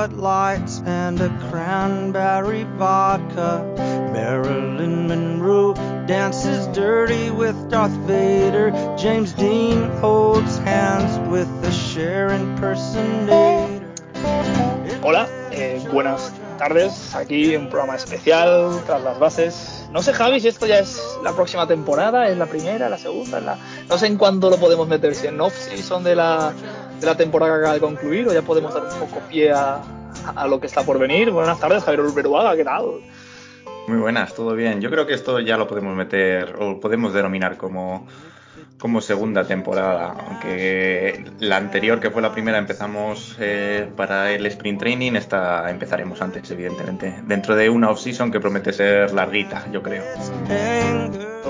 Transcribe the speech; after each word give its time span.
And 0.00 1.20
a 1.20 1.28
cranberry 1.50 2.64
vodka. 2.78 3.62
Marilyn 4.10 5.06
Monroe 5.06 5.74
dances 6.06 6.66
dirty 6.68 7.30
with 7.30 7.54
Darth 7.68 7.92
Vader. 8.08 8.70
James 8.96 9.34
Dean 9.34 9.90
holds 10.00 10.56
hands 10.60 11.18
with 11.28 11.48
the. 11.60 11.70
Hola, 15.02 15.28
eh, 15.50 15.86
buenas 15.92 16.32
tardes. 16.56 17.14
Aquí 17.14 17.54
un 17.56 17.68
programa 17.68 17.96
especial 17.96 18.82
tras 18.86 19.02
las 19.02 19.18
bases. 19.18 19.86
No 19.92 20.02
sé, 20.02 20.14
Javi, 20.14 20.40
si 20.40 20.48
esto 20.48 20.66
ya 20.66 20.78
es 20.78 20.98
la 21.22 21.32
próxima 21.32 21.66
temporada, 21.66 22.28
es 22.28 22.38
la 22.38 22.46
primera, 22.46 22.88
la 22.88 22.96
segunda, 22.96 23.40
no 23.88 23.98
sé 23.98 24.06
en 24.06 24.16
cuándo 24.16 24.48
lo 24.48 24.56
podemos 24.56 24.86
meter, 24.86 25.14
si 25.14 25.26
en 25.26 25.40
off 25.40 25.54
son 25.82 26.04
de 26.04 26.14
la, 26.14 26.52
de 27.00 27.06
la 27.06 27.16
temporada 27.16 27.52
que 27.52 27.58
acaba 27.58 27.74
de 27.74 27.80
concluir 27.80 28.28
o 28.28 28.32
ya 28.32 28.42
podemos 28.42 28.74
dar 28.74 28.84
un 28.84 29.00
poco 29.00 29.20
pie 29.28 29.50
a, 29.52 29.80
a 30.36 30.46
lo 30.46 30.60
que 30.60 30.66
está 30.66 30.82
por 30.82 30.98
venir. 30.98 31.30
Buenas 31.30 31.58
tardes, 31.58 31.82
Javier 31.82 32.02
Urberuaga, 32.02 32.56
¿qué 32.56 32.64
tal? 32.64 33.00
Muy 33.88 33.98
buenas, 33.98 34.34
todo 34.34 34.54
bien. 34.54 34.80
Yo 34.80 34.90
creo 34.90 35.06
que 35.06 35.14
esto 35.14 35.40
ya 35.40 35.56
lo 35.56 35.66
podemos 35.66 35.96
meter 35.96 36.54
o 36.60 36.78
podemos 36.78 37.12
denominar 37.12 37.56
como, 37.56 38.06
como 38.78 39.00
segunda 39.00 39.44
temporada, 39.44 40.14
aunque 40.28 41.24
la 41.40 41.56
anterior, 41.56 41.98
que 41.98 42.10
fue 42.10 42.22
la 42.22 42.30
primera, 42.30 42.58
empezamos 42.58 43.36
eh, 43.40 43.90
para 43.96 44.30
el 44.30 44.46
sprint 44.46 44.78
training, 44.78 45.12
esta 45.16 45.68
empezaremos 45.70 46.20
antes, 46.22 46.50
evidentemente, 46.50 47.20
dentro 47.24 47.56
de 47.56 47.68
una 47.68 47.90
off-season 47.90 48.30
que 48.30 48.38
promete 48.38 48.72
ser 48.72 49.12
larguita, 49.12 49.66
yo 49.72 49.82
creo. 49.82 50.04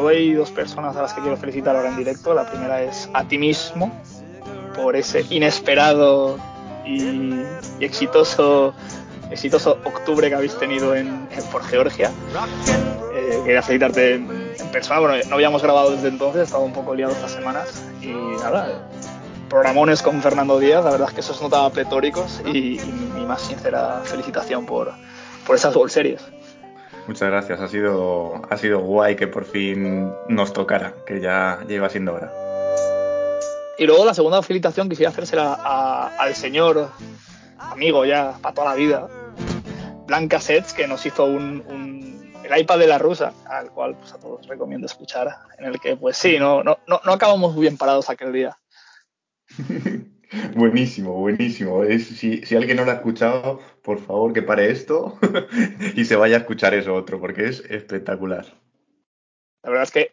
Hay 0.09 0.33
dos 0.33 0.51
personas 0.51 0.97
a 0.97 1.03
las 1.03 1.13
que 1.13 1.21
quiero 1.21 1.37
felicitar 1.37 1.77
ahora 1.77 1.91
en 1.91 1.97
directo. 1.97 2.33
La 2.33 2.49
primera 2.49 2.83
es 2.83 3.11
a 3.13 3.25
ti 3.25 3.37
mismo 3.37 3.93
por 4.83 4.97
ese 4.97 5.25
inesperado 5.31 6.39
y, 6.85 7.43
y 7.79 7.85
exitoso 7.85 8.75
exitoso 9.31 9.79
octubre 9.85 10.29
que 10.29 10.35
habéis 10.35 10.59
tenido 10.59 10.95
en, 10.95 11.29
en 11.31 11.45
por 11.53 11.63
Georgia. 11.63 12.11
Eh, 13.15 13.41
quería 13.45 13.63
felicitarte 13.63 14.15
en, 14.15 14.53
en, 14.59 14.69
persona. 14.73 15.01
Bueno, 15.01 15.25
no 15.29 15.35
habíamos 15.35 15.63
grabado 15.63 15.93
desde 15.93 16.09
entonces, 16.09 16.43
estaba 16.43 16.65
un 16.65 16.73
poco 16.73 16.95
liado 16.95 17.13
estas 17.13 17.33
semanas. 17.33 17.83
Y 18.01 18.09
nada, 18.09 18.89
programones 19.49 20.03
con 20.03 20.21
Fernando 20.21 20.59
Díaz, 20.59 20.85
la 20.85 20.91
verdad 20.91 21.09
es 21.09 21.15
que 21.15 21.21
esos 21.21 21.41
notaba 21.41 21.71
pletóricos 21.71 22.43
y, 22.45 22.81
y 22.81 23.11
mi 23.15 23.25
más 23.25 23.43
sincera 23.43 24.01
felicitación 24.05 24.67
por, 24.67 24.93
por 25.47 25.57
esas 25.57 25.75
World 25.77 25.93
Series. 25.93 26.23
Muchas 27.07 27.29
gracias, 27.29 27.61
ha 27.61 27.69
sido, 27.69 28.43
ha 28.49 28.57
sido 28.57 28.81
guay 28.81 29.17
que 29.17 29.27
por 29.27 29.45
fin 29.45 30.13
nos 30.29 30.53
tocara, 30.53 30.95
que 31.07 31.21
ya, 31.21 31.61
ya 31.67 31.75
iba 31.75 31.89
siendo 31.89 32.15
hora. 32.15 32.31
Y 33.81 33.87
luego 33.87 34.05
la 34.05 34.13
segunda 34.13 34.43
felicitación 34.43 34.91
quisiera 34.91 35.11
hacérsela 35.11 35.55
a, 35.59 36.09
al 36.19 36.35
señor 36.35 36.91
amigo 37.57 38.05
ya 38.05 38.37
para 38.43 38.55
toda 38.55 38.69
la 38.69 38.75
vida, 38.75 39.09
Blanca 40.07 40.39
Sets, 40.39 40.75
que 40.75 40.87
nos 40.87 41.07
hizo 41.07 41.25
un, 41.25 41.65
un, 41.67 42.31
el 42.45 42.61
iPad 42.61 42.79
de 42.79 42.87
la 42.87 42.99
rusa, 42.99 43.33
al 43.47 43.71
cual 43.71 43.97
pues, 43.97 44.13
a 44.13 44.21
todos 44.21 44.47
recomiendo 44.47 44.85
escuchar, 44.85 45.35
en 45.57 45.65
el 45.65 45.81
que 45.81 45.97
pues 45.97 46.19
sí, 46.19 46.39
no, 46.39 46.63
no, 46.63 46.79
no, 46.87 47.01
no 47.07 47.13
acabamos 47.13 47.55
muy 47.55 47.63
bien 47.63 47.79
parados 47.79 48.11
aquel 48.11 48.35
día. 48.35 48.59
buenísimo, 50.55 51.15
buenísimo. 51.15 51.83
Es, 51.83 52.07
si, 52.07 52.45
si, 52.45 52.57
alguien 52.57 52.77
no 52.77 52.85
lo 52.85 52.91
ha 52.91 52.97
escuchado, 52.97 53.61
por 53.83 53.99
favor 53.99 54.35
que 54.35 54.43
pare 54.43 54.71
esto 54.71 55.19
y 55.97 56.05
se 56.05 56.17
vaya 56.17 56.37
a 56.37 56.41
escuchar 56.41 56.75
eso 56.75 56.95
otro, 56.95 57.19
porque 57.19 57.47
es 57.47 57.61
espectacular. 57.61 58.45
La 59.63 59.71
verdad 59.71 59.85
es 59.85 59.91
que 59.91 60.13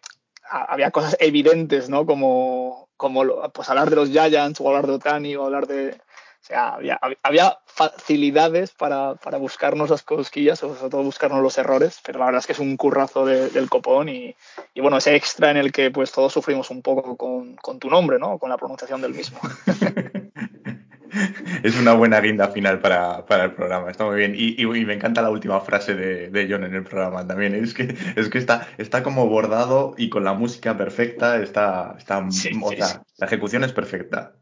había 0.50 0.92
cosas 0.92 1.18
evidentes, 1.20 1.90
¿no? 1.90 2.06
Como, 2.06 2.90
como 2.98 3.24
pues 3.52 3.70
hablar 3.70 3.90
de 3.90 3.96
los 3.96 4.10
Giants 4.10 4.60
o 4.62 4.68
hablar 4.68 4.88
de 4.88 4.94
Otani 4.94 5.36
o 5.36 5.46
hablar 5.46 5.68
de, 5.68 5.98
o 6.42 6.46
sea, 6.48 6.76
había, 6.76 7.00
había 7.24 7.58
facilidades 7.66 8.72
para, 8.72 9.16
para, 9.16 9.38
buscarnos 9.38 9.90
las 9.90 10.04
cosquillas, 10.04 10.64
o 10.64 10.76
sobre 10.76 10.90
todo 10.90 11.04
buscarnos 11.04 11.42
los 11.42 11.58
errores, 11.58 12.00
pero 12.06 12.20
la 12.20 12.26
verdad 12.26 12.40
es 12.40 12.48
que 12.48 12.54
es 12.54 12.60
un 12.60 12.78
currazo 12.78 13.26
de, 13.26 13.50
del 13.50 13.70
copón 13.70 14.08
y, 14.08 14.36
y, 14.74 14.82
bueno, 14.82 14.98
ese 14.98 15.16
extra 15.16 15.52
en 15.52 15.58
el 15.58 15.72
que 15.72 15.92
pues 15.92 16.12
todos 16.12 16.32
sufrimos 16.32 16.70
un 16.70 16.82
poco 16.82 17.18
con, 17.18 17.56
con 17.58 17.80
tu 17.80 17.90
nombre, 17.90 18.18
¿no? 18.18 18.40
Con 18.40 18.50
la 18.50 18.58
pronunciación 18.58 19.02
del 19.02 19.14
mismo. 19.14 19.40
es 21.64 21.80
una 21.80 21.94
buena 21.94 22.20
guinda 22.20 22.50
final 22.50 22.80
para, 22.80 23.26
para, 23.26 23.46
el 23.46 23.54
programa, 23.54 23.92
está 23.92 24.06
muy 24.06 24.18
bien. 24.18 24.34
Y, 24.36 24.56
y, 24.62 24.64
y 24.64 24.86
me 24.86 24.94
encanta 24.94 25.22
la 25.22 25.30
última 25.30 25.60
frase 25.62 25.96
de, 25.96 26.30
de, 26.30 26.48
John 26.50 26.64
en 26.64 26.76
el 26.76 26.84
programa 26.84 27.26
también. 27.26 27.56
Es 27.56 27.74
que, 27.74 27.96
es 28.16 28.30
que 28.30 28.38
está, 28.38 28.68
está 28.78 29.04
como 29.04 29.28
bordado 29.28 29.96
y 29.98 30.10
con 30.10 30.24
la 30.24 30.34
música 30.34 30.78
perfecta, 30.78 31.38
está, 31.42 31.96
está 31.98 32.26
sí, 32.32 32.52
o 32.62 32.72
sea, 32.72 32.86
sí, 32.86 32.94
sí. 32.94 33.14
la 33.18 33.28
ejecución 33.28 33.64
es 33.64 33.74
perfecta. 33.74 34.34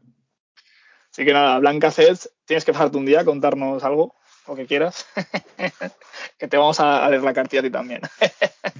Así 1.10 1.24
que 1.24 1.32
nada, 1.32 1.58
Blanca 1.58 1.90
Cets, 1.90 2.30
tienes 2.44 2.64
que 2.64 2.72
pasarte 2.72 2.98
un 2.98 3.06
día 3.06 3.20
a 3.20 3.24
contarnos 3.24 3.82
algo, 3.84 4.14
lo 4.46 4.54
que 4.54 4.66
quieras, 4.66 5.06
que 6.38 6.48
te 6.48 6.56
vamos 6.56 6.78
a 6.80 7.08
leer 7.08 7.22
la 7.22 7.32
cartilla 7.32 7.60
a 7.60 7.62
ti 7.62 7.70
también. 7.70 8.02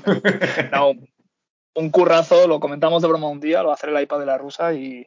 no, 0.72 0.92
un 1.76 1.90
currazo, 1.90 2.46
lo 2.46 2.60
comentamos 2.60 3.02
de 3.02 3.08
broma 3.08 3.28
un 3.28 3.40
día, 3.40 3.62
lo 3.62 3.68
va 3.68 3.72
a 3.72 3.76
hacer 3.76 3.90
el 3.90 4.02
iPad 4.02 4.18
de 4.18 4.26
la 4.26 4.38
rusa 4.38 4.74
y, 4.74 5.06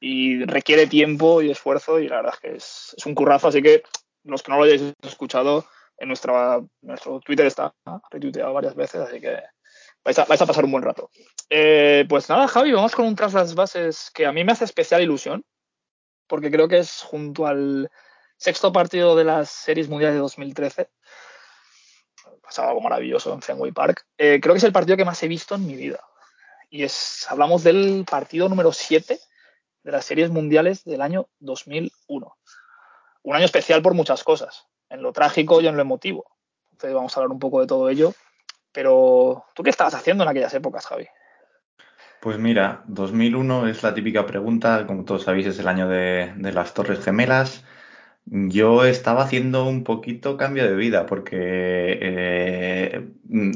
y 0.00 0.44
requiere 0.44 0.86
tiempo 0.86 1.42
y 1.42 1.50
esfuerzo 1.50 1.98
y 1.98 2.08
la 2.08 2.16
verdad 2.16 2.34
es 2.34 2.40
que 2.40 2.56
es, 2.56 2.94
es, 2.96 3.06
un 3.06 3.14
currazo, 3.14 3.48
así 3.48 3.62
que 3.62 3.82
los 4.24 4.42
que 4.42 4.52
no 4.52 4.58
lo 4.58 4.64
hayáis 4.64 4.94
escuchado, 5.02 5.66
en 5.98 6.08
nuestra, 6.08 6.60
nuestro 6.82 7.20
Twitter 7.20 7.46
está 7.46 7.74
retuiteado 8.10 8.52
varias 8.52 8.74
veces, 8.74 9.00
así 9.00 9.20
que 9.20 9.36
vais 10.04 10.18
a, 10.18 10.24
vais 10.24 10.40
a 10.40 10.46
pasar 10.46 10.64
un 10.64 10.72
buen 10.72 10.84
rato. 10.84 11.10
Eh, 11.50 12.06
pues 12.08 12.28
nada, 12.28 12.46
Javi, 12.48 12.72
vamos 12.72 12.94
con 12.94 13.06
un 13.06 13.16
tras 13.16 13.34
las 13.34 13.54
bases 13.54 14.10
que 14.14 14.26
a 14.26 14.32
mí 14.32 14.44
me 14.44 14.52
hace 14.52 14.64
especial 14.64 15.02
ilusión, 15.02 15.44
porque 16.26 16.50
creo 16.50 16.68
que 16.68 16.78
es 16.78 17.02
junto 17.02 17.46
al 17.46 17.90
sexto 18.36 18.72
partido 18.72 19.16
de 19.16 19.24
las 19.24 19.50
series 19.50 19.88
mundiales 19.88 20.14
de 20.14 20.20
2013. 20.20 20.88
Pasaba 22.42 22.68
algo 22.68 22.80
maravilloso 22.80 23.34
en 23.34 23.42
Fenway 23.42 23.72
Park. 23.72 24.06
Eh, 24.16 24.38
creo 24.40 24.54
que 24.54 24.58
es 24.58 24.64
el 24.64 24.72
partido 24.72 24.96
que 24.96 25.04
más 25.04 25.22
he 25.22 25.28
visto 25.28 25.56
en 25.56 25.66
mi 25.66 25.74
vida. 25.74 26.00
Y 26.70 26.84
es, 26.84 27.26
hablamos 27.28 27.64
del 27.64 28.04
partido 28.08 28.48
número 28.48 28.72
7 28.72 29.18
de 29.88 29.92
las 29.92 30.04
series 30.04 30.28
mundiales 30.28 30.84
del 30.84 31.00
año 31.00 31.28
2001. 31.40 32.36
Un 33.22 33.34
año 33.34 33.44
especial 33.46 33.80
por 33.80 33.94
muchas 33.94 34.22
cosas, 34.22 34.66
en 34.90 35.00
lo 35.00 35.14
trágico 35.14 35.62
y 35.62 35.66
en 35.66 35.76
lo 35.76 35.82
emotivo. 35.82 36.26
Entonces 36.72 36.94
vamos 36.94 37.16
a 37.16 37.20
hablar 37.20 37.32
un 37.32 37.38
poco 37.38 37.62
de 37.62 37.66
todo 37.66 37.88
ello. 37.88 38.12
Pero, 38.70 39.46
¿tú 39.54 39.62
qué 39.62 39.70
estabas 39.70 39.94
haciendo 39.94 40.24
en 40.24 40.28
aquellas 40.28 40.52
épocas, 40.52 40.84
Javi? 40.84 41.06
Pues 42.20 42.38
mira, 42.38 42.82
2001 42.86 43.68
es 43.68 43.82
la 43.82 43.94
típica 43.94 44.26
pregunta, 44.26 44.86
como 44.86 45.06
todos 45.06 45.22
sabéis, 45.22 45.46
es 45.46 45.58
el 45.58 45.68
año 45.68 45.88
de, 45.88 46.34
las 46.36 46.74
Torres 46.74 47.02
Gemelas. 47.02 47.64
Yo 48.26 48.84
estaba 48.84 49.22
haciendo 49.22 49.64
un 49.64 49.84
poquito 49.84 50.36
cambio 50.36 50.64
de 50.64 50.74
vida 50.74 51.06
porque 51.06 51.38
eh, 51.40 53.08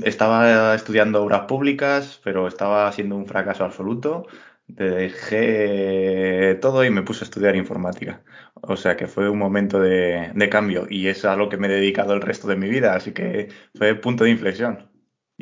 estaba 0.03 0.75
estudiando 0.75 1.23
obras 1.23 1.43
públicas, 1.43 2.23
pero 2.25 2.49
estaba 2.49 2.91
siendo 2.91 3.17
un 3.17 3.27
fracaso 3.27 3.67
absoluto. 3.67 4.27
Dejé 4.67 6.55
todo 6.61 6.85
y 6.85 6.91
me 6.91 7.03
puse 7.03 7.25
a 7.25 7.27
estudiar 7.27 7.57
informática. 7.57 8.23
O 8.55 8.77
sea 8.77 8.97
que 8.97 9.07
fue 9.07 9.29
un 9.29 9.39
momento 9.39 9.81
de, 9.81 10.31
de 10.35 10.49
cambio 10.49 10.87
y 10.89 11.09
es 11.09 11.25
a 11.25 11.37
lo 11.37 11.49
que 11.49 11.57
me 11.57 11.67
he 11.67 11.71
dedicado 11.71 12.15
el 12.15 12.23
resto 12.23 12.49
de 12.49 12.57
mi 12.57 12.69
vida, 12.69 12.95
así 12.95 13.13
que 13.13 13.49
fue 13.75 13.95
punto 13.95 14.25
de 14.25 14.31
inflexión. 14.31 14.93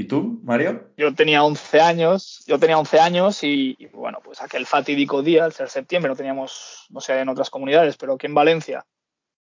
¿Y 0.01 0.05
tú, 0.05 0.41
Mario? 0.45 0.93
Yo 0.97 1.15
tenía 1.15 1.45
11 1.45 1.81
años, 1.81 2.43
yo 2.47 2.59
tenía 2.59 2.79
11 2.79 3.01
años 3.01 3.43
y, 3.43 3.77
bueno, 3.93 4.21
pues 4.25 4.41
aquel 4.41 4.65
fatídico 4.65 5.23
día, 5.23 5.45
el 5.45 5.53
6 5.53 5.67
de 5.67 5.73
septiembre, 5.73 6.09
no 6.09 6.17
teníamos, 6.17 6.87
no 6.89 7.03
sé, 7.03 7.19
en 7.19 7.29
otras 7.29 7.51
comunidades, 7.51 7.99
pero 7.99 8.15
aquí 8.15 8.27
en 8.27 8.35
Valencia, 8.35 8.87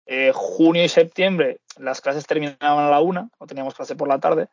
eh, 0.05 0.33
junio 0.35 0.85
y 0.85 0.89
septiembre, 0.91 1.61
las 1.79 2.03
clases 2.03 2.27
terminaban 2.27 2.85
a 2.85 2.91
la 2.91 3.01
una, 3.01 3.31
no 3.41 3.47
teníamos 3.47 3.75
clase 3.75 3.97
por 3.97 4.07
la 4.07 4.19
tarde, 4.19 4.49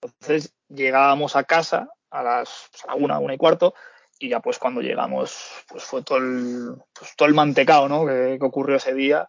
entonces 0.00 0.54
llegábamos 0.68 1.36
a 1.36 1.44
casa 1.44 1.90
a 2.08 2.22
las 2.22 2.70
una, 2.96 3.18
una 3.18 3.34
y 3.34 3.36
cuarto, 3.36 3.74
y 4.18 4.28
ya 4.28 4.40
pues 4.40 4.58
cuando 4.58 4.80
llegamos, 4.80 5.64
pues 5.68 5.84
fue 5.84 6.02
todo 6.02 6.18
el, 6.18 6.76
pues 6.92 7.14
todo 7.16 7.28
el 7.28 7.34
mantecado, 7.34 7.88
¿no? 7.88 8.06
Que, 8.06 8.38
ocurrió 8.40 8.76
ese 8.76 8.94
día 8.94 9.28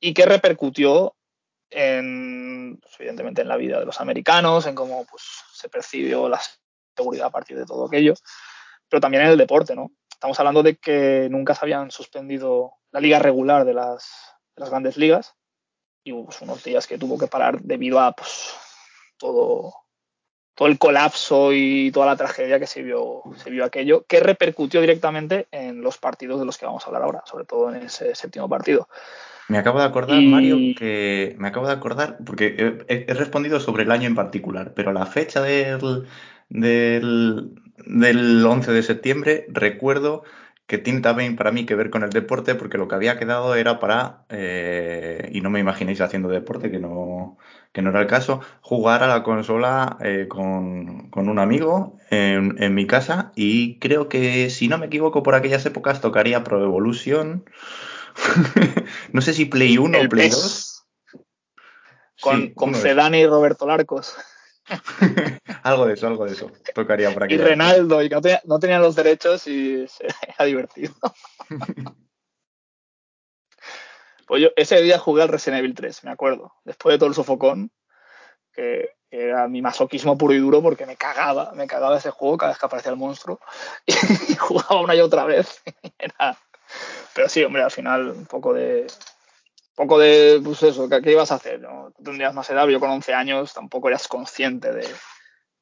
y 0.00 0.14
que 0.14 0.26
repercutió 0.26 1.16
en, 1.70 2.78
pues, 2.82 2.94
evidentemente 2.98 3.42
en 3.42 3.48
la 3.48 3.56
vida 3.56 3.78
de 3.78 3.86
los 3.86 4.00
americanos, 4.00 4.66
en 4.66 4.74
cómo 4.74 5.06
pues, 5.06 5.22
se 5.54 5.68
percibió 5.68 6.28
la 6.28 6.40
seguridad 6.96 7.28
a 7.28 7.30
partir 7.30 7.58
de 7.58 7.66
todo 7.66 7.86
aquello, 7.86 8.14
pero 8.88 9.00
también 9.00 9.24
en 9.24 9.30
el 9.30 9.38
deporte, 9.38 9.74
¿no? 9.74 9.92
Estamos 10.10 10.38
hablando 10.38 10.62
de 10.62 10.76
que 10.76 11.28
nunca 11.30 11.54
se 11.54 11.64
habían 11.64 11.90
suspendido 11.90 12.74
la 12.90 13.00
liga 13.00 13.18
regular 13.18 13.64
de 13.64 13.74
las, 13.74 14.08
las 14.56 14.70
grandes 14.70 14.96
ligas 14.96 15.34
y 16.04 16.12
hubo 16.12 16.26
pues, 16.26 16.42
unos 16.42 16.62
días 16.62 16.86
que 16.86 16.98
tuvo 16.98 17.18
que 17.18 17.26
parar 17.26 17.60
debido 17.62 17.98
a 17.98 18.12
pues, 18.12 18.54
todo, 19.16 19.74
todo 20.54 20.68
el 20.68 20.78
colapso 20.78 21.52
y 21.52 21.90
toda 21.92 22.06
la 22.06 22.16
tragedia 22.16 22.58
que 22.58 22.66
se 22.66 22.82
vio, 22.82 23.22
se 23.36 23.50
vio 23.50 23.64
aquello, 23.64 24.04
que 24.06 24.20
repercutió 24.20 24.80
directamente 24.80 25.46
en 25.50 25.80
los 25.82 25.98
partidos 25.98 26.38
de 26.40 26.46
los 26.46 26.58
que 26.58 26.66
vamos 26.66 26.84
a 26.84 26.86
hablar 26.86 27.02
ahora, 27.02 27.22
sobre 27.24 27.44
todo 27.44 27.74
en 27.74 27.82
ese 27.82 28.14
séptimo 28.14 28.48
partido. 28.48 28.88
Me 29.48 29.58
acabo 29.58 29.78
de 29.78 29.86
acordar, 29.86 30.20
y... 30.20 30.28
Mario, 30.28 30.56
que 30.78 31.34
me 31.38 31.48
acabo 31.48 31.66
de 31.66 31.72
acordar, 31.72 32.18
porque 32.24 32.84
he, 32.88 33.04
he, 33.08 33.14
respondido 33.14 33.60
sobre 33.60 33.82
el 33.84 33.90
año 33.90 34.06
en 34.06 34.14
particular, 34.14 34.72
pero 34.74 34.92
la 34.92 35.06
fecha 35.06 35.42
del, 35.42 36.06
del, 36.48 37.50
del 37.86 38.46
11 38.46 38.72
de 38.72 38.82
septiembre 38.82 39.46
recuerdo 39.48 40.22
que 40.66 40.78
tiene 40.78 41.00
también 41.00 41.36
para 41.36 41.52
mí 41.52 41.66
que 41.66 41.74
ver 41.74 41.90
con 41.90 42.02
el 42.02 42.10
deporte, 42.10 42.54
porque 42.54 42.78
lo 42.78 42.88
que 42.88 42.94
había 42.94 43.18
quedado 43.18 43.54
era 43.54 43.78
para, 43.78 44.24
eh, 44.28 45.28
y 45.32 45.40
no 45.40 45.50
me 45.50 45.60
imaginéis 45.60 46.00
haciendo 46.00 46.28
deporte, 46.28 46.70
que 46.70 46.78
no, 46.78 47.36
que 47.72 47.82
no 47.82 47.90
era 47.90 48.00
el 48.00 48.06
caso, 48.06 48.40
jugar 48.60 49.02
a 49.02 49.08
la 49.08 49.22
consola 49.22 49.98
eh, 50.00 50.26
con, 50.28 51.10
con, 51.10 51.28
un 51.28 51.38
amigo 51.38 51.98
en, 52.10 52.62
en, 52.62 52.74
mi 52.74 52.86
casa 52.86 53.32
y 53.34 53.78
creo 53.80 54.08
que, 54.08 54.50
si 54.50 54.68
no 54.68 54.78
me 54.78 54.86
equivoco, 54.86 55.22
por 55.22 55.34
aquellas 55.34 55.66
épocas 55.66 56.00
tocaría 56.00 56.44
Pro 56.44 56.62
Evolution, 56.62 57.44
no 59.12 59.20
sé 59.20 59.34
si 59.34 59.46
Play 59.46 59.78
1 59.78 59.98
o 59.98 60.08
Play 60.08 60.30
2. 60.30 60.84
Con, 62.20 62.40
sí, 62.40 62.54
con 62.54 62.74
Zidane 62.74 63.20
y 63.20 63.26
Roberto 63.26 63.66
Larcos. 63.66 64.16
algo 65.62 65.86
de 65.86 65.94
eso, 65.94 66.06
algo 66.06 66.24
de 66.24 66.32
eso. 66.32 66.50
Tocaría 66.74 67.12
por 67.12 67.24
aquí. 67.24 67.34
Y 67.34 67.38
Renaldo, 67.38 68.02
y 68.02 68.08
que 68.08 68.14
no, 68.14 68.20
tenía, 68.20 68.40
no 68.44 68.58
tenían 68.58 68.82
los 68.82 68.94
derechos 68.94 69.46
y 69.46 69.86
era 70.00 70.44
divertido. 70.46 70.94
pues 74.26 74.42
yo 74.42 74.48
ese 74.56 74.80
día 74.82 74.98
jugué 74.98 75.22
al 75.22 75.28
Resident 75.28 75.60
Evil 75.60 75.74
3, 75.74 76.04
me 76.04 76.10
acuerdo. 76.10 76.52
Después 76.64 76.94
de 76.94 76.98
todo 76.98 77.08
el 77.08 77.14
sofocón, 77.14 77.70
que 78.52 78.90
era 79.10 79.48
mi 79.48 79.60
masoquismo 79.60 80.16
puro 80.16 80.34
y 80.34 80.38
duro 80.38 80.62
porque 80.62 80.86
me 80.86 80.96
cagaba, 80.96 81.52
me 81.52 81.66
cagaba 81.66 81.98
ese 81.98 82.10
juego 82.10 82.38
cada 82.38 82.52
vez 82.52 82.58
que 82.58 82.66
aparecía 82.66 82.92
el 82.92 82.98
monstruo. 82.98 83.40
Y 83.86 84.34
jugaba 84.36 84.80
una 84.80 84.94
y 84.94 85.00
otra 85.00 85.24
vez. 85.24 85.62
Era... 85.98 86.38
Pero 87.14 87.28
sí, 87.28 87.44
hombre, 87.44 87.62
al 87.62 87.70
final 87.70 88.08
un 88.08 88.26
poco 88.26 88.54
de, 88.54 88.86
poco 89.74 89.98
de, 89.98 90.40
pues 90.44 90.62
eso, 90.62 90.88
¿qué, 90.88 91.00
qué 91.00 91.12
ibas 91.12 91.32
a 91.32 91.36
hacer? 91.36 91.60
¿no? 91.60 91.92
Tú 91.96 92.02
tendrías 92.02 92.34
más 92.34 92.48
edad, 92.50 92.66
yo 92.68 92.80
con 92.80 92.90
11 92.90 93.14
años 93.14 93.52
tampoco 93.52 93.88
eras 93.88 94.08
consciente 94.08 94.72
de, 94.72 94.86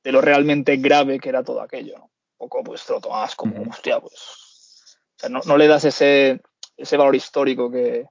de, 0.02 0.12
lo 0.12 0.20
realmente 0.20 0.76
grave 0.76 1.18
que 1.18 1.28
era 1.28 1.42
todo 1.42 1.60
aquello, 1.60 1.98
¿no? 1.98 2.04
Un 2.04 2.48
poco, 2.48 2.64
pues 2.64 2.84
te 2.86 2.92
lo 2.92 3.00
tomabas 3.00 3.34
como, 3.36 3.62
hostia, 3.70 4.00
pues, 4.00 4.98
o 5.16 5.18
sea, 5.18 5.28
no, 5.28 5.40
no, 5.44 5.58
le 5.58 5.68
das 5.68 5.84
ese, 5.84 6.40
ese 6.76 6.96
valor 6.96 7.14
histórico 7.14 7.70
que, 7.70 8.06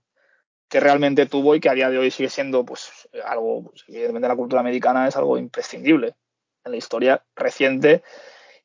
que, 0.70 0.80
realmente 0.80 1.26
tuvo 1.26 1.56
y 1.56 1.60
que 1.60 1.70
a 1.70 1.74
día 1.74 1.90
de 1.90 1.98
hoy 1.98 2.12
sigue 2.12 2.30
siendo, 2.30 2.64
pues, 2.64 3.10
algo, 3.26 3.64
pues, 3.64 3.86
evidentemente 3.88 4.28
la 4.28 4.36
cultura 4.36 4.62
americana 4.62 5.08
es 5.08 5.16
algo 5.16 5.38
imprescindible 5.38 6.16
en 6.64 6.72
la 6.72 6.78
historia 6.78 7.26
reciente 7.36 8.04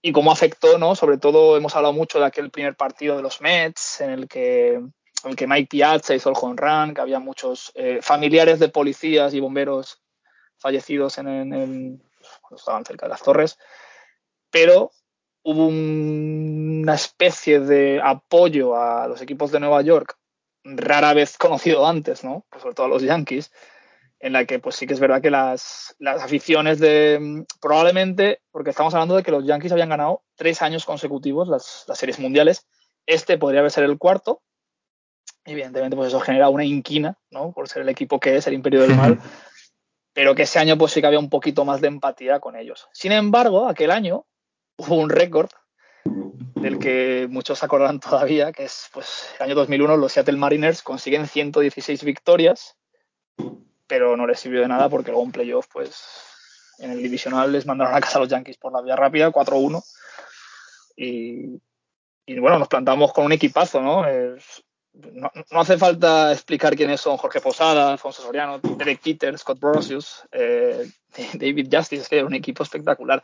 y 0.03 0.13
cómo 0.13 0.31
afectó, 0.31 0.77
¿no? 0.77 0.95
Sobre 0.95 1.17
todo 1.17 1.57
hemos 1.57 1.75
hablado 1.75 1.95
mucho 1.95 2.21
de 2.21 2.27
aquel 2.27 2.51
primer 2.51 2.77
partido 2.77 3.17
de 3.17 3.23
los 3.23 3.41
Mets 3.41 4.03
en 4.03 4.11
el 4.11 4.29
que 4.29 4.83
en 5.25 5.32
el 5.32 5.37
que 5.37 5.47
Mike 5.47 5.69
Piazza 5.69 6.15
hizo 6.15 6.31
el 6.31 6.37
home 6.41 6.56
run, 6.56 6.94
que 6.94 7.00
había 7.00 7.19
muchos 7.19 7.73
eh, 7.75 8.00
familiares 8.03 8.59
de 8.59 8.69
policías 8.69 9.35
y 9.35 9.41
bomberos 9.41 10.03
fallecidos 10.59 11.19
en, 11.19 11.26
cuando 12.41 12.56
estaban 12.56 12.85
cerca 12.85 13.06
de 13.06 13.11
las 13.11 13.23
torres, 13.23 13.59
pero 14.50 14.91
hubo 15.43 15.67
un, 15.67 16.81
una 16.82 16.94
especie 16.94 17.61
de 17.61 18.00
apoyo 18.03 18.76
a 18.76 19.09
los 19.09 19.21
equipos 19.21 19.50
de 19.50 19.61
Nueva 19.61 19.82
York, 19.82 20.17
rara 20.65 21.15
vez 21.15 21.37
conocido 21.38 21.87
antes, 21.87 22.25
¿no? 22.25 22.47
Pues 22.50 22.62
sobre 22.62 22.75
todo 22.75 22.87
a 22.87 22.91
los 22.91 23.03
Yankees, 23.03 23.53
en 24.21 24.32
la 24.32 24.47
que 24.47 24.59
pues 24.59 24.76
sí 24.76 24.87
que 24.87 24.94
es 24.94 25.00
verdad 25.00 25.21
que 25.21 25.31
las, 25.31 25.94
las 25.99 26.23
aficiones 26.23 26.79
de 26.79 27.44
probablemente, 27.61 28.41
porque 28.50 28.71
estamos 28.71 28.94
hablando 28.94 29.17
de 29.17 29.23
que 29.23 29.31
los 29.31 29.44
Yankees 29.44 29.73
habían 29.73 29.91
ganado 29.91 30.23
tres 30.35 30.62
años 30.62 30.87
consecutivos 30.87 31.49
las, 31.49 31.85
las 31.88 31.99
series 31.99 32.19
mundiales, 32.19 32.67
este 33.06 33.37
podría 33.37 33.61
haber 33.61 33.71
ser 33.71 33.85
el 33.85 33.99
cuarto, 33.99 34.43
evidentemente 35.44 35.96
pues 35.96 36.08
eso 36.08 36.20
genera 36.20 36.49
una 36.49 36.64
inquina, 36.64 37.19
¿no? 37.31 37.52
Por 37.52 37.69
ser 37.69 37.82
el 37.82 37.88
equipo 37.88 38.20
que 38.20 38.37
es, 38.37 38.46
el 38.46 38.55
imperio 38.55 38.82
del 38.82 38.96
mal, 38.96 39.19
pero 40.12 40.35
que 40.35 40.43
ese 40.43 40.58
año 40.58 40.79
pues 40.79 40.93
sí 40.93 41.00
que 41.00 41.06
había 41.06 41.19
un 41.19 41.31
poquito 41.31 41.64
más 41.64 41.81
de 41.81 41.88
empatía 41.88 42.41
con 42.41 42.56
ellos. 42.56 42.88
Sin 42.93 43.12
embargo, 43.12 43.69
aquel 43.69 43.91
año 43.91 44.26
hubo 44.76 44.96
un 44.96 45.11
récord 45.11 45.50
del 46.05 46.79
que 46.79 47.26
muchos 47.31 47.58
se 47.58 47.67
acordarán 47.67 48.00
todavía, 48.00 48.52
que 48.52 48.64
es 48.64 48.88
pues 48.93 49.29
el 49.38 49.46
año 49.46 49.55
2001 49.55 49.96
los 49.96 50.12
Seattle 50.12 50.37
Mariners 50.37 50.82
consiguen 50.82 51.26
116 51.26 52.05
victorias, 52.05 52.76
pero 53.87 54.17
no 54.17 54.26
les 54.26 54.40
sirvió 54.40 54.62
de 54.62 54.69
nada 54.69 54.88
porque 54.88 55.11
luego 55.11 55.26
en 55.26 55.32
playoff 55.32 55.67
pues 55.73 56.02
en 56.79 56.90
el 56.90 57.02
divisional 57.02 57.52
les 57.52 57.67
mandaron 57.67 57.94
a 57.94 58.00
casa 58.00 58.19
a 58.19 58.23
los 58.23 58.31
Yankees 58.31 58.56
por 58.56 58.73
la 58.73 58.82
vía 58.82 58.97
rápida, 58.97 59.31
4-1. 59.31 59.82
Y, 60.97 61.61
y, 62.26 62.38
bueno, 62.38 62.58
nos 62.58 62.69
plantamos 62.69 63.12
con 63.12 63.26
un 63.26 63.32
equipazo, 63.32 63.81
¿no? 63.81 64.06
Es, 64.06 64.64
no, 64.94 65.31
no, 65.50 65.61
hace 65.61 65.76
falta 65.76 66.32
explicar 66.32 66.76
quiénes 66.76 67.00
son 67.00 67.17
Jorge 67.17 67.41
Posada, 67.41 67.93
Alfonso 67.93 68.23
Soriano, 68.23 68.61
Derek 68.61 69.00
Peter, 69.02 69.37
Scott 69.37 69.58
Brosius, 69.58 70.23
eh, 70.31 70.88
David 71.35 71.69
Justice, 71.70 72.08
que 72.08 72.19
era 72.19 72.26
un 72.26 72.35
equipo 72.35 72.62
espectacular. 72.62 73.23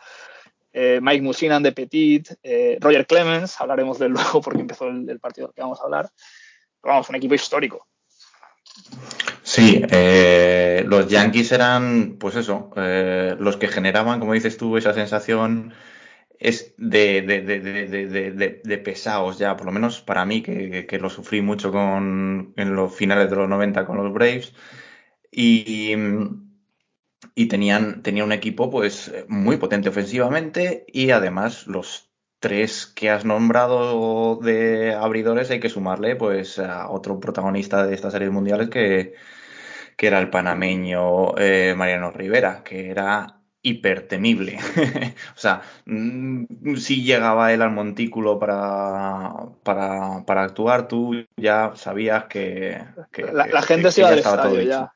Eh, 0.72 1.00
Mike 1.02 1.22
Musinan 1.22 1.62
de 1.62 1.72
Petit, 1.72 2.32
eh, 2.42 2.78
Roger 2.80 3.06
Clemens, 3.06 3.60
hablaremos 3.60 3.98
de 3.98 4.06
él 4.06 4.12
luego 4.14 4.40
porque 4.40 4.60
empezó 4.60 4.88
el, 4.88 5.08
el, 5.08 5.20
partido 5.20 5.52
que 5.52 5.62
vamos 5.62 5.80
a 5.80 5.84
hablar. 5.84 6.10
Pero 6.80 6.94
vamos, 6.94 7.08
un 7.08 7.16
equipo 7.16 7.34
histórico. 7.34 7.86
Sí, 9.42 9.82
los 10.84 11.08
Yankees 11.08 11.52
eran, 11.52 12.16
pues 12.18 12.36
eso, 12.36 12.70
los 12.74 13.56
que 13.56 13.68
generaban, 13.68 14.20
como 14.20 14.32
dices 14.32 14.56
tú, 14.56 14.76
esa 14.76 14.94
sensación 14.94 15.74
es 16.40 16.74
de, 16.78 17.22
de, 17.22 17.42
de, 17.42 18.60
de, 18.64 18.78
pesados 18.78 19.38
ya, 19.38 19.56
por 19.56 19.66
lo 19.66 19.72
menos 19.72 20.00
para 20.00 20.24
mí, 20.24 20.42
que, 20.42 20.86
que, 20.86 20.98
lo 20.98 21.10
sufrí 21.10 21.42
mucho 21.42 21.70
con, 21.70 22.54
en 22.56 22.74
los 22.74 22.94
finales 22.96 23.30
de 23.30 23.36
los 23.36 23.48
90 23.48 23.86
con 23.86 23.98
los 23.98 24.12
Braves. 24.12 24.54
Y, 25.30 25.94
y 27.34 27.46
tenían, 27.46 28.02
tenía 28.02 28.24
un 28.24 28.32
equipo 28.32 28.70
pues 28.70 29.12
muy 29.28 29.58
potente 29.58 29.90
ofensivamente 29.90 30.84
y 30.88 31.10
además 31.10 31.66
los 31.66 32.10
tres 32.40 32.86
que 32.86 33.10
has 33.10 33.24
nombrado 33.24 34.36
de 34.36 34.94
abridores 34.94 35.50
hay 35.50 35.60
que 35.60 35.68
sumarle 35.68 36.16
pues 36.16 36.58
a 36.58 36.88
otro 36.90 37.20
protagonista 37.20 37.86
de 37.86 37.94
estas 37.94 38.12
series 38.14 38.30
mundiales 38.32 38.70
que, 38.70 39.14
que 39.96 40.06
era 40.06 40.18
el 40.18 40.30
panameño 40.30 41.36
eh, 41.38 41.74
Mariano 41.76 42.10
Rivera, 42.10 42.62
que 42.64 42.90
era 42.90 43.39
hipertemible. 43.62 44.58
o 45.36 45.38
sea, 45.38 45.62
mmm, 45.84 46.76
si 46.76 47.02
llegaba 47.02 47.52
él 47.52 47.62
al 47.62 47.70
montículo 47.70 48.38
para, 48.38 49.32
para, 49.62 50.24
para 50.24 50.42
actuar, 50.42 50.88
tú 50.88 51.26
ya 51.36 51.72
sabías 51.74 52.24
que... 52.24 52.82
que 53.12 53.24
la, 53.24 53.46
la, 53.46 53.62
gente 53.62 53.88
que, 53.88 53.92
se 53.92 54.00
iba 54.00 54.10
del 54.10 54.20
estadio 54.20 54.62
ya. 54.62 54.92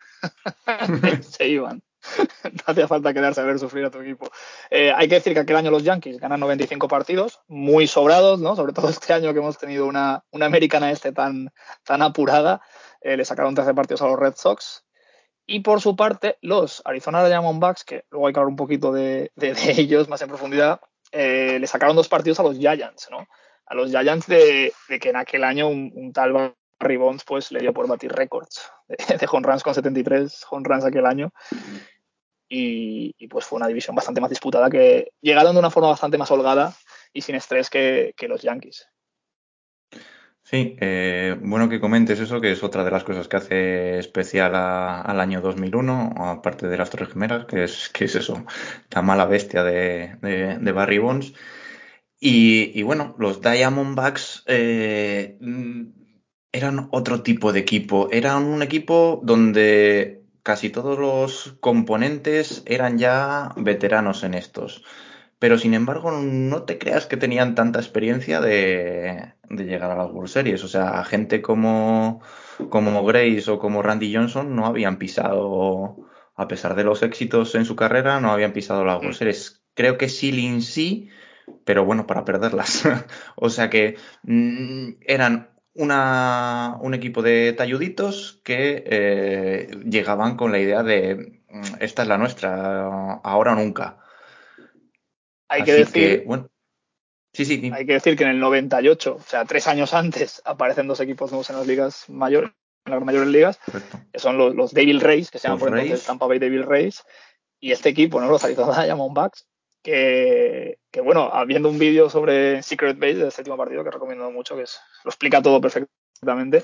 se 1.22 1.48
iban. 1.48 1.82
no 2.44 2.62
hacía 2.66 2.88
falta 2.88 3.14
quedarse 3.14 3.40
a 3.40 3.44
ver 3.44 3.58
sufrir 3.58 3.84
a 3.84 3.90
tu 3.90 4.00
equipo. 4.00 4.30
Eh, 4.70 4.92
hay 4.94 5.08
que 5.08 5.16
decir 5.16 5.34
que 5.34 5.40
aquel 5.40 5.56
año 5.56 5.70
los 5.70 5.84
Yankees 5.84 6.18
ganan 6.18 6.40
95 6.40 6.88
partidos, 6.88 7.40
muy 7.48 7.86
sobrados, 7.86 8.40
¿no? 8.40 8.56
Sobre 8.56 8.72
todo 8.72 8.88
este 8.88 9.12
año 9.12 9.32
que 9.32 9.38
hemos 9.38 9.58
tenido 9.58 9.86
una, 9.86 10.24
una 10.30 10.46
americana 10.46 10.90
este 10.90 11.12
tan, 11.12 11.52
tan 11.84 12.02
apurada. 12.02 12.60
Eh, 13.00 13.16
le 13.16 13.24
sacaron 13.24 13.54
13 13.54 13.74
partidos 13.74 14.02
a 14.02 14.06
los 14.06 14.18
Red 14.18 14.34
Sox. 14.36 14.83
Y 15.46 15.60
por 15.60 15.80
su 15.80 15.94
parte, 15.94 16.38
los 16.40 16.82
Arizona 16.84 17.26
Diamondbacks, 17.26 17.84
que 17.84 18.04
luego 18.10 18.26
hay 18.26 18.32
que 18.32 18.40
hablar 18.40 18.50
un 18.50 18.56
poquito 18.56 18.92
de, 18.92 19.30
de, 19.36 19.54
ellos 19.76 20.08
más 20.08 20.22
en 20.22 20.28
profundidad, 20.28 20.80
eh, 21.12 21.58
le 21.60 21.66
sacaron 21.66 21.96
dos 21.96 22.08
partidos 22.08 22.40
a 22.40 22.42
los 22.42 22.58
Giants, 22.58 23.08
¿no? 23.10 23.26
A 23.66 23.74
los 23.74 23.90
Giants 23.90 24.26
de, 24.26 24.72
que 25.00 25.10
en 25.10 25.16
aquel 25.16 25.44
año 25.44 25.68
un, 25.68 26.12
tal 26.12 26.54
Barry 26.80 26.96
Bonds 26.96 27.24
pues 27.24 27.50
le 27.52 27.60
dio 27.60 27.72
por 27.72 27.86
batir 27.86 28.12
récords 28.12 28.70
de, 28.88 29.16
de 29.16 29.28
home 29.30 29.46
runs 29.46 29.62
con 29.62 29.74
73 29.74 30.44
home 30.50 30.68
runs 30.68 30.84
aquel 30.84 31.06
año. 31.06 31.32
Y, 32.48 33.14
y, 33.18 33.26
pues 33.26 33.46
fue 33.46 33.56
una 33.56 33.66
división 33.66 33.96
bastante 33.96 34.20
más 34.20 34.30
disputada 34.30 34.70
que 34.70 35.12
llegaron 35.20 35.54
de 35.54 35.58
una 35.58 35.70
forma 35.70 35.88
bastante 35.88 36.18
más 36.18 36.30
holgada 36.30 36.74
y 37.12 37.22
sin 37.22 37.34
estrés 37.34 37.70
que, 37.70 38.12
que 38.16 38.28
los 38.28 38.42
Yankees. 38.42 38.86
Sí, 40.46 40.76
eh, 40.80 41.36
bueno 41.40 41.70
que 41.70 41.80
comentes 41.80 42.20
eso, 42.20 42.38
que 42.40 42.52
es 42.52 42.62
otra 42.62 42.84
de 42.84 42.90
las 42.90 43.02
cosas 43.02 43.28
que 43.28 43.36
hace 43.36 43.98
especial 43.98 44.54
a, 44.54 45.00
al 45.00 45.18
año 45.20 45.40
2001, 45.40 46.12
aparte 46.18 46.68
de 46.68 46.76
las 46.76 46.90
Torres 46.90 47.08
Gemelas, 47.08 47.46
que 47.46 47.64
es, 47.64 47.88
que 47.88 48.04
es 48.04 48.14
eso, 48.14 48.44
la 48.90 49.00
mala 49.00 49.24
bestia 49.24 49.64
de, 49.64 50.16
de, 50.20 50.72
Barry 50.72 50.98
Bonds. 50.98 51.32
Y, 52.20 52.78
y, 52.78 52.82
bueno, 52.82 53.14
los 53.18 53.40
Diamondbacks 53.40 54.44
eh, 54.46 55.38
eran 56.52 56.88
otro 56.92 57.22
tipo 57.22 57.52
de 57.52 57.60
equipo, 57.60 58.08
eran 58.12 58.44
un 58.44 58.62
equipo 58.62 59.20
donde 59.24 60.24
casi 60.42 60.68
todos 60.70 60.98
los 60.98 61.56
componentes 61.60 62.62
eran 62.66 62.98
ya 62.98 63.54
veteranos 63.56 64.24
en 64.24 64.34
estos 64.34 64.84
pero 65.44 65.58
sin 65.58 65.74
embargo 65.74 66.10
no 66.10 66.62
te 66.62 66.78
creas 66.78 67.04
que 67.04 67.18
tenían 67.18 67.54
tanta 67.54 67.78
experiencia 67.78 68.40
de, 68.40 69.34
de 69.50 69.64
llegar 69.64 69.90
a 69.90 69.94
las 69.94 70.10
World 70.10 70.30
Series. 70.30 70.64
O 70.64 70.68
sea, 70.68 71.04
gente 71.04 71.42
como, 71.42 72.22
como 72.70 73.04
Grace 73.04 73.50
o 73.50 73.58
como 73.58 73.82
Randy 73.82 74.14
Johnson 74.14 74.56
no 74.56 74.64
habían 74.64 74.96
pisado, 74.96 75.98
a 76.34 76.48
pesar 76.48 76.74
de 76.74 76.84
los 76.84 77.02
éxitos 77.02 77.54
en 77.56 77.66
su 77.66 77.76
carrera, 77.76 78.20
no 78.20 78.32
habían 78.32 78.54
pisado 78.54 78.86
las 78.86 79.00
World 79.00 79.16
Series. 79.16 79.62
Creo 79.74 79.98
que 79.98 80.08
Sealing 80.08 80.62
sí, 80.62 81.10
pero 81.66 81.84
bueno, 81.84 82.06
para 82.06 82.24
perderlas. 82.24 82.82
o 83.36 83.50
sea 83.50 83.68
que 83.68 83.98
mmm, 84.22 84.92
eran 85.02 85.50
una, 85.74 86.78
un 86.80 86.94
equipo 86.94 87.20
de 87.20 87.52
talluditos 87.52 88.40
que 88.44 88.82
eh, 88.86 89.68
llegaban 89.84 90.38
con 90.38 90.52
la 90.52 90.58
idea 90.58 90.82
de 90.82 91.42
esta 91.80 92.00
es 92.00 92.08
la 92.08 92.16
nuestra, 92.16 93.20
ahora 93.22 93.52
o 93.52 93.56
nunca. 93.56 93.98
Hay 95.48 95.64
que 95.64 95.72
decir, 95.72 96.20
que, 96.20 96.24
bueno, 96.26 96.48
Sí, 97.34 97.44
sí, 97.44 97.60
sí. 97.60 97.70
Hay 97.74 97.84
que 97.84 97.94
decir 97.94 98.16
que 98.16 98.22
en 98.22 98.30
el 98.30 98.38
98, 98.38 99.16
o 99.16 99.22
sea, 99.22 99.44
tres 99.44 99.66
años 99.66 99.92
antes, 99.92 100.40
aparecen 100.44 100.86
dos 100.86 101.00
equipos 101.00 101.32
nuevos 101.32 101.50
en 101.50 101.56
las 101.56 101.66
ligas 101.66 102.08
mayores, 102.08 102.52
en 102.86 102.92
las 102.92 103.02
mayores 103.02 103.28
ligas, 103.28 103.58
Correcto. 103.66 103.98
que 104.12 104.20
son 104.20 104.38
los, 104.38 104.54
los 104.54 104.72
Devil 104.72 105.00
Rays, 105.00 105.32
que 105.32 105.40
se 105.40 105.48
llaman 105.48 105.58
Los 105.58 105.68
por 105.68 105.76
entonces 105.76 105.98
Rays. 105.98 106.06
Tampa 106.06 106.26
Bay 106.26 106.38
Devil 106.38 106.62
Rays, 106.62 107.02
y 107.58 107.72
este 107.72 107.88
equipo, 107.88 108.20
¿no? 108.20 108.28
Los 108.28 108.44
Arizona 108.44 108.84
Diamondbacks, 108.84 109.48
que, 109.82 110.78
que 110.92 111.00
bueno, 111.00 111.32
viendo 111.44 111.68
un 111.68 111.78
vídeo 111.78 112.08
sobre 112.08 112.62
Secret 112.62 112.98
Base 113.00 113.16
de 113.16 113.28
este 113.28 113.40
último 113.40 113.56
partido, 113.56 113.82
que 113.82 113.90
recomiendo 113.90 114.30
mucho, 114.30 114.56
que 114.56 114.62
es, 114.62 114.78
lo 115.02 115.10
explica 115.10 115.42
todo 115.42 115.60
perfectamente, 115.60 116.62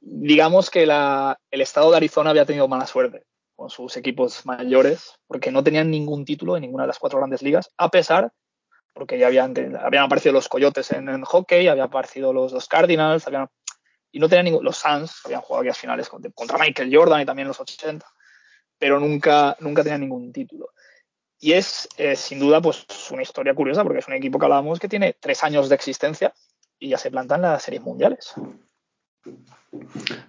digamos 0.00 0.70
que 0.70 0.86
la, 0.86 1.40
el 1.50 1.60
estado 1.60 1.90
de 1.90 1.96
Arizona 1.96 2.30
había 2.30 2.46
tenido 2.46 2.68
mala 2.68 2.86
suerte 2.86 3.24
con 3.58 3.70
sus 3.70 3.96
equipos 3.96 4.46
mayores, 4.46 5.18
porque 5.26 5.50
no 5.50 5.64
tenían 5.64 5.90
ningún 5.90 6.24
título 6.24 6.56
en 6.56 6.62
ninguna 6.62 6.84
de 6.84 6.86
las 6.86 7.00
cuatro 7.00 7.18
grandes 7.18 7.42
ligas, 7.42 7.72
a 7.76 7.90
pesar, 7.90 8.32
porque 8.94 9.18
ya 9.18 9.26
habían, 9.26 9.52
habían 9.80 10.04
aparecido 10.04 10.32
los 10.32 10.48
Coyotes 10.48 10.92
en, 10.92 11.08
en 11.08 11.24
hockey, 11.24 11.66
habían 11.66 11.88
aparecido 11.88 12.32
los, 12.32 12.68
Cardinals, 12.68 13.26
habían, 13.26 13.48
y 14.12 14.20
no 14.20 14.28
tenían 14.28 14.44
ningún, 14.44 14.64
los 14.64 14.76
Suns, 14.76 15.22
habían 15.24 15.40
jugado 15.40 15.62
aquellas 15.62 15.78
finales 15.78 16.08
contra, 16.08 16.56
Michael 16.56 16.96
Jordan 16.96 17.22
y 17.22 17.26
también 17.26 17.48
los 17.48 17.58
80, 17.58 18.06
pero 18.78 19.00
nunca, 19.00 19.56
nunca 19.58 19.82
tenían 19.82 20.02
ningún 20.02 20.32
título. 20.32 20.70
Y 21.40 21.54
es, 21.54 21.88
sin 22.14 22.38
duda, 22.38 22.62
pues 22.62 22.86
una 23.10 23.22
historia 23.22 23.56
curiosa, 23.56 23.82
porque 23.82 23.98
es 23.98 24.06
un 24.06 24.14
equipo 24.14 24.38
que 24.38 24.44
hablábamos 24.44 24.78
que 24.78 24.88
tiene 24.88 25.16
tres 25.18 25.42
años 25.42 25.68
de 25.68 25.74
existencia 25.74 26.32
y 26.78 26.90
ya 26.90 26.98
se 26.98 27.10
plantan 27.10 27.42
las 27.42 27.64
series 27.64 27.82
mundiales. 27.82 28.34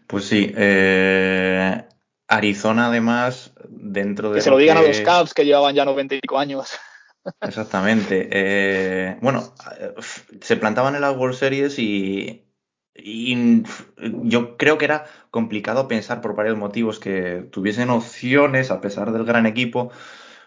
Pues 0.08 0.26
sí, 0.26 0.52
eh, 0.56 1.84
Arizona 2.30 2.88
además, 2.88 3.52
dentro 3.68 4.30
de... 4.30 4.36
Que 4.36 4.42
se 4.42 4.52
lo 4.52 4.58
digan 4.58 4.78
a 4.78 4.84
los 4.84 5.02
Cavs 5.02 5.34
que 5.34 5.46
llevaban 5.46 5.74
ya 5.76 5.84
95 5.84 6.38
años. 6.38 6.70
Exactamente. 7.42 8.30
Eh, 8.32 9.18
bueno, 9.22 9.54
se 10.40 10.56
plantaban 10.56 10.96
en 10.96 11.02
las 11.02 11.18
World 11.18 11.36
Series 11.36 11.80
y, 11.80 12.46
y, 12.96 13.64
yo 14.24 14.58
creo 14.58 14.78
que 14.78 14.86
era 14.86 15.06
complicado 15.32 15.88
pensar 15.88 16.22
por 16.22 16.36
varios 16.36 16.58
motivos 16.58 17.00
que 17.00 17.48
tuviesen 17.52 17.90
opciones 17.90 18.70
a 18.70 18.80
pesar 18.80 19.12
del 19.12 19.26
gran 19.26 19.48
equipo. 19.48 19.92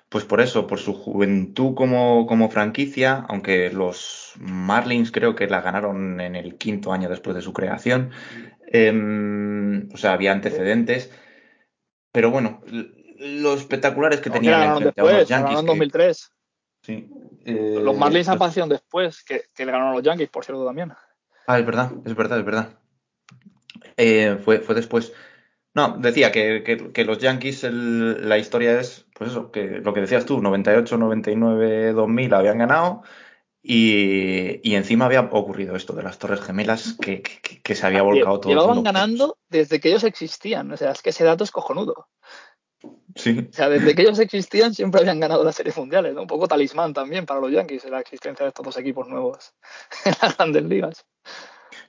Pues 0.08 0.24
por 0.24 0.40
eso, 0.40 0.66
por 0.66 0.78
su 0.78 0.92
juventud 0.92 1.74
como, 1.74 2.26
como 2.26 2.50
franquicia, 2.50 3.24
aunque 3.28 3.70
los 3.70 4.34
Marlins 4.38 5.10
creo 5.10 5.34
que 5.34 5.46
la 5.46 5.62
ganaron 5.62 6.20
en 6.20 6.36
el 6.36 6.56
quinto 6.56 6.92
año 6.92 7.08
después 7.08 7.34
de 7.34 7.40
su 7.40 7.54
creación, 7.54 8.10
eh, 8.66 9.88
o 9.92 9.96
sea, 9.96 10.12
había 10.12 10.32
antecedentes. 10.32 11.10
Pero 12.12 12.30
bueno, 12.30 12.60
lo 13.18 13.54
espectaculares 13.54 14.20
que 14.20 14.28
No, 14.30 14.34
tenían 14.36 14.78
que 14.78 14.84
después, 14.84 15.12
Yankees. 15.12 15.28
ganaron 15.30 15.58
en 15.58 15.64
que- 15.64 15.66
2003. 15.66 16.30
sí, 16.82 17.10
eh, 17.44 17.80
Los 17.82 17.96
Marlins 17.96 18.26
pues- 18.26 18.36
aparecieron 18.36 18.68
después, 18.68 19.24
que, 19.24 19.44
que 19.54 19.64
le 19.64 19.72
ganaron 19.72 19.92
a 19.92 19.96
los 19.96 20.02
Yankees, 20.02 20.28
por 20.28 20.44
cierto, 20.44 20.64
también. 20.66 20.92
Ah, 21.46 21.58
es 21.58 21.66
verdad, 21.66 21.90
es 22.04 22.14
verdad, 22.14 22.38
es 22.38 22.44
verdad. 22.44 22.68
Eh, 23.96 24.38
fue, 24.44 24.60
fue 24.60 24.74
después. 24.74 25.12
No, 25.74 25.96
decía 25.98 26.30
que, 26.32 26.62
que- 26.62 26.92
que 26.92 27.04
los 27.04 27.18
Yankees, 27.18 27.64
el- 27.64 28.28
la 28.28 28.36
historia 28.38 28.78
es, 28.78 29.06
pues 29.16 29.30
eso, 29.30 29.50
que 29.50 29.80
lo 29.82 29.94
que 29.94 30.00
decías 30.02 30.26
tú, 30.26 30.40
98, 30.42 30.98
99, 30.98 31.92
2000 31.92 32.34
habían 32.34 32.58
ganado 32.58 33.02
y, 33.62 34.60
y 34.68 34.74
encima 34.74 35.04
había 35.06 35.20
ocurrido 35.20 35.76
esto 35.76 35.92
de 35.92 36.02
las 36.02 36.18
Torres 36.18 36.40
Gemelas 36.40 36.96
que, 37.00 37.22
que- 37.22 37.62
que 37.62 37.74
se 37.74 37.86
había 37.86 38.02
volcado 38.02 38.40
todo. 38.40 38.50
Llevaban 38.52 38.82
ganando 38.82 39.38
desde 39.48 39.78
que 39.80 39.88
ellos 39.90 40.04
existían. 40.04 40.70
O 40.72 40.76
sea, 40.76 40.90
es 40.90 41.00
que 41.02 41.10
ese 41.10 41.24
dato 41.24 41.44
es 41.44 41.50
cojonudo. 41.50 42.08
Sí, 43.14 43.46
O 43.50 43.52
sea, 43.54 43.68
desde 43.68 43.94
que 43.94 44.02
ellos 44.02 44.18
existían 44.18 44.74
siempre 44.74 45.00
habían 45.02 45.20
ganado 45.20 45.44
las 45.44 45.54
series 45.54 45.76
mundiales, 45.76 46.14
¿no? 46.14 46.22
Un 46.22 46.26
poco 46.26 46.48
talismán 46.48 46.92
también 46.94 47.26
para 47.26 47.40
los 47.40 47.52
Yankees, 47.52 47.84
la 47.84 48.00
existencia 48.00 48.44
de 48.44 48.48
estos 48.48 48.64
dos 48.64 48.76
equipos 48.78 49.06
nuevos 49.06 49.52
en 50.04 50.14
las 50.20 50.36
grandes 50.36 50.64
ligas. 50.64 51.04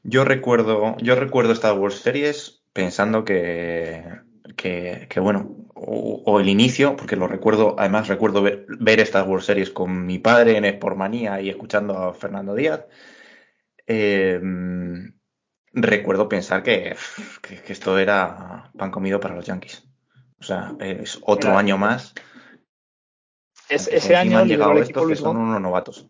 yo 0.03 0.25
recuerdo, 0.25 0.95
yo 0.99 1.15
recuerdo 1.15 1.53
estas 1.53 1.75
World 1.77 1.95
Series 1.97 2.61
pensando 2.73 3.23
que, 3.23 4.03
que, 4.57 5.07
que 5.09 5.19
bueno, 5.19 5.55
o, 5.85 6.23
o 6.25 6.39
el 6.39 6.49
inicio, 6.49 6.95
porque 6.95 7.15
lo 7.15 7.27
recuerdo, 7.27 7.75
además 7.77 8.07
recuerdo 8.07 8.41
ver, 8.41 8.65
ver 8.79 8.99
estas 8.99 9.27
World 9.27 9.43
Series 9.45 9.69
con 9.69 10.05
mi 10.05 10.19
padre 10.19 10.57
en 10.57 10.65
Sportmanía 10.65 11.41
y 11.41 11.49
escuchando 11.49 11.97
a 11.97 12.13
Fernando 12.13 12.55
Díaz. 12.55 12.85
Eh, 13.87 14.39
recuerdo 15.73 16.29
pensar 16.29 16.63
que, 16.63 16.95
que, 17.41 17.61
que 17.61 17.73
esto 17.73 17.97
era 17.97 18.71
pan 18.77 18.91
comido 18.91 19.19
para 19.19 19.35
los 19.35 19.45
Yankees. 19.45 19.87
O 20.39 20.43
sea, 20.43 20.73
es 20.79 21.19
otro 21.23 21.51
Era- 21.51 21.59
año 21.59 21.77
más. 21.77 22.13
Es- 23.69 23.87
ese 23.87 24.15
año 24.15 24.37
han 24.39 24.47
llegado 24.47 24.73
estos 24.73 25.01
que 25.03 25.07
Luis, 25.07 25.19
son 25.19 25.37
unos 25.37 25.61
novatos. 25.61 26.07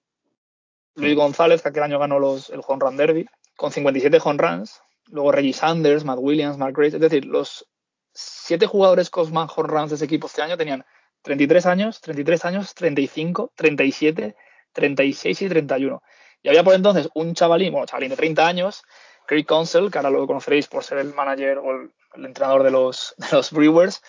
Luis 0.95 1.15
González, 1.15 1.61
que 1.61 1.69
aquel 1.69 1.83
año 1.83 1.99
ganó 1.99 2.19
los, 2.19 2.49
el 2.49 2.61
Home 2.67 2.79
Run 2.81 2.97
Derby, 2.97 3.25
con 3.55 3.71
57 3.71 4.19
home 4.23 4.37
runs. 4.41 4.81
Luego 5.07 5.31
Reggie 5.31 5.53
Sanders, 5.53 6.05
Matt 6.05 6.19
Williams, 6.19 6.57
Mark 6.57 6.73
Grace. 6.75 6.95
Es 6.95 7.01
decir, 7.01 7.25
los 7.25 7.67
siete 8.13 8.65
jugadores 8.67 9.09
con 9.09 9.31
más 9.33 9.51
home 9.55 9.67
runs 9.67 9.89
de 9.89 9.95
ese 9.95 10.05
equipo 10.05 10.27
este 10.27 10.41
año 10.41 10.57
tenían 10.57 10.85
33 11.23 11.65
años, 11.65 12.01
33 12.01 12.45
años, 12.45 12.75
35, 12.75 13.51
37, 13.55 14.35
36 14.73 15.41
y 15.41 15.49
31. 15.49 16.03
Y 16.41 16.49
había 16.49 16.63
por 16.63 16.73
entonces 16.73 17.09
un 17.15 17.33
chavalín, 17.33 17.71
bueno, 17.71 17.87
chavalín 17.87 18.09
de 18.09 18.17
30 18.17 18.45
años, 18.45 18.83
Craig 19.25 19.45
Counsell, 19.45 19.89
que 19.89 19.97
ahora 19.97 20.09
lo 20.09 20.27
conoceréis 20.27 20.67
por 20.67 20.83
ser 20.83 20.97
el 20.97 21.13
manager 21.13 21.59
o 21.59 21.71
el, 21.71 21.93
el 22.15 22.25
entrenador 22.25 22.63
de 22.63 22.71
los, 22.71 23.15
de 23.17 23.27
los 23.31 23.51
Brewers. 23.51 24.01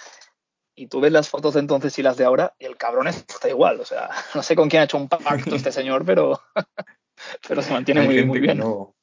Y 0.76 0.88
tú 0.88 1.00
ves 1.00 1.12
las 1.12 1.28
fotos 1.28 1.54
de 1.54 1.60
entonces 1.60 1.96
y 1.98 2.02
las 2.02 2.16
de 2.16 2.24
ahora, 2.24 2.54
y 2.58 2.64
el 2.64 2.76
cabrón 2.76 3.06
está 3.06 3.48
igual. 3.48 3.80
O 3.80 3.84
sea, 3.84 4.10
no 4.34 4.42
sé 4.42 4.56
con 4.56 4.68
quién 4.68 4.82
ha 4.82 4.84
hecho 4.84 4.96
un 4.96 5.08
pacto 5.08 5.54
este 5.54 5.72
señor, 5.72 6.04
pero, 6.04 6.40
pero 7.48 7.62
se 7.62 7.72
mantiene 7.72 8.02
muy, 8.02 8.40
bien. 8.40 8.58
no. 8.58 8.93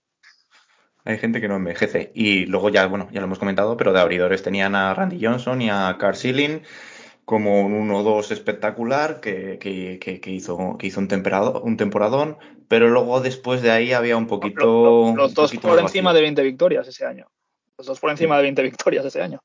Hay 1.03 1.17
gente 1.17 1.41
que 1.41 1.47
no 1.47 1.55
envejece. 1.55 2.11
Y 2.13 2.45
luego 2.45 2.69
ya, 2.69 2.85
bueno, 2.87 3.07
ya 3.11 3.19
lo 3.19 3.25
hemos 3.25 3.39
comentado, 3.39 3.77
pero 3.77 3.93
de 3.93 3.99
abridores 3.99 4.43
tenían 4.43 4.75
a 4.75 4.93
Randy 4.93 5.23
Johnson 5.23 5.61
y 5.61 5.69
a 5.69 5.95
Carl 5.99 6.15
Sealing 6.15 6.61
como 7.25 7.61
un 7.61 7.89
1-2 7.89 8.31
espectacular 8.31 9.21
que, 9.21 9.57
que, 9.59 9.99
que, 9.99 10.19
que 10.19 10.31
hizo, 10.31 10.77
que 10.77 10.87
hizo 10.87 10.99
un, 10.99 11.07
temperado, 11.07 11.61
un 11.61 11.77
temporadón, 11.77 12.37
pero 12.67 12.89
luego 12.89 13.21
después 13.21 13.61
de 13.61 13.71
ahí 13.71 13.93
había 13.93 14.17
un 14.17 14.27
poquito. 14.27 14.65
Los, 14.65 15.15
los 15.15 15.29
un 15.29 15.33
dos 15.33 15.51
poquito 15.51 15.69
por 15.69 15.79
encima 15.79 16.09
vacío. 16.11 16.17
de 16.17 16.21
20 16.23 16.43
victorias 16.43 16.87
ese 16.87 17.05
año. 17.05 17.27
Los 17.77 17.87
dos 17.87 17.99
por 17.99 18.11
encima 18.11 18.37
de 18.37 18.43
20 18.43 18.61
victorias 18.63 19.05
ese 19.05 19.21
año. 19.21 19.41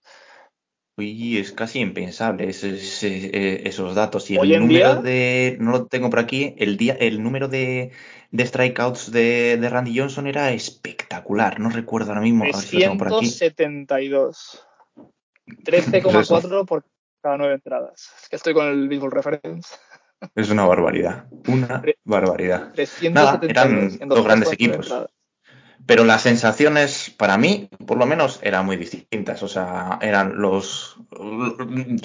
Uy, 0.99 1.37
es 1.37 1.53
casi 1.53 1.81
impensable 1.81 2.49
eh, 2.51 3.63
esos 3.67 3.95
datos. 3.95 4.31
Y 4.31 4.39
Hoy 4.39 4.49
el 4.49 4.55
en 4.55 4.61
número 4.69 4.95
día- 4.95 5.03
de, 5.03 5.57
no 5.61 5.73
lo 5.73 5.87
tengo 5.87 6.09
por 6.09 6.19
aquí, 6.21 6.55
el 6.57 6.79
día, 6.79 6.95
el 6.99 7.23
número 7.23 7.49
de, 7.49 7.93
de 8.31 8.47
strikeouts 8.47 9.13
de, 9.13 9.59
de 9.59 9.69
Randy 9.69 9.99
Johnson 9.99 10.27
era 10.27 10.53
espectacular. 10.53 11.61
No 11.61 11.69
recuerdo 11.69 12.11
ahora 12.11 12.23
mismo, 12.23 12.45
a 12.45 12.47
ver 12.47 12.55
si 12.57 12.77
lo 12.77 12.83
tengo 12.83 12.99
por 12.99 13.09
aquí. 13.09 13.27
372. 13.27 14.67
Pues 15.65 15.93
13,4 15.93 16.65
por 16.67 16.85
cada 17.23 17.37
nueve 17.37 17.55
entradas. 17.55 18.09
Es 18.23 18.29
que 18.31 18.37
estoy 18.37 18.55
con 18.55 18.67
el 18.67 18.89
Baseball 18.89 19.13
Reference. 19.13 19.75
Es 20.35 20.49
una 20.49 20.65
barbaridad, 20.65 21.27
una 21.47 21.83
barbaridad. 22.05 22.73
372 22.73 23.51
eran 23.51 24.09
dos 24.09 24.25
grandes 24.25 24.49
2,9 24.49 24.53
equipos. 24.55 24.87
entradas. 24.87 25.11
Pero 25.87 26.05
las 26.05 26.23
sensaciones, 26.23 27.15
para 27.17 27.39
mí, 27.39 27.69
por 27.87 27.97
lo 27.97 28.07
menos, 28.07 28.41
eran 28.43 28.67
muy 28.67 28.77
distintas. 28.77 29.43
O 29.45 29.49
sea, 29.49 29.99
eran 30.03 30.37
los. 30.37 30.99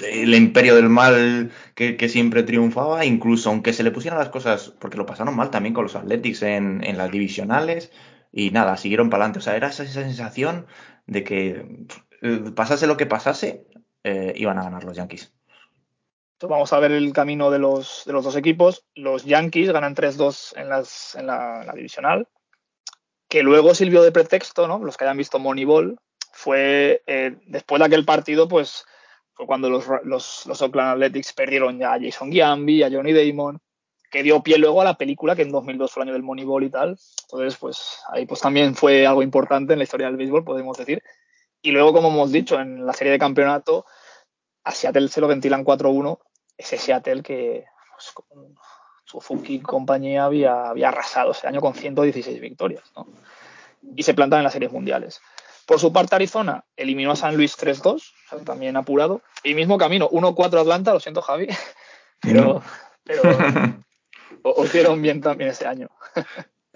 el 0.08 0.34
imperio 0.34 0.76
del 0.76 0.88
mal 0.88 1.50
que, 1.74 2.08
siempre 2.08 2.44
triunfaba, 2.44 3.04
incluso 3.04 3.50
aunque 3.50 3.72
se 3.72 3.82
le 3.82 3.90
pusieran 3.90 4.20
las 4.20 4.28
cosas. 4.28 4.72
Porque 4.78 4.96
lo 4.96 5.06
pasaron 5.06 5.34
mal 5.34 5.50
también 5.50 5.74
con 5.74 5.84
los 5.84 5.96
Athletics 5.96 6.42
en, 6.42 6.84
en 6.84 6.96
las 6.96 7.10
divisionales. 7.10 7.90
Y 8.30 8.50
nada, 8.50 8.76
siguieron 8.76 9.10
para 9.10 9.24
adelante. 9.24 9.40
O 9.40 9.42
sea, 9.42 9.56
era 9.56 9.68
esa, 9.68 9.84
sensación 9.84 10.66
de 11.06 11.24
que 11.24 11.86
eh, 12.22 12.50
pasase 12.54 12.86
lo 12.86 12.96
que 12.96 13.06
pasase, 13.06 13.66
eh, 14.04 14.32
iban 14.36 14.58
a 14.58 14.62
ganar 14.62 14.84
los 14.84 14.96
Yankees. 14.96 15.34
Vamos 16.40 16.72
a 16.72 16.78
ver 16.80 16.92
el 16.92 17.12
camino 17.12 17.50
de 17.50 17.58
los, 17.58 18.02
de 18.06 18.12
los 18.12 18.24
dos 18.24 18.36
equipos. 18.36 18.84
Los 18.94 19.24
Yankees 19.24 19.72
ganan 19.72 19.94
3-2 19.94 20.56
en, 20.56 20.68
las, 20.68 21.14
en, 21.14 21.26
la, 21.26 21.60
en 21.60 21.66
la 21.66 21.72
divisional, 21.72 22.28
que 23.32 23.42
luego 23.42 23.74
sirvió 23.74 24.02
de 24.02 24.12
pretexto, 24.12 24.68
¿no? 24.68 24.78
Los 24.84 24.98
que 24.98 25.04
hayan 25.04 25.16
visto 25.16 25.38
Moneyball, 25.38 25.98
fue 26.34 27.02
eh, 27.06 27.34
después 27.46 27.80
de 27.80 27.86
aquel 27.86 28.04
partido, 28.04 28.46
pues 28.46 28.84
fue 29.32 29.46
cuando 29.46 29.70
los, 29.70 29.86
los, 30.04 30.60
Oakland 30.60 30.90
Athletics 30.90 31.32
perdieron 31.32 31.78
ya 31.78 31.94
a 31.94 31.98
Jason 31.98 32.30
Giambi, 32.30 32.82
a 32.82 32.90
Johnny 32.90 33.14
Damon, 33.14 33.58
que 34.10 34.22
dio 34.22 34.42
pie 34.42 34.58
luego 34.58 34.82
a 34.82 34.84
la 34.84 34.98
película 34.98 35.34
que 35.34 35.40
en 35.40 35.50
2002 35.50 35.90
fue 35.90 36.02
el 36.02 36.08
año 36.08 36.12
del 36.12 36.22
Moneyball 36.22 36.64
y 36.64 36.68
tal. 36.68 36.98
Entonces, 37.22 37.56
pues 37.58 38.00
ahí 38.12 38.26
pues 38.26 38.42
también 38.42 38.74
fue 38.74 39.06
algo 39.06 39.22
importante 39.22 39.72
en 39.72 39.78
la 39.78 39.84
historia 39.84 40.08
del 40.08 40.18
béisbol, 40.18 40.44
podemos 40.44 40.76
decir. 40.76 41.02
Y 41.62 41.70
luego, 41.70 41.94
como 41.94 42.08
hemos 42.08 42.32
dicho, 42.32 42.60
en 42.60 42.84
la 42.84 42.92
serie 42.92 43.14
de 43.14 43.18
campeonato, 43.18 43.86
a 44.62 44.72
Seattle 44.72 45.08
se 45.08 45.22
lo 45.22 45.28
ventilan 45.28 45.64
4-1. 45.64 46.18
Ese 46.58 46.76
Seattle 46.76 47.22
que 47.22 47.64
pues, 47.94 48.12
Suzuki 49.12 49.56
y 49.56 49.60
compañía 49.60 50.24
había, 50.24 50.70
había 50.70 50.88
arrasado 50.88 51.32
ese 51.32 51.46
año 51.46 51.60
con 51.60 51.74
116 51.74 52.40
victorias. 52.40 52.90
¿no? 52.96 53.06
Y 53.94 54.02
se 54.02 54.14
plantan 54.14 54.38
en 54.38 54.44
las 54.44 54.54
series 54.54 54.72
mundiales. 54.72 55.20
Por 55.66 55.78
su 55.78 55.92
parte, 55.92 56.14
Arizona 56.14 56.64
eliminó 56.76 57.12
a 57.12 57.16
San 57.16 57.36
Luis 57.36 57.56
3-2, 57.56 57.94
o 57.94 57.98
sea, 57.98 58.38
también 58.44 58.76
apurado. 58.76 59.20
Y 59.44 59.54
mismo 59.54 59.78
camino, 59.78 60.08
1-4 60.10 60.60
Atlanta, 60.60 60.92
lo 60.92 61.00
siento, 61.00 61.22
Javi. 61.22 61.48
Pero, 62.20 62.62
pero 63.04 63.22
os 64.42 64.72
dieron 64.72 65.02
bien 65.02 65.20
también 65.20 65.50
ese 65.50 65.66
año. 65.66 65.88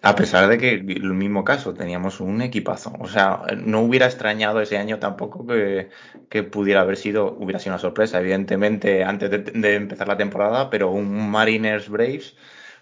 A 0.07 0.15
pesar 0.15 0.47
de 0.47 0.57
que 0.57 0.71
el 0.75 1.15
mismo 1.15 1.43
caso, 1.43 1.75
teníamos 1.75 2.21
un 2.21 2.41
equipazo. 2.41 2.93
O 3.01 3.09
sea, 3.09 3.43
no 3.57 3.81
hubiera 3.81 4.07
extrañado 4.07 4.61
ese 4.61 4.79
año 4.79 5.01
tampoco 5.01 5.45
que, 5.45 5.91
que 6.29 6.45
pudiera 6.45 6.83
haber 6.83 6.97
sido, 6.97 7.33
hubiera 7.33 7.59
sido 7.59 7.75
una 7.75 7.81
sorpresa, 7.81 8.21
evidentemente, 8.21 9.03
antes 9.03 9.29
de, 9.33 9.39
de, 9.39 9.75
empezar 9.75 10.07
la 10.07 10.17
temporada, 10.17 10.71
pero 10.71 10.93
un 10.93 11.29
Mariners 11.29 11.89
Braves 11.89 12.37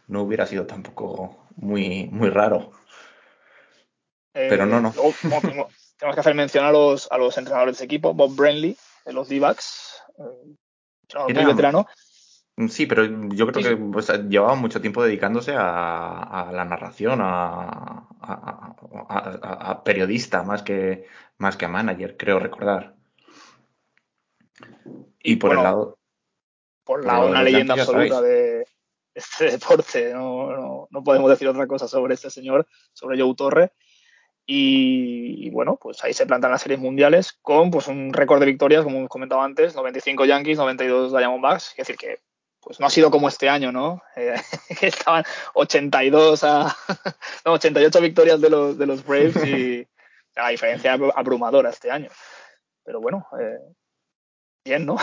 no 0.07 0.21
hubiera 0.21 0.45
sido 0.45 0.66
tampoco 0.66 1.49
muy, 1.57 2.09
muy 2.12 2.28
raro. 2.28 2.73
Eh, 4.35 4.49
pero 4.50 4.66
no, 4.66 4.83
no. 4.83 4.93
tenemos, 5.40 5.95
tenemos 5.97 6.14
que 6.14 6.21
hacer 6.21 6.35
mención 6.35 6.66
a 6.66 6.73
los, 6.73 7.11
a 7.11 7.16
los 7.16 7.38
entrenadores 7.38 7.78
de 7.78 7.87
equipo, 7.87 8.12
Bob 8.12 8.37
Brenly, 8.37 8.76
de 9.07 9.12
los 9.14 9.31
D-backs, 9.31 10.02
eh, 10.19 11.33
muy 11.33 11.45
veterano. 11.47 11.87
Sí, 12.68 12.87
pero 12.87 13.04
yo 13.30 13.49
creo 13.49 13.64
que 13.64 13.76
pues, 13.76 14.08
llevaba 14.28 14.54
mucho 14.54 14.80
tiempo 14.80 15.02
dedicándose 15.02 15.54
a, 15.56 16.23
a 16.23 16.52
la 16.52 16.64
narración, 16.64 17.20
a, 17.20 18.06
a, 18.20 18.76
a, 19.70 19.82
periodista 19.82 20.44
más 20.44 20.62
que, 20.62 21.06
más 21.38 21.56
que 21.56 21.64
a 21.64 21.68
manager, 21.68 22.16
creo 22.16 22.38
recordar. 22.38 22.94
Y 25.20 25.37
por 25.37 25.50
bueno, 25.50 25.61
el 25.61 25.64
lado. 25.64 25.99
Por 26.84 27.00
el 27.00 27.06
lado, 27.06 27.28
una 27.28 27.42
leyenda 27.42 27.75
absoluta 27.75 28.23
de 28.23 28.68
este 29.14 29.50
deporte. 29.50 30.12
No, 30.12 30.52
no, 30.52 30.88
no, 30.88 31.02
podemos 31.02 31.28
decir 31.30 31.49
otra 31.49 31.66
cosa 31.66 31.88
sobre 31.88 32.14
este 32.14 32.30
señor, 32.30 32.68
sobre 32.92 33.20
Joe 33.20 33.34
Torre. 33.34 33.73
Y, 34.46 35.46
y, 35.46 35.50
bueno, 35.50 35.76
pues 35.80 36.04
ahí 36.04 36.12
se 36.12 36.26
plantan 36.26 36.52
las 36.52 36.62
series 36.62 36.78
mundiales 36.78 37.32
con 37.32 37.70
pues 37.70 37.88
un 37.88 38.12
récord 38.12 38.38
de 38.38 38.46
victorias, 38.46 38.84
como 38.84 38.99
hemos 38.99 39.08
comentado 39.08 39.40
antes, 39.40 39.75
95 39.75 40.25
Yankees, 40.26 40.58
92 40.58 41.11
Diamondbacks. 41.11 41.70
Es 41.70 41.76
decir, 41.78 41.96
que 41.96 42.20
pues 42.64 42.80
no 42.80 42.87
ha 42.87 42.90
sido 42.90 43.11
como 43.11 43.28
este 43.28 43.49
año, 43.49 43.71
¿no? 43.71 44.02
Eh, 44.16 44.35
que 44.78 44.87
estaban 44.87 45.25
82 45.54 46.44
a 46.44 46.75
no, 47.44 47.52
88 47.52 48.00
victorias 48.00 48.40
de 48.40 48.49
los, 48.49 48.78
de 48.78 48.87
los 48.87 49.04
Braves 49.04 49.37
y 49.44 49.87
la 50.37 50.49
diferencia 50.49 50.99
abrumadora 51.14 51.71
este 51.71 51.90
año. 51.90 52.11
Pero 52.85 53.00
bueno, 53.00 53.26
eh, 53.38 53.59
bien, 54.64 54.87
¿no? 54.87 54.97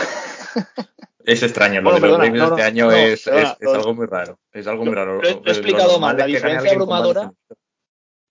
Es 1.24 1.42
extraño, 1.42 1.80
lo 1.80 1.90
bueno, 1.90 2.00
de 2.00 2.08
los 2.08 2.18
Braves 2.18 2.40
no, 2.40 2.48
no, 2.48 2.56
este 2.56 2.62
año 2.66 2.86
no, 2.86 2.92
es, 2.92 3.24
perdona, 3.24 3.42
es, 3.42 3.56
es, 3.60 3.74
algo 3.74 3.94
muy 3.94 4.06
raro. 4.06 4.38
Es 4.52 4.66
algo 4.66 4.84
muy 4.84 4.94
raro. 4.94 5.20
Lo, 5.20 5.22
lo, 5.22 5.40
lo 5.40 5.46
he 5.46 5.50
explicado 5.50 6.00
mal. 6.00 6.16
La 6.16 6.26
diferencia 6.26 6.72
abrumadora. 6.72 7.32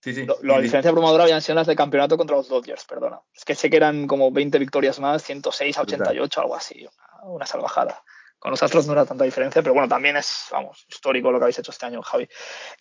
Sí, 0.02 0.14
sí. 0.14 0.26
Lo, 0.26 0.38
la 0.42 0.60
diferencia 0.60 0.90
abrumadora 0.90 1.24
habían 1.24 1.42
sido 1.42 1.56
las 1.56 1.68
de 1.68 1.76
campeonato 1.76 2.18
contra 2.18 2.36
los 2.36 2.50
Dodgers, 2.50 2.86
perdona. 2.86 3.22
Es 3.34 3.46
que 3.46 3.56
sé 3.56 3.70
que 3.70 3.78
eran 3.78 4.08
como 4.08 4.32
20 4.32 4.58
victorias 4.58 5.00
más, 5.00 5.24
106 5.24 5.78
a 5.78 5.82
88, 5.84 6.42
algo 6.42 6.56
así. 6.56 6.88
Una, 7.22 7.32
una 7.32 7.46
salvajada. 7.46 8.04
Con 8.42 8.50
los 8.50 8.64
Astros 8.64 8.88
no 8.88 8.94
era 8.94 9.06
tanta 9.06 9.24
diferencia, 9.24 9.62
pero 9.62 9.76
bueno, 9.76 9.88
también 9.88 10.18
es, 10.18 10.48
vamos, 10.52 10.84
histórico 10.90 11.32
lo 11.32 11.38
que 11.38 11.44
habéis 11.44 11.60
hecho 11.60 11.70
este 11.70 11.86
año, 11.86 12.02
Javi. 12.02 12.28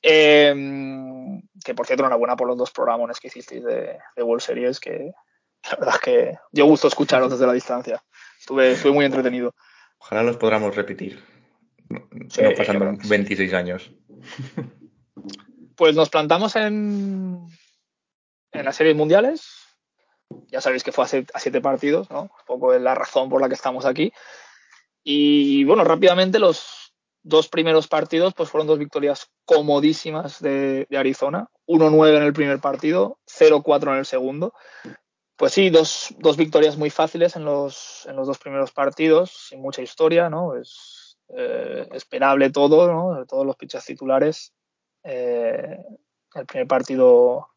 Eh, 0.01 0.55
que 1.63 1.75
por 1.75 1.87
cierto, 1.87 2.03
enhorabuena 2.03 2.35
por 2.35 2.49
los 2.49 2.57
dos 2.57 2.71
programones 2.71 3.21
que 3.21 3.29
hicisteis 3.29 3.63
de, 3.63 3.99
de 4.17 4.23
World 4.23 4.41
Series, 4.41 4.81
que 4.81 5.13
la 5.71 5.77
verdad 5.77 5.95
es 5.97 6.01
que 6.01 6.39
dio 6.51 6.65
gusto 6.65 6.89
escucharos 6.89 7.31
desde 7.31 7.47
la 7.47 7.53
distancia. 7.53 8.03
Estuve, 8.39 8.73
estuve 8.73 8.93
muy 8.93 9.05
entretenido. 9.05 9.55
Ojalá 9.99 10.23
los 10.23 10.39
podamos 10.39 10.75
repetir. 10.75 11.23
Sí, 12.31 12.41
no 12.41 12.55
pasan 12.57 12.99
26 13.07 13.53
años. 13.53 13.91
Pues 15.77 15.95
nos 15.95 16.09
plantamos 16.09 16.57
en, 16.57 17.39
en 18.53 18.65
las 18.65 18.77
series 18.77 18.97
mundiales. 18.97 19.47
Ya 20.47 20.63
sabéis 20.63 20.85
que 20.85 20.93
fue 20.93 21.05
a 21.05 21.39
siete 21.39 21.61
partidos, 21.61 22.11
¿no? 22.11 22.23
Un 22.23 22.47
poco 22.47 22.73
la 22.79 22.95
razón 22.95 23.29
por 23.29 23.43
la 23.43 23.49
que 23.49 23.55
estamos 23.55 23.85
aquí. 23.85 24.11
Y 25.03 25.65
bueno, 25.65 25.85
rápidamente 25.85 26.39
los 26.39 26.93
dos 27.23 27.49
primeros 27.49 27.87
partidos 27.89 28.35
pues 28.35 28.51
fueron 28.51 28.67
dos 28.67 28.79
victorias 28.79 29.31
comodísimas 29.45 30.41
de, 30.41 30.87
Arizona. 30.97 31.49
1-9 31.67 32.17
en 32.17 32.23
el 32.23 32.33
primer 32.33 32.61
partido, 32.61 33.19
0-4 33.27 33.93
en 33.93 33.99
el 33.99 34.07
segundo. 34.07 34.55
Pues 35.37 35.53
sí, 35.53 35.71
dos, 35.71 36.15
dos 36.19 36.37
victorias 36.37 36.77
muy 36.77 36.91
fáciles 36.91 37.37
en 37.37 37.45
los, 37.45 38.07
en 38.07 38.17
los 38.17 38.27
dos 38.27 38.39
primeros 38.39 38.73
partidos, 38.73 39.31
sin 39.49 39.63
mucha 39.63 39.81
historia, 39.81 40.29
¿no? 40.29 40.57
Es 40.57 41.17
eh, 41.35 41.89
esperable 41.93 42.51
todo, 42.51 42.93
¿no? 42.93 43.25
Todos 43.27 43.47
los 43.47 43.57
pitchers 43.57 43.87
titulares. 43.87 44.53
Eh, 45.03 45.79
el 46.35 46.47
primer 46.47 46.67
partido 46.67 47.49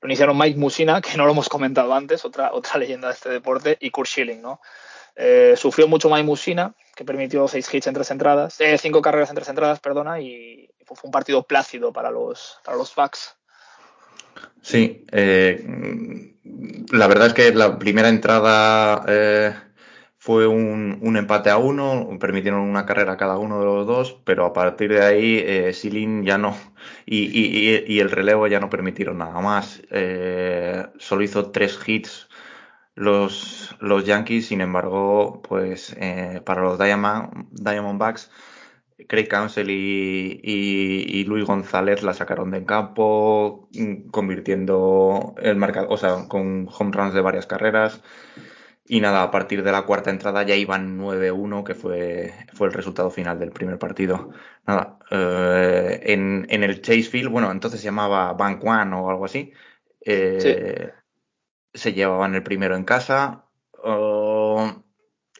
lo 0.00 0.08
iniciaron 0.08 0.36
Mike 0.36 0.58
Musina, 0.58 1.00
que 1.00 1.16
no 1.16 1.24
lo 1.24 1.32
hemos 1.32 1.48
comentado 1.48 1.94
antes, 1.94 2.24
otra, 2.24 2.52
otra 2.52 2.78
leyenda 2.78 3.08
de 3.08 3.14
este 3.14 3.30
deporte, 3.30 3.78
y 3.80 3.90
Kurt 3.90 4.08
Schilling, 4.08 4.42
¿no? 4.42 4.60
Eh, 5.14 5.54
sufrió 5.56 5.88
mucho 5.88 6.08
Mike 6.08 6.24
Musina, 6.24 6.74
que 6.94 7.04
permitió 7.04 7.46
seis 7.46 7.72
hits 7.72 7.86
en 7.86 7.94
tres 7.94 8.10
entradas, 8.10 8.60
eh, 8.60 8.78
cinco 8.78 9.02
carreras 9.02 9.28
en 9.28 9.36
tres 9.36 9.48
entradas, 9.48 9.80
perdona, 9.80 10.20
y 10.20 10.70
fue 10.86 10.96
un 11.04 11.10
partido 11.10 11.42
plácido 11.42 11.92
para 11.92 12.10
los, 12.10 12.58
para 12.64 12.78
los 12.78 12.94
Bucks. 12.94 13.36
Sí, 14.62 15.04
eh, 15.10 16.34
la 16.92 17.06
verdad 17.08 17.28
es 17.28 17.34
que 17.34 17.52
la 17.52 17.78
primera 17.78 18.08
entrada 18.08 19.04
fue 20.16 20.46
un, 20.46 20.98
un, 21.02 21.16
empate 21.16 21.50
a 21.50 21.58
uno, 21.58 22.08
permitieron 22.20 22.60
una 22.60 22.86
carrera 22.86 23.16
cada 23.16 23.36
uno 23.38 23.58
de 23.58 23.64
los 23.66 23.86
dos, 23.86 24.16
pero 24.24 24.46
a 24.46 24.52
partir 24.52 24.92
de 24.92 25.04
ahí 25.04 25.42
eh, 25.44 25.72
Silin 25.74 26.24
ya 26.24 26.38
no, 26.38 26.56
y, 27.04 27.24
y, 27.24 27.84
y, 27.86 28.00
el 28.00 28.10
relevo 28.10 28.46
ya 28.46 28.60
no 28.60 28.70
permitieron 28.70 29.18
nada 29.18 29.40
más. 29.40 29.82
Solo 30.98 31.22
hizo 31.22 31.50
tres 31.50 31.78
hits 31.84 32.28
los, 32.94 33.76
los 33.80 34.04
Yankees, 34.04 34.46
sin 34.46 34.60
embargo, 34.60 35.42
pues 35.42 35.94
eh, 35.98 36.40
para 36.44 36.62
los 36.62 36.78
Diamond, 36.78 37.48
Diamondbacks, 37.52 38.30
Craig 39.08 39.28
Counsell 39.28 39.70
y, 39.70 40.40
y, 40.42 41.20
y, 41.20 41.24
Luis 41.24 41.44
González 41.44 42.02
la 42.02 42.14
sacaron 42.14 42.50
de 42.50 42.64
campo, 42.64 43.68
convirtiendo 44.10 45.34
el 45.38 45.56
marcador, 45.56 45.92
o 45.92 45.96
sea, 45.96 46.28
con 46.28 46.68
home 46.70 46.92
runs 46.92 47.14
de 47.14 47.20
varias 47.20 47.46
carreras. 47.46 48.02
Y 48.84 49.00
nada, 49.00 49.22
a 49.22 49.30
partir 49.30 49.62
de 49.62 49.72
la 49.72 49.82
cuarta 49.82 50.10
entrada 50.10 50.42
ya 50.42 50.56
iban 50.56 50.98
9-1, 50.98 51.64
que 51.64 51.74
fue, 51.74 52.34
fue 52.52 52.66
el 52.66 52.72
resultado 52.74 53.10
final 53.10 53.38
del 53.38 53.52
primer 53.52 53.78
partido. 53.78 54.30
Nada, 54.66 54.98
eh, 55.10 56.00
en, 56.04 56.46
en 56.50 56.62
el 56.64 56.82
Chase 56.82 57.04
Field, 57.04 57.30
bueno, 57.30 57.50
entonces 57.50 57.80
se 57.80 57.86
llamaba 57.86 58.32
Bank 58.34 58.62
One 58.64 58.94
o 58.96 59.08
algo 59.10 59.24
así. 59.24 59.52
Eh, 60.04 60.92
se 61.74 61.92
llevaban 61.92 62.34
el 62.34 62.42
primero 62.42 62.76
en 62.76 62.84
casa. 62.84 63.46
Uh, 63.84 64.82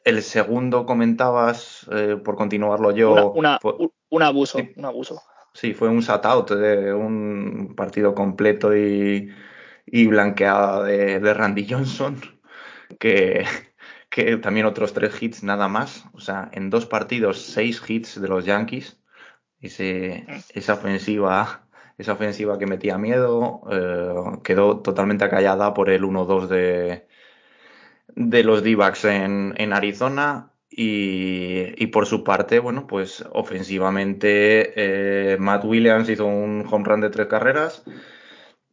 el 0.05 0.23
segundo 0.23 0.85
comentabas, 0.85 1.87
eh, 1.93 2.17
por 2.23 2.37
continuarlo 2.37 2.91
yo. 2.91 3.13
Una, 3.13 3.27
una, 3.27 3.59
fue, 3.61 3.75
un 4.09 4.23
abuso, 4.23 4.59
sí, 4.59 4.73
un 4.77 4.85
abuso. 4.85 5.23
Sí, 5.55 5.75
fue 5.75 5.89
un 5.89 6.01
shutout 6.01 6.51
de 6.51 6.93
un 6.93 7.75
partido 7.77 8.15
completo 8.15 8.77
y, 8.77 9.31
y 9.87 10.07
blanqueada 10.07 10.83
de, 10.85 11.21
de, 11.21 11.35
Randy 11.35 11.67
Johnson, 11.69 12.21
que, 12.99 13.45
que 14.11 14.39
también 14.39 14.67
otros 14.67 14.93
tres 14.93 15.23
hits 15.23 15.43
nada 15.43 15.69
más. 15.69 16.05
O 16.15 16.21
sea, 16.21 16.51
en 16.53 16.71
dos 16.71 16.87
partidos, 16.87 17.41
seis 17.43 17.83
hits 17.87 18.21
de 18.21 18.29
los 18.29 18.45
Yankees. 18.45 18.99
Ese, 19.61 20.27
esa 20.55 20.75
ofensiva 20.75 21.62
esa 21.99 22.13
ofensiva 22.13 22.59
que 22.59 22.67
metía 22.67 22.99
miedo 22.99 23.63
eh, 23.71 24.39
quedó 24.43 24.81
totalmente 24.81 25.25
acallada 25.25 25.75
por 25.75 25.91
el 25.91 26.03
1-2 26.05 26.47
de, 26.49 27.07
de 28.15 28.45
los 28.45 28.63
d 28.63 28.77
en, 29.05 29.55
en, 29.57 29.73
Arizona. 29.73 30.51
Y, 30.75 31.75
y, 31.77 31.89
por 31.89 32.07
su 32.07 32.25
parte, 32.25 32.59
bueno, 32.59 32.87
pues 32.87 33.23
ofensivamente 33.33 34.73
eh, 35.35 35.37
Matt 35.39 35.65
Williams 35.67 36.09
hizo 36.09 36.25
un 36.27 36.67
home 36.71 36.85
run 36.87 37.03
de 37.03 37.11
tres 37.11 37.27
carreras 37.27 37.85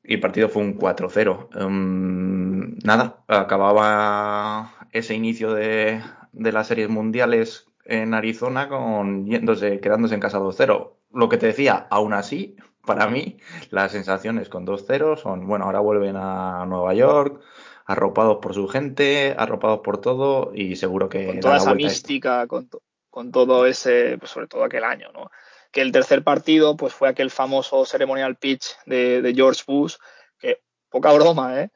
y 0.03 0.15
el 0.15 0.19
partido 0.21 0.49
fue 0.49 0.63
un 0.63 0.77
4-0. 0.77 1.49
Um, 1.55 2.63
em, 2.63 2.77
nada, 2.83 3.23
acababa 3.27 4.73
ese 4.91 5.13
inicio 5.13 5.53
de, 5.53 6.01
de 6.31 6.51
las 6.51 6.67
series 6.67 6.89
mundiales 6.89 7.67
en 7.85 8.13
Arizona 8.13 8.69
con 8.69 9.25
quedándose 9.27 10.15
en 10.15 10.19
casa 10.19 10.39
2-0. 10.39 10.93
Lo 11.13 11.29
que 11.29 11.37
te 11.37 11.47
decía, 11.47 11.87
aún 11.89 12.13
así, 12.13 12.55
para 12.89 13.07
mí, 13.07 13.37
las 13.69 13.91
sensaciones 13.91 14.49
con 14.49 14.65
2-0 14.65 15.15
son, 15.15 15.45
bueno, 15.45 15.65
ahora 15.65 15.79
vuelven 15.79 16.15
a 16.15 16.65
Nueva 16.65 16.95
York, 16.95 17.39
arropados 17.85 18.39
por 18.41 18.55
su 18.55 18.67
gente, 18.67 19.35
arropados 19.37 19.81
por 19.81 20.01
todo 20.01 20.51
y 20.55 20.75
seguro 20.75 21.07
que... 21.07 21.27
Con 21.27 21.39
toda 21.39 21.57
esa 21.57 21.75
mística, 21.75 22.47
con, 22.47 22.67
to 22.67 22.81
con, 23.11 23.31
todo 23.31 23.67
ese, 23.67 24.17
pues 24.17 24.31
sobre 24.31 24.47
todo 24.47 24.63
aquel 24.63 24.83
año, 24.83 25.11
¿no? 25.13 25.29
Que 25.71 25.81
el 25.81 25.91
tercer 25.91 26.23
partido, 26.23 26.75
pues 26.75 26.91
fue 26.91 27.09
aquel 27.09 27.29
famoso 27.29 27.85
ceremonial 27.85 28.37
pitch 28.37 28.65
de, 28.87 29.21
de 29.21 29.33
George 29.35 29.61
Bush, 29.67 29.97
que 30.39 30.61
poca 30.89 31.13
broma, 31.13 31.61
¿eh? 31.61 31.69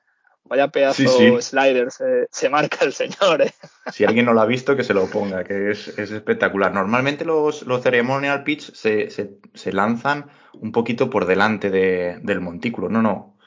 Vaya 0.46 0.68
pedazo 0.68 1.02
sí, 1.02 1.08
sí. 1.08 1.42
slider 1.42 1.90
se, 1.90 2.28
se, 2.30 2.50
marca 2.50 2.84
el 2.84 2.94
señor. 2.94 3.42
¿eh? 3.42 3.54
Si 3.92 4.04
alguien 4.04 4.26
no 4.26 4.34
lo 4.34 4.42
ha 4.42 4.46
visto, 4.46 4.76
que 4.76 4.84
se 4.84 4.94
lo 4.94 5.08
ponga, 5.08 5.44
que 5.44 5.72
es, 5.72 5.88
es 5.88 6.12
espectacular. 6.12 6.74
Normalmente 6.74 7.24
los, 7.24 7.64
los 7.64 7.82
ceremonial 7.82 8.44
pitch 8.44 8.74
se, 8.74 9.10
se, 9.10 9.38
se, 9.54 9.72
lanzan 9.72 10.30
un 10.60 10.72
poquito 10.72 11.10
por 11.10 11.26
delante 11.26 11.70
de, 11.70 12.20
del 12.22 12.42
montículo. 12.42 12.90
No, 12.90 13.02
no. 13.02 13.38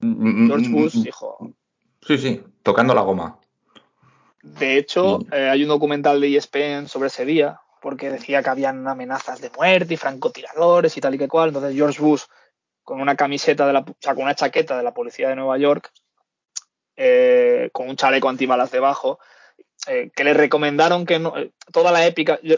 George 0.00 0.68
Bush, 0.70 1.06
hijo. 1.06 1.54
Sí, 2.00 2.18
sí, 2.18 2.42
tocando 2.62 2.94
la 2.94 3.02
goma. 3.02 3.38
De 4.42 4.76
hecho, 4.76 5.20
eh, 5.30 5.48
hay 5.48 5.62
un 5.62 5.68
documental 5.68 6.20
de 6.20 6.36
ESPN 6.36 6.88
sobre 6.88 7.06
ese 7.06 7.24
día, 7.24 7.60
porque 7.80 8.10
decía 8.10 8.42
que 8.42 8.50
habían 8.50 8.86
amenazas 8.88 9.40
de 9.40 9.50
muerte 9.50 9.94
y 9.94 9.96
francotiradores 9.96 10.96
y 10.96 11.00
tal 11.00 11.14
y 11.14 11.18
que 11.18 11.28
cual. 11.28 11.48
Entonces 11.48 11.74
George 11.74 12.00
Bush, 12.02 12.22
con 12.82 13.00
una 13.00 13.14
camiseta 13.14 13.66
de 13.66 13.72
la, 13.72 13.80
o 13.80 13.96
sea, 14.00 14.14
con 14.14 14.24
una 14.24 14.34
chaqueta 14.34 14.76
de 14.76 14.82
la 14.82 14.94
policía 14.94 15.28
de 15.28 15.36
Nueva 15.36 15.58
York, 15.58 15.92
eh, 17.04 17.70
con 17.72 17.88
un 17.88 17.96
chaleco 17.96 18.28
antibalas 18.28 18.70
debajo, 18.70 19.18
eh, 19.88 20.12
que 20.14 20.22
le 20.22 20.34
recomendaron 20.34 21.04
que 21.04 21.18
no, 21.18 21.36
eh, 21.36 21.50
toda 21.72 21.90
la 21.90 22.06
épica, 22.06 22.38
yo, 22.44 22.54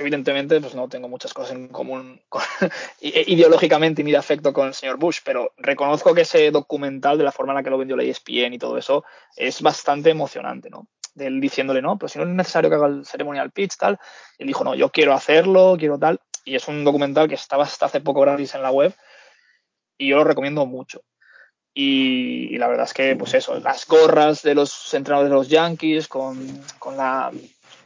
evidentemente 0.00 0.60
pues 0.60 0.74
no 0.74 0.88
tengo 0.88 1.08
muchas 1.08 1.32
cosas 1.32 1.52
en 1.52 1.68
común 1.68 2.20
con, 2.28 2.42
ideológicamente 3.00 4.02
ni 4.02 4.10
de 4.10 4.16
afecto 4.16 4.52
con 4.52 4.66
el 4.66 4.74
señor 4.74 4.96
Bush, 4.96 5.20
pero 5.24 5.52
reconozco 5.58 6.12
que 6.12 6.22
ese 6.22 6.50
documental, 6.50 7.18
de 7.18 7.22
la 7.22 7.30
forma 7.30 7.52
en 7.52 7.58
la 7.58 7.62
que 7.62 7.70
lo 7.70 7.78
vendió 7.78 7.96
la 7.96 8.02
ESPN 8.02 8.54
y 8.54 8.58
todo 8.58 8.78
eso, 8.78 9.04
es 9.36 9.62
bastante 9.62 10.10
emocionante, 10.10 10.70
¿no? 10.70 10.88
Él 11.16 11.40
diciéndole, 11.40 11.80
no, 11.80 11.96
pero 11.96 12.08
si 12.08 12.18
no 12.18 12.24
es 12.24 12.30
necesario 12.30 12.70
que 12.70 12.74
haga 12.74 12.88
el 12.88 13.06
ceremonial 13.06 13.52
pitch, 13.52 13.76
tal. 13.76 14.00
Él 14.38 14.48
dijo, 14.48 14.64
no, 14.64 14.74
yo 14.74 14.90
quiero 14.90 15.12
hacerlo, 15.12 15.76
quiero 15.78 16.00
tal. 16.00 16.20
Y 16.44 16.56
es 16.56 16.66
un 16.66 16.82
documental 16.82 17.28
que 17.28 17.36
estaba 17.36 17.62
hasta 17.62 17.86
hace 17.86 18.00
poco 18.00 18.22
gratis 18.22 18.56
en 18.56 18.62
la 18.62 18.72
web 18.72 18.92
y 19.96 20.08
yo 20.08 20.16
lo 20.16 20.24
recomiendo 20.24 20.66
mucho. 20.66 21.02
Y, 21.74 22.54
y, 22.54 22.58
la 22.58 22.68
verdad 22.68 22.86
es 22.86 22.94
que, 22.94 23.16
pues 23.16 23.34
eso, 23.34 23.58
las 23.58 23.86
gorras 23.86 24.42
de 24.42 24.54
los 24.54 24.94
entrenadores 24.94 25.30
de 25.30 25.36
los 25.36 25.48
Yankees 25.48 26.06
con, 26.06 26.62
con 26.78 26.96
la 26.96 27.32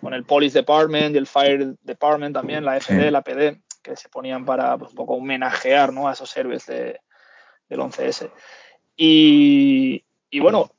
con 0.01 0.15
el 0.15 0.25
Police 0.25 0.59
Department 0.59 1.15
y 1.15 1.19
el 1.19 1.27
Fire 1.27 1.75
Department 1.83 2.35
también, 2.35 2.65
la 2.65 2.81
FD, 2.81 3.05
sí. 3.05 3.11
la 3.11 3.23
PD, 3.23 3.61
que 3.83 3.97
se 3.97 4.09
ponían 4.09 4.45
para 4.45 4.77
pues, 4.79 4.91
un 4.91 4.97
poco 4.97 5.15
homenajear 5.15 5.93
¿no? 5.93 6.09
a 6.09 6.13
esos 6.13 6.37
héroes 6.37 6.67
de, 6.67 7.01
del 7.69 7.81
11S. 7.81 8.31
Y, 8.97 10.05
y, 10.31 10.41
bueno, 10.41 10.71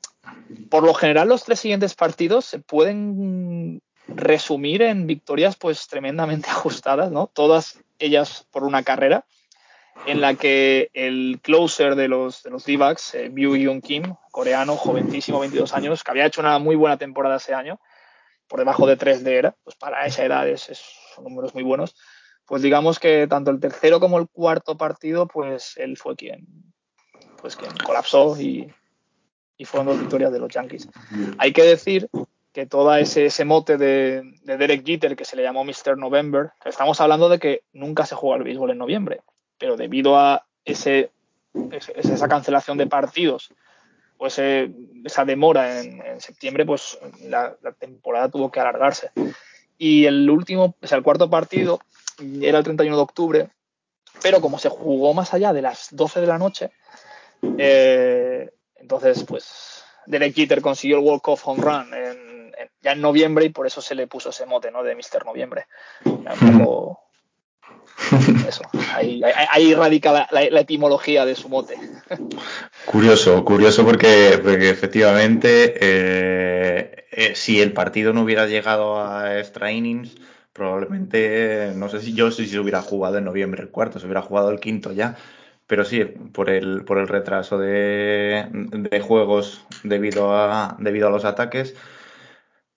por 0.70 0.84
lo 0.84 0.94
general 0.94 1.28
los 1.28 1.44
tres 1.44 1.60
siguientes 1.60 1.94
partidos 1.94 2.44
se 2.44 2.58
pueden 2.58 3.82
resumir 4.06 4.82
en 4.82 5.06
victorias 5.06 5.56
pues 5.56 5.86
tremendamente 5.88 6.48
ajustadas, 6.50 7.10
¿no? 7.10 7.26
Todas 7.26 7.78
ellas 7.98 8.46
por 8.50 8.64
una 8.64 8.82
carrera 8.82 9.24
en 10.06 10.20
la 10.20 10.34
que 10.34 10.90
el 10.94 11.40
closer 11.42 11.94
de 11.94 12.08
los, 12.08 12.42
de 12.42 12.50
los 12.50 12.64
D-backs, 12.64 13.14
eh, 13.14 13.28
Byu 13.28 13.56
Yoon 13.56 13.80
Kim, 13.80 14.14
coreano, 14.30 14.76
jovencísimo, 14.76 15.40
22 15.40 15.74
años, 15.74 16.02
que 16.02 16.10
había 16.10 16.26
hecho 16.26 16.40
una 16.40 16.58
muy 16.58 16.76
buena 16.76 16.96
temporada 16.96 17.36
ese 17.36 17.54
año, 17.54 17.80
por 18.48 18.58
debajo 18.58 18.86
de 18.86 18.96
3 18.96 19.22
de 19.22 19.36
era, 19.36 19.56
pues 19.62 19.76
para 19.76 20.06
esa 20.06 20.24
edad 20.24 20.48
es, 20.48 20.68
es, 20.70 20.82
son 21.14 21.24
números 21.24 21.54
muy 21.54 21.62
buenos. 21.62 21.94
Pues 22.46 22.62
digamos 22.62 22.98
que 22.98 23.26
tanto 23.28 23.50
el 23.50 23.60
tercero 23.60 24.00
como 24.00 24.18
el 24.18 24.28
cuarto 24.28 24.76
partido, 24.76 25.28
pues 25.28 25.76
él 25.76 25.96
fue 25.96 26.16
quien, 26.16 26.46
pues 27.40 27.54
quien 27.54 27.70
colapsó 27.84 28.40
y, 28.40 28.72
y 29.56 29.64
fueron 29.64 29.86
dos 29.86 30.00
victorias 30.00 30.32
de 30.32 30.40
los 30.40 30.52
Yankees. 30.52 30.88
Hay 31.38 31.52
que 31.52 31.62
decir 31.62 32.08
que 32.52 32.66
todo 32.66 32.92
ese, 32.96 33.26
ese 33.26 33.44
mote 33.44 33.76
de, 33.76 34.22
de, 34.42 34.56
Derek 34.56 34.84
Jeter, 34.84 35.14
que 35.14 35.24
se 35.24 35.36
le 35.36 35.42
llamó 35.42 35.64
Mr. 35.64 35.96
November, 35.96 36.50
estamos 36.64 37.00
hablando 37.00 37.28
de 37.28 37.38
que 37.38 37.62
nunca 37.72 38.04
se 38.06 38.16
juega 38.16 38.38
el 38.38 38.42
béisbol 38.42 38.70
en 38.70 38.78
noviembre, 38.78 39.20
pero 39.60 39.76
debido 39.76 40.18
a 40.18 40.46
ese, 40.64 41.12
esa 41.70 42.28
cancelación 42.28 42.78
de 42.78 42.86
partidos 42.86 43.52
o 44.16 44.26
ese, 44.26 44.72
esa 45.04 45.24
demora 45.24 45.80
en, 45.80 46.04
en 46.04 46.20
septiembre, 46.20 46.64
pues 46.64 46.98
la, 47.22 47.54
la, 47.62 47.72
temporada 47.72 48.30
tuvo 48.30 48.50
que 48.50 48.58
alargarse. 48.58 49.10
Y 49.78 50.06
el 50.06 50.28
último, 50.28 50.74
o 50.80 50.86
sea, 50.86 50.98
el 50.98 51.04
cuarto 51.04 51.28
partido 51.30 51.80
era 52.40 52.58
el 52.58 52.64
31 52.64 52.96
de 52.96 53.02
octubre, 53.02 53.50
pero 54.22 54.40
como 54.40 54.58
se 54.58 54.70
jugó 54.70 55.14
más 55.14 55.32
allá 55.34 55.52
de 55.52 55.62
las 55.62 55.88
12 55.92 56.22
de 56.22 56.26
la 56.26 56.38
noche, 56.38 56.70
eh, 57.58 58.50
entonces, 58.76 59.24
pues, 59.24 59.84
Derek 60.06 60.34
Jeter 60.34 60.62
consiguió 60.62 60.98
el 60.98 61.04
Walk-Off 61.04 61.46
Home 61.46 61.62
Run 61.62 61.94
en, 61.94 62.54
en, 62.58 62.70
ya 62.80 62.92
en 62.92 63.02
noviembre 63.02 63.44
y 63.44 63.50
por 63.50 63.66
eso 63.66 63.82
se 63.82 63.94
le 63.94 64.06
puso 64.06 64.30
ese 64.30 64.46
mote, 64.46 64.70
¿no? 64.70 64.82
De 64.82 64.94
Mr. 64.94 65.24
Noviembre. 65.26 65.66
Un 66.04 66.58
poco... 66.58 67.09
Eso, 68.48 68.62
ahí, 68.94 69.74
radica 69.74 70.28
la, 70.30 70.60
etimología 70.60 71.24
de 71.24 71.34
su 71.34 71.48
mote. 71.48 71.76
Curioso, 72.86 73.44
curioso 73.44 73.84
porque, 73.84 74.40
porque 74.42 74.70
efectivamente, 74.70 75.74
eh, 75.80 77.04
eh, 77.12 77.34
si 77.34 77.60
el 77.60 77.72
partido 77.72 78.12
no 78.12 78.22
hubiera 78.22 78.46
llegado 78.46 79.04
a 79.04 79.38
extra 79.38 79.70
innings, 79.70 80.16
probablemente, 80.52 81.72
no 81.76 81.88
sé 81.88 82.00
si 82.00 82.14
yo 82.14 82.30
si 82.30 82.46
se 82.46 82.58
hubiera 82.58 82.82
jugado 82.82 83.18
en 83.18 83.24
noviembre 83.24 83.62
el 83.62 83.70
cuarto, 83.70 83.98
se 83.98 84.06
hubiera 84.06 84.22
jugado 84.22 84.50
el 84.50 84.60
quinto 84.60 84.92
ya, 84.92 85.16
pero 85.66 85.84
sí, 85.84 86.04
por 86.04 86.50
el, 86.50 86.84
por 86.84 86.98
el 86.98 87.06
retraso 87.06 87.58
de, 87.58 88.46
de 88.50 89.00
juegos 89.00 89.64
debido 89.84 90.34
a, 90.34 90.76
debido 90.80 91.06
a 91.06 91.10
los 91.10 91.24
ataques, 91.24 91.76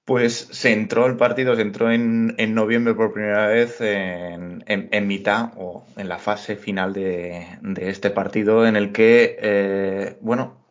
pues 0.05 0.49
se 0.51 0.73
entró 0.73 1.05
el 1.05 1.15
partido, 1.17 1.55
se 1.55 1.61
entró 1.61 1.91
en, 1.91 2.35
en 2.37 2.53
noviembre 2.53 2.93
por 2.93 3.13
primera 3.13 3.47
vez 3.47 3.79
en, 3.79 4.63
en, 4.67 5.07
mitad 5.07 5.51
o 5.55 5.85
en 5.95 6.09
la 6.09 6.19
fase 6.19 6.55
final 6.57 6.93
de, 6.93 7.47
de 7.61 7.89
este 7.89 8.09
partido 8.09 8.67
en 8.67 8.75
el 8.75 8.91
que, 8.91 9.37
eh, 9.39 10.17
bueno, 10.21 10.65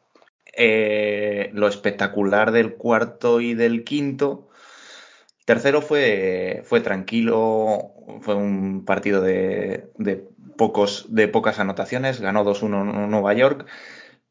eh, 0.54 1.50
lo 1.54 1.66
espectacular 1.68 2.52
del 2.52 2.74
cuarto 2.74 3.40
y 3.40 3.54
del 3.54 3.84
quinto. 3.84 4.48
Tercero 5.46 5.80
fue, 5.82 6.62
fue 6.64 6.80
tranquilo, 6.80 7.94
fue 8.20 8.34
un 8.34 8.84
partido 8.84 9.22
de, 9.22 9.90
de, 9.96 10.28
pocos, 10.56 11.06
de 11.08 11.28
pocas 11.28 11.58
anotaciones, 11.58 12.20
ganó 12.20 12.44
2-1 12.44 13.08
Nueva 13.08 13.32
York, 13.34 13.66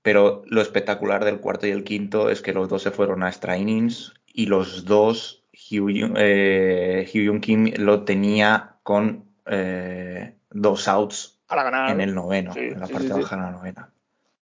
pero 0.03 0.43
lo 0.45 0.61
espectacular 0.61 1.25
del 1.25 1.39
cuarto 1.39 1.67
y 1.67 1.71
el 1.71 1.83
quinto 1.83 2.29
es 2.29 2.41
que 2.41 2.53
los 2.53 2.69
dos 2.69 2.83
se 2.83 2.91
fueron 2.91 3.23
a 3.23 3.29
extra 3.29 3.57
innings 3.57 4.13
y 4.33 4.45
los 4.47 4.85
dos, 4.85 5.43
Hugh, 5.53 6.13
eh, 6.17 7.09
Kim 7.41 7.73
lo 7.77 8.03
tenía 8.03 8.75
con 8.83 9.25
eh, 9.45 10.35
dos 10.49 10.87
outs 10.87 11.39
Para 11.47 11.63
ganar. 11.63 11.91
en 11.91 12.01
el 12.01 12.15
noveno, 12.15 12.53
Sí, 12.53 12.59
en 12.59 12.79
la 12.79 12.87
sí, 12.87 12.93
parte 12.93 13.13
sí, 13.13 13.21
baja 13.21 13.35
de 13.35 13.41
la 13.41 13.51
novena, 13.51 13.93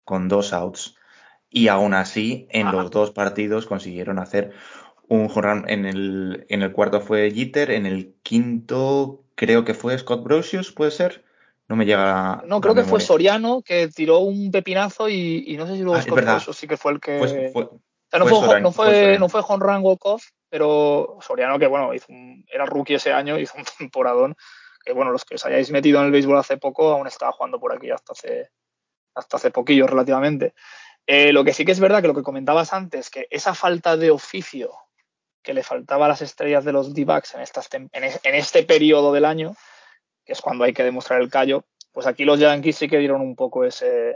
con 0.03 0.27
dos 0.27 0.53
outs. 0.53 0.95
Y 1.49 1.69
aún 1.69 1.93
así, 1.93 2.47
en 2.51 2.67
Ajá. 2.67 2.77
los 2.77 2.91
dos 2.91 3.11
partidos 3.11 3.65
consiguieron 3.65 4.19
hacer 4.19 4.53
un 5.07 5.29
run. 5.29 5.63
En 5.67 5.85
el, 5.85 6.45
en 6.49 6.61
el 6.61 6.71
cuarto 6.71 7.01
fue 7.01 7.31
Jeter, 7.31 7.71
en 7.71 7.85
el 7.85 8.15
quinto 8.23 9.23
creo 9.35 9.63
que 9.63 9.73
fue 9.73 9.97
Scott 9.97 10.23
Brosius, 10.23 10.71
¿puede 10.71 10.91
ser? 10.91 11.23
No 11.69 11.75
me 11.75 11.85
llega 11.85 12.43
No, 12.47 12.61
creo 12.61 12.75
que 12.75 12.83
fue. 12.83 12.99
Soriano 12.99 13.61
que 13.61 13.87
tiró 13.89 14.19
un 14.19 14.51
pepinazo 14.51 15.09
y, 15.09 15.43
y 15.47 15.57
no 15.57 15.67
sé 15.67 15.75
si 15.75 15.81
luego 15.81 15.97
Ah, 15.97 16.01
Scott. 16.01 16.19
Rosso 16.21 16.53
sí 16.53 16.67
que 16.67 16.77
fue 16.77 16.93
el 16.93 16.99
que. 16.99 17.17
Fue, 17.19 17.49
fue- 17.51 17.69
o 18.07 18.09
sea, 18.09 18.19
no 18.19 18.25
fue 18.25 18.31
Soriano, 18.47 18.59
no 18.63 18.71
fue 18.71 19.17
no 19.19 19.29
fue 19.29 19.41
home 19.47 19.65
run 19.65 19.83
walk-off, 19.83 20.23
pero 20.49 21.17
Soriano, 21.21 21.59
que 21.59 21.67
bueno, 21.67 21.93
hizo 21.93 22.05
un- 22.09 22.45
era 22.51 22.65
rookie 22.65 22.95
ese 22.95 23.11
año, 23.11 23.37
hizo 23.39 23.57
un 23.57 23.63
temporadón. 23.77 24.35
Que 24.83 24.93
bueno, 24.93 25.11
los 25.11 25.25
que 25.25 25.35
os 25.35 25.45
hayáis 25.45 25.69
metido 25.71 25.99
en 25.99 26.05
el 26.05 26.11
béisbol 26.11 26.37
hace 26.37 26.57
poco, 26.57 26.89
aún 26.91 27.07
estaba 27.07 27.33
jugando 27.33 27.59
por 27.59 27.73
aquí 27.75 27.91
hasta 27.91 28.13
hace, 28.13 28.51
hasta 29.15 29.35
hace 29.37 29.51
poquillo 29.51 29.85
relativamente. 29.85 30.53
Eh, 31.05 31.33
lo 31.33 31.43
que 31.43 31.53
sí 31.53 31.65
que 31.65 31.73
es 31.73 31.79
verdad 31.81 32.01
que 32.01 32.07
lo 32.07 32.13
que 32.15 32.23
comentabas 32.23 32.71
antes, 32.71 33.09
que 33.09 33.27
esa 33.29 33.53
falta 33.53 33.97
de 33.97 34.11
oficio 34.11 34.71
que 35.43 35.53
le 35.53 35.63
faltaba 35.63 36.05
a 36.05 36.09
las 36.09 36.21
estrellas 36.21 36.63
de 36.65 36.71
los 36.73 36.93
D-backs 36.93 37.35
en, 37.35 37.41
estas 37.41 37.67
en, 37.73 37.89
es- 38.03 38.19
en 38.23 38.35
este 38.35 38.63
periodo 38.63 39.11
del 39.11 39.25
año, 39.25 39.55
que 40.25 40.33
es 40.33 40.41
cuando 40.41 40.63
hay 40.63 40.71
que 40.73 40.83
demostrar 40.83 41.21
el 41.21 41.29
callo, 41.29 41.65
pues 41.91 42.07
aquí 42.07 42.23
los 42.25 42.39
Yankees 42.39 42.77
sí 42.77 42.87
que 42.87 42.97
dieron 42.97 43.19
un 43.21 43.35
poco 43.35 43.65
ese, 43.65 44.15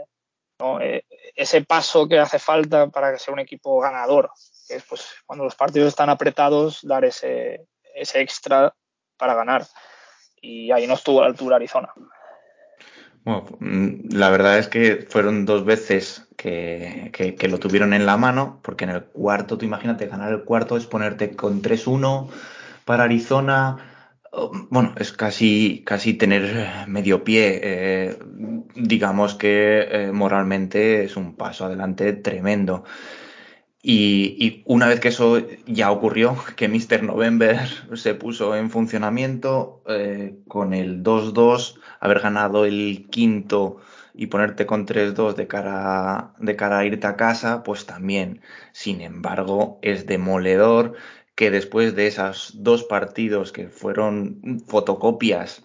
¿no? 0.58 0.80
Eh, 0.80 1.04
ese 1.34 1.62
paso 1.64 2.08
que 2.08 2.18
hace 2.18 2.38
falta 2.38 2.88
para 2.88 3.12
que 3.12 3.18
sea 3.18 3.32
un 3.32 3.40
equipo 3.40 3.80
ganador, 3.80 4.30
que 4.68 4.76
es 4.76 4.84
pues 4.84 5.06
cuando 5.26 5.44
los 5.44 5.54
partidos 5.54 5.88
están 5.88 6.10
apretados, 6.10 6.80
dar 6.82 7.04
ese, 7.04 7.66
ese 7.94 8.20
extra 8.20 8.74
para 9.16 9.34
ganar. 9.34 9.66
Y 10.40 10.70
ahí 10.72 10.86
no 10.86 10.94
estuvo 10.94 11.20
a 11.20 11.22
la 11.22 11.28
altura 11.28 11.56
Arizona. 11.56 11.92
Bueno, 13.24 13.46
la 13.60 14.30
verdad 14.30 14.58
es 14.58 14.66
que 14.66 15.06
fueron 15.08 15.46
dos 15.46 15.64
veces 15.64 16.26
que, 16.36 17.10
que, 17.12 17.36
que 17.36 17.48
lo 17.48 17.58
tuvieron 17.58 17.92
en 17.92 18.04
la 18.04 18.16
mano, 18.16 18.58
porque 18.62 18.84
en 18.84 18.90
el 18.90 19.04
cuarto, 19.04 19.56
tú 19.56 19.64
imagínate, 19.64 20.08
ganar 20.08 20.32
el 20.32 20.42
cuarto 20.42 20.76
es 20.76 20.86
ponerte 20.86 21.36
con 21.36 21.62
3-1 21.62 22.28
para 22.84 23.04
Arizona. 23.04 23.91
Bueno, 24.70 24.94
es 24.96 25.12
casi, 25.12 25.82
casi 25.84 26.14
tener 26.14 26.86
medio 26.88 27.22
pie. 27.22 27.60
eh, 27.62 28.18
digamos 28.74 29.34
que 29.34 29.86
eh, 29.90 30.12
moralmente 30.12 31.04
es 31.04 31.16
un 31.16 31.36
paso 31.36 31.66
adelante 31.66 32.12
tremendo. 32.14 32.84
Y, 33.82 34.36
y 34.38 34.62
una 34.66 34.86
vez 34.88 35.00
que 35.00 35.08
eso 35.08 35.38
ya 35.66 35.90
ocurrió, 35.90 36.36
que 36.56 36.68
Mr. 36.68 37.02
November 37.02 37.58
se 37.94 38.14
puso 38.14 38.56
en 38.56 38.70
funcionamiento, 38.70 39.82
eh, 39.88 40.36
con 40.48 40.74
el 40.74 41.02
2-2, 41.02 41.80
haber 42.00 42.20
ganado 42.20 42.64
el 42.64 43.08
quinto 43.10 43.78
y 44.14 44.26
ponerte 44.28 44.66
con 44.66 44.86
3-2 44.86 45.36
de 45.36 45.46
cara, 45.48 46.34
de 46.38 46.56
cara 46.56 46.78
a 46.78 46.84
irte 46.86 47.06
a 47.06 47.16
casa, 47.16 47.62
pues 47.64 47.86
también. 47.86 48.40
Sin 48.72 49.00
embargo, 49.00 49.78
es 49.82 50.06
demoledor 50.06 50.94
que 51.34 51.50
después 51.50 51.94
de 51.96 52.06
esos 52.06 52.52
dos 52.62 52.84
partidos 52.84 53.52
que 53.52 53.68
fueron 53.68 54.60
fotocopias 54.66 55.64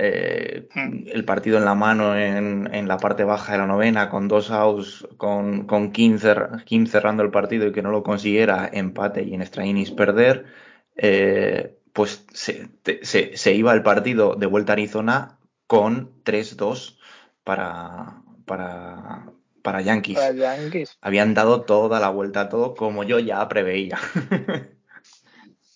eh, 0.00 0.68
el 0.76 1.24
partido 1.24 1.58
en 1.58 1.64
la 1.64 1.74
mano 1.74 2.16
en, 2.16 2.72
en, 2.72 2.86
la 2.86 2.98
parte 2.98 3.24
baja 3.24 3.52
de 3.52 3.58
la 3.58 3.66
novena, 3.66 4.08
con 4.08 4.28
dos 4.28 4.52
outs, 4.52 5.08
con, 5.16 5.66
con 5.66 5.90
Kim, 5.90 6.18
cer 6.18 6.64
cerrando 6.86 7.24
el 7.24 7.32
partido 7.32 7.66
y 7.66 7.72
que 7.72 7.82
no 7.82 7.90
lo 7.90 8.04
consiguiera, 8.04 8.70
empate 8.72 9.24
y 9.24 9.34
en 9.34 9.42
extra 9.42 9.64
perder, 9.96 10.46
eh, 10.96 11.80
pues 11.92 12.24
se, 12.32 12.68
se, 13.02 13.36
se, 13.36 13.54
iba 13.54 13.74
el 13.74 13.82
partido 13.82 14.36
de 14.36 14.46
vuelta 14.46 14.72
a 14.72 14.74
Arizona 14.74 15.38
con 15.66 16.22
3-2 16.22 16.96
para, 17.42 18.22
para, 18.46 19.32
para 19.62 19.80
Yankees. 19.80 20.16
Para 20.16 20.32
Yankees. 20.32 20.96
Habían 21.00 21.34
dado 21.34 21.62
toda 21.62 21.98
la 21.98 22.10
vuelta 22.10 22.42
a 22.42 22.48
todo 22.48 22.76
como 22.76 23.02
yo 23.02 23.18
ya 23.18 23.48
preveía. 23.48 23.98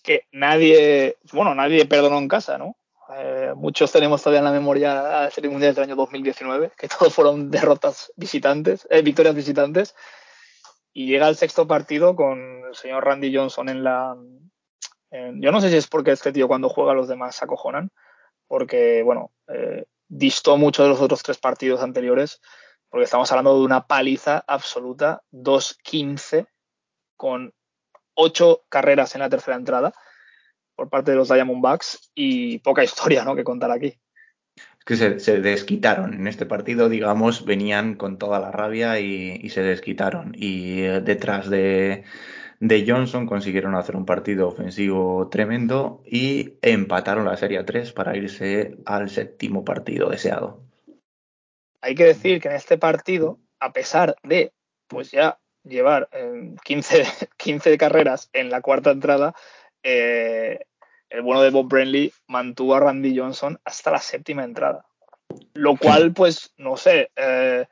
que 0.03 0.27
nadie, 0.31 1.17
bueno, 1.31 1.55
nadie 1.55 1.85
perdonó 1.85 2.17
en 2.17 2.27
casa, 2.27 2.57
¿no? 2.57 2.77
Eh, 3.15 3.53
muchos 3.55 3.91
tenemos 3.91 4.21
todavía 4.21 4.39
en 4.39 4.45
la 4.45 4.51
memoria 4.51 4.93
la 5.01 5.31
Serie 5.31 5.49
Mundial 5.49 5.73
del 5.73 5.85
año 5.85 5.95
2019, 5.95 6.71
que 6.77 6.87
todos 6.87 7.13
fueron 7.13 7.49
derrotas 7.49 8.11
visitantes, 8.15 8.87
eh, 8.89 9.01
victorias 9.01 9.35
visitantes. 9.35 9.95
Y 10.93 11.07
llega 11.07 11.27
el 11.27 11.35
sexto 11.35 11.67
partido 11.67 12.15
con 12.15 12.65
el 12.67 12.75
señor 12.75 13.03
Randy 13.05 13.35
Johnson 13.35 13.69
en 13.69 13.83
la. 13.83 14.15
Yo 15.11 15.51
no 15.51 15.61
sé 15.61 15.69
si 15.69 15.75
es 15.75 15.87
porque 15.87 16.11
este 16.11 16.31
tío 16.31 16.47
cuando 16.47 16.69
juega 16.69 16.95
los 16.95 17.07
demás 17.07 17.35
se 17.35 17.45
acojonan, 17.45 17.91
porque, 18.47 19.03
bueno, 19.03 19.31
eh, 19.47 19.85
distó 20.07 20.57
mucho 20.57 20.81
de 20.83 20.89
los 20.89 21.01
otros 21.01 21.21
tres 21.21 21.37
partidos 21.37 21.81
anteriores, 21.81 22.41
porque 22.89 23.05
estamos 23.05 23.31
hablando 23.31 23.59
de 23.59 23.65
una 23.65 23.85
paliza 23.85 24.43
absoluta, 24.47 25.21
2-15, 25.31 26.47
con 27.15 27.53
ocho 28.15 28.63
carreras 28.69 29.15
en 29.15 29.21
la 29.21 29.29
tercera 29.29 29.57
entrada 29.57 29.93
por 30.75 30.89
parte 30.89 31.11
de 31.11 31.17
los 31.17 31.29
Diamondbacks 31.29 32.11
y 32.15 32.59
poca 32.59 32.83
historia 32.83 33.23
¿no? 33.23 33.35
que 33.35 33.43
contar 33.43 33.71
aquí. 33.71 33.99
Es 34.55 34.85
que 34.85 34.95
se, 34.95 35.19
se, 35.19 35.39
desquitaron 35.39 36.13
en 36.13 36.27
este 36.27 36.45
partido, 36.45 36.89
digamos, 36.89 37.45
venían 37.45 37.95
con 37.95 38.17
toda 38.17 38.39
la 38.39 38.51
rabia 38.51 38.99
y, 38.99 39.39
y 39.41 39.49
se 39.49 39.61
desquitaron. 39.61 40.33
Y 40.35 40.81
eh, 40.81 41.01
detrás 41.01 41.49
de, 41.49 42.03
de, 42.59 42.85
Johnson 42.87 43.25
consiguieron 43.25 43.75
hacer 43.75 43.95
un 43.95 44.05
partido 44.05 44.47
ofensivo 44.47 45.29
tremendo 45.29 46.03
y 46.05 46.55
empataron 46.61 47.25
la 47.25 47.37
Serie 47.37 47.63
3 47.63 47.93
para 47.93 48.17
irse 48.17 48.77
al 48.85 49.09
séptimo 49.09 49.63
partido 49.63 50.09
deseado. 50.09 50.61
Hay 51.81 51.95
que 51.95 52.05
decir 52.05 52.41
que 52.41 52.49
en 52.49 52.55
este 52.55 52.77
partido, 52.77 53.39
a 53.59 53.73
pesar 53.73 54.15
de 54.23 54.53
pues 54.87 55.11
ya 55.11 55.39
llevar 55.63 56.09
eh, 56.11 56.55
15, 56.63 57.05
15 57.37 57.77
carreras 57.77 58.29
en 58.33 58.49
la 58.49 58.61
cuarta 58.61 58.91
entrada, 58.91 59.33
eh, 59.83 60.59
el 61.09 61.21
bueno 61.21 61.41
de 61.41 61.51
Bob 61.51 61.67
Brenly 61.67 62.13
mantuvo 62.27 62.75
a 62.75 62.79
Randy 62.79 63.17
Johnson 63.17 63.59
hasta 63.63 63.91
la 63.91 63.99
séptima 63.99 64.43
entrada. 64.43 64.85
Lo 65.53 65.77
cual, 65.77 66.13
pues, 66.13 66.53
no 66.57 66.77
sé, 66.77 67.11
eh, 67.15 67.65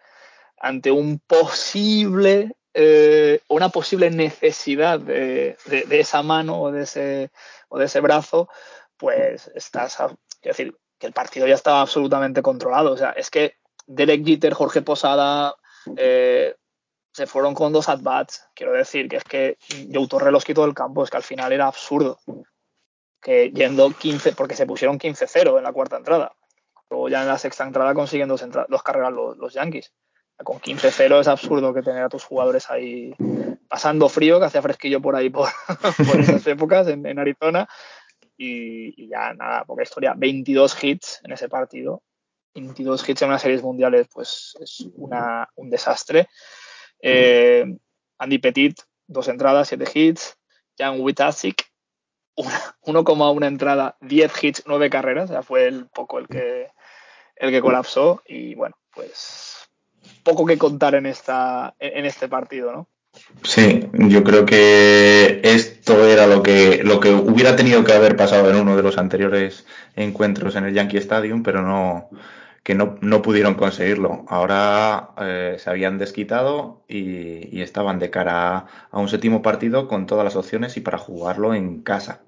ante 0.58 0.91
un 0.91 1.19
posible, 1.19 2.56
una 3.47 3.69
posible 3.69 4.10
necesidad 4.10 4.99
de, 4.99 5.58
de, 5.65 5.84
de, 5.84 5.99
esa 5.99 6.23
mano 6.23 6.62
o 6.62 6.71
de 6.71 6.84
ese, 6.84 7.32
o 7.69 7.77
de 7.77 7.86
ese 7.86 7.99
brazo, 7.99 8.47
pues 8.97 9.51
estás, 9.56 9.99
a, 9.99 10.08
quiero 10.39 10.58
decir, 10.58 10.77
que 11.01 11.08
el 11.08 11.13
partido 11.13 11.47
ya 11.47 11.56
estaba 11.56 11.82
absolutamente 11.82 12.41
controlado. 12.41 12.91
O 12.91 12.97
sea, 12.97 13.10
es 13.12 13.30
que 13.30 13.56
Derek 13.88 14.25
Jeter, 14.25 14.54
Jorge 14.54 14.82
Posada, 14.82 15.56
eh, 15.97 16.56
se 17.13 17.28
fueron 17.28 17.54
con 17.54 17.74
dos 17.74 17.89
at-bats. 17.89 18.47
Quiero 18.56 18.74
decir 18.74 19.08
que 19.08 19.17
es 19.17 19.24
que 19.24 19.58
Joe 19.93 20.08
Torre 20.08 20.32
los 20.32 20.45
quitó 20.45 20.63
del 20.63 20.74
campo, 20.74 21.04
es 21.04 21.10
que 21.10 21.17
al 21.17 21.24
final 21.24 21.52
era 21.52 21.67
absurdo. 21.67 22.19
Que 23.21 23.52
yendo 23.52 23.91
15, 23.91 24.34
porque 24.34 24.56
se 24.56 24.65
pusieron 24.65 24.97
15-0 24.97 25.58
en 25.58 25.63
la 25.63 25.74
cuarta 25.74 25.97
entrada. 25.97 26.34
Luego 26.89 27.10
ya 27.10 27.21
en 27.21 27.28
la 27.28 27.38
sexta 27.38 27.63
entrada 27.63 27.93
consiguen 27.93 28.28
dos, 28.28 28.41
entra 28.41 28.65
carreras 28.84 29.13
los, 29.13 29.38
los, 29.38 29.54
Yankees. 29.54 29.93
Con 30.43 30.60
15-0 30.60 31.21
es 31.21 31.28
absurdo 31.28 31.74
que 31.74 31.84
tener 31.84 32.04
a 32.04 32.10
tus 32.10 32.24
jugadores 32.24 32.69
ahí 32.69 33.13
pasando 33.67 34.10
frío, 34.10 34.39
que 34.39 34.45
hacía 34.45 34.62
fresquillo 34.62 35.02
por 35.02 35.15
ahí 35.15 35.30
por, 35.30 35.47
por 36.08 36.19
esas 36.19 36.45
épocas 36.47 36.88
en, 36.88 37.19
Arizona. 37.19 37.69
Y, 38.38 39.08
ya 39.08 39.34
nada, 39.34 39.63
poca 39.65 39.84
historia. 39.84 40.13
22 40.17 40.84
hits 40.84 41.21
en 41.24 41.34
ese 41.34 41.47
partido. 41.47 42.02
22 42.56 43.08
hits 43.08 43.21
en 43.21 43.30
unas 43.30 43.41
series 43.41 43.62
mundiales, 43.62 44.08
pues 44.12 44.58
es 44.60 44.88
un 44.95 45.69
desastre. 45.69 46.28
Eh, 47.02 47.78
Andy 48.18 48.38
Petit, 48.38 48.80
dos 49.08 49.28
entradas, 49.28 49.68
siete 49.68 49.86
hits. 49.94 50.38
Jan 50.78 51.00
Witasik, 51.00 51.66
1,1 52.36 53.46
entrada, 53.46 53.98
10 54.02 54.44
hits, 54.44 54.64
9 54.66 54.90
carreras. 54.90 55.30
O 55.30 55.34
sea, 55.34 55.44
fue 55.44 55.68
el 55.68 55.88
poco 55.88 56.20
el 56.20 56.28
que, 56.28 56.70
el 57.36 57.52
que 57.52 57.62
colapsó. 57.62 58.22
Y 58.26 58.56
bueno, 58.56 58.76
pues 58.94 59.70
poco 60.24 60.46
que 60.46 60.58
contar 60.58 60.96
en, 60.96 61.06
esta, 61.06 61.76
en 61.80 62.06
este 62.06 62.28
partido, 62.28 62.72
¿no? 62.72 62.88
Sí, 63.44 63.90
yo 63.94 64.24
creo 64.24 64.46
que 64.46 65.42
esto 65.44 66.06
era 66.06 66.28
lo 66.28 66.42
que, 66.42 66.82
lo 66.84 67.00
que 67.00 67.12
hubiera 67.12 67.56
tenido 67.56 67.84
que 67.84 67.92
haber 67.92 68.16
pasado 68.16 68.50
en 68.50 68.56
uno 68.56 68.78
de 68.78 68.84
los 68.84 68.98
anteriores 68.98 69.66
encuentros 69.96 70.56
en 70.56 70.66
el 70.66 70.74
Yankee 70.74 70.98
Stadium, 70.98 71.44
pero 71.44 71.62
no, 71.62 72.10
que 72.63 72.76
no, 72.76 72.97
no 73.02 73.21
pudieron 73.21 73.56
conseguirlo. 73.56 74.26
Ahora 74.28 75.12
eh, 75.19 75.56
se 75.60 75.69
habían 75.69 75.97
desquitado 75.97 76.84
y, 76.88 77.56
y, 77.56 77.62
estaban 77.62 78.00
de 78.00 78.12
cara 78.12 78.67
a, 78.91 79.00
un 79.00 79.10
séptimo 79.10 79.41
partido 79.41 79.88
con 79.88 80.06
todas 80.06 80.24
las 80.24 80.36
opciones 80.36 80.78
y 80.78 80.82
para 80.82 80.97
jugarlo 80.97 81.56
en 81.56 81.82
casa. 81.82 82.21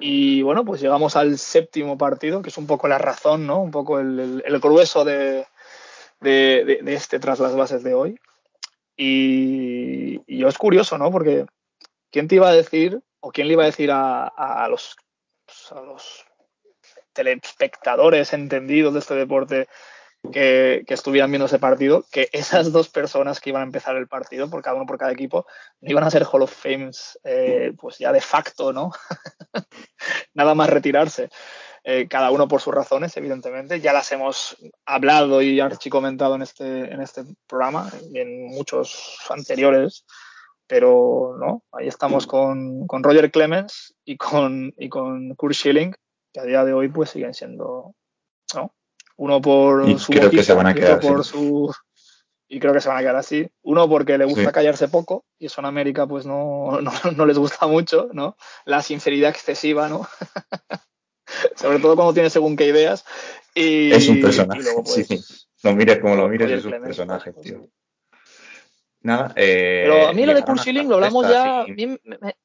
Y 0.00 0.42
bueno, 0.42 0.64
pues 0.64 0.80
llegamos 0.80 1.14
al 1.14 1.38
séptimo 1.38 1.96
partido, 1.96 2.42
que 2.42 2.48
es 2.48 2.58
un 2.58 2.66
poco 2.66 2.88
la 2.88 2.98
razón, 2.98 3.46
¿no? 3.46 3.60
Un 3.62 3.70
poco 3.70 4.00
el, 4.00 4.42
el, 4.44 4.58
grueso 4.58 5.04
de, 5.04 5.46
de, 6.20 6.80
de, 6.82 6.94
este 6.94 7.20
tras 7.20 7.38
las 7.38 7.54
bases 7.54 7.84
de 7.84 7.94
hoy. 7.94 8.18
Y, 8.96 10.20
y 10.26 10.44
es 10.44 10.58
curioso, 10.58 10.98
¿no? 10.98 11.12
Porque 11.12 11.46
¿quién 12.10 12.26
te 12.26 12.34
iba 12.34 12.48
a 12.48 12.52
decir 12.52 13.00
o 13.20 13.30
quién 13.30 13.46
le 13.46 13.52
iba 13.52 13.62
a 13.62 13.66
decir 13.66 13.92
a, 13.92 14.26
a 14.26 14.68
los, 14.68 14.96
a 15.70 15.80
los 15.80 16.24
telespectadores 17.14 18.32
entendidos 18.32 18.92
de 18.92 19.00
este 19.00 19.14
deporte 19.14 19.68
que, 20.32 20.84
que, 20.86 20.94
estuvieran 20.94 21.30
viendo 21.30 21.46
ese 21.46 21.58
partido, 21.58 22.04
que 22.10 22.28
esas 22.32 22.72
dos 22.72 22.88
personas 22.88 23.40
que 23.40 23.50
iban 23.50 23.62
a 23.62 23.66
empezar 23.66 23.96
el 23.96 24.08
partido, 24.08 24.48
por 24.48 24.62
cada 24.62 24.76
uno 24.76 24.86
por 24.86 24.98
cada 24.98 25.12
equipo, 25.12 25.46
no 25.80 25.90
iban 25.90 26.04
a 26.04 26.10
ser 26.10 26.24
Hall 26.24 26.42
of 26.42 26.52
Fames, 26.52 27.18
eh, 27.24 27.72
pues 27.78 27.98
ya 27.98 28.12
de 28.12 28.20
facto, 28.20 28.72
¿no? 28.72 28.90
Nada 30.34 30.54
más 30.54 30.70
retirarse. 30.70 31.30
Eh, 31.86 32.08
cada 32.08 32.30
uno 32.30 32.48
por 32.48 32.62
sus 32.62 32.74
razones, 32.74 33.14
evidentemente. 33.18 33.80
Ya 33.80 33.92
las 33.92 34.10
hemos 34.12 34.56
hablado 34.86 35.42
y 35.42 35.60
archicomentado 35.60 36.34
en 36.34 36.42
este, 36.42 36.64
en 36.64 37.02
este 37.02 37.24
programa 37.46 37.90
y 38.10 38.20
en 38.20 38.46
muchos 38.46 39.18
anteriores, 39.28 40.06
pero 40.66 41.36
no, 41.38 41.62
ahí 41.72 41.86
estamos 41.86 42.26
con, 42.26 42.86
con 42.86 43.02
Roger 43.02 43.30
Clemens 43.30 43.94
y 44.02 44.16
con, 44.16 44.72
y 44.78 44.88
con 44.88 45.34
Kurt 45.34 45.54
Schilling, 45.54 45.94
que 46.34 46.40
a 46.40 46.44
día 46.44 46.64
de 46.64 46.72
hoy 46.72 46.88
pues 46.88 47.10
siguen 47.10 47.32
siendo 47.32 47.94
¿no? 48.54 48.74
uno 49.16 49.40
por 49.40 49.88
y 49.88 49.98
su 49.98 50.12
creo 50.12 50.24
boquita, 50.24 50.40
que 50.40 50.44
se 50.44 50.52
van 50.52 50.66
a 50.66 50.74
quedar 50.74 51.00
por 51.00 51.24
su 51.24 51.72
y 52.48 52.60
creo 52.60 52.74
que 52.74 52.80
se 52.80 52.88
van 52.88 52.98
a 52.98 53.00
quedar 53.00 53.16
así. 53.16 53.48
Uno 53.62 53.88
porque 53.88 54.18
le 54.18 54.26
gusta 54.26 54.44
sí. 54.44 54.52
callarse 54.52 54.88
poco 54.88 55.24
y 55.38 55.46
eso 55.46 55.60
en 55.60 55.66
América 55.66 56.06
pues 56.06 56.26
no, 56.26 56.80
no, 56.82 56.92
no, 57.16 57.24
les 57.26 57.38
gusta 57.38 57.66
mucho 57.68 58.10
no 58.12 58.36
la 58.64 58.82
sinceridad 58.82 59.30
excesiva 59.30 59.88
no 59.88 60.06
sobre 61.54 61.78
todo 61.78 61.94
cuando 61.94 62.12
tiene 62.12 62.30
según 62.30 62.56
qué 62.56 62.66
ideas 62.66 63.04
y 63.54 63.92
es 63.92 64.08
un 64.08 64.20
personaje 64.20 64.62
luego, 64.62 64.82
pues, 64.84 65.06
sí. 65.06 65.20
lo 65.62 65.74
mires 65.74 65.98
como 66.00 66.16
lo 66.16 66.28
mires 66.28 66.50
es 66.50 66.64
un 66.64 66.72
personaje 66.82 67.32
pues, 67.32 67.46
tío. 67.46 67.68
nada 69.02 69.32
eh, 69.36 69.82
pero 69.84 70.08
a 70.08 70.12
mí 70.12 70.26
lo 70.26 70.34
de 70.34 70.42
Cursiling 70.42 70.88
lo 70.88 70.96
hablamos 70.96 71.28
ya 71.28 71.60
a 71.60 71.66
mí 71.66 71.86
me, 71.86 71.98
me, 72.02 72.36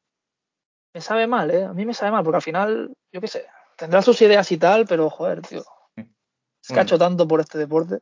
me 0.94 1.02
sabe 1.02 1.26
mal 1.26 1.50
eh 1.50 1.64
a 1.64 1.74
mí 1.74 1.86
me 1.86 1.94
sabe 1.96 2.12
mal 2.12 2.24
porque 2.24 2.38
al 2.38 2.44
final 2.44 2.94
yo 3.12 3.20
qué 3.20 3.28
sé 3.28 3.48
tendrá 3.80 4.02
sus 4.02 4.22
ideas 4.22 4.52
y 4.52 4.58
tal, 4.58 4.86
pero 4.86 5.10
joder, 5.10 5.42
tío. 5.42 5.64
Es 5.96 6.78
hecho 6.78 7.00
tanto 7.00 7.28
por 7.28 7.40
este 7.40 7.58
deporte. 7.58 8.00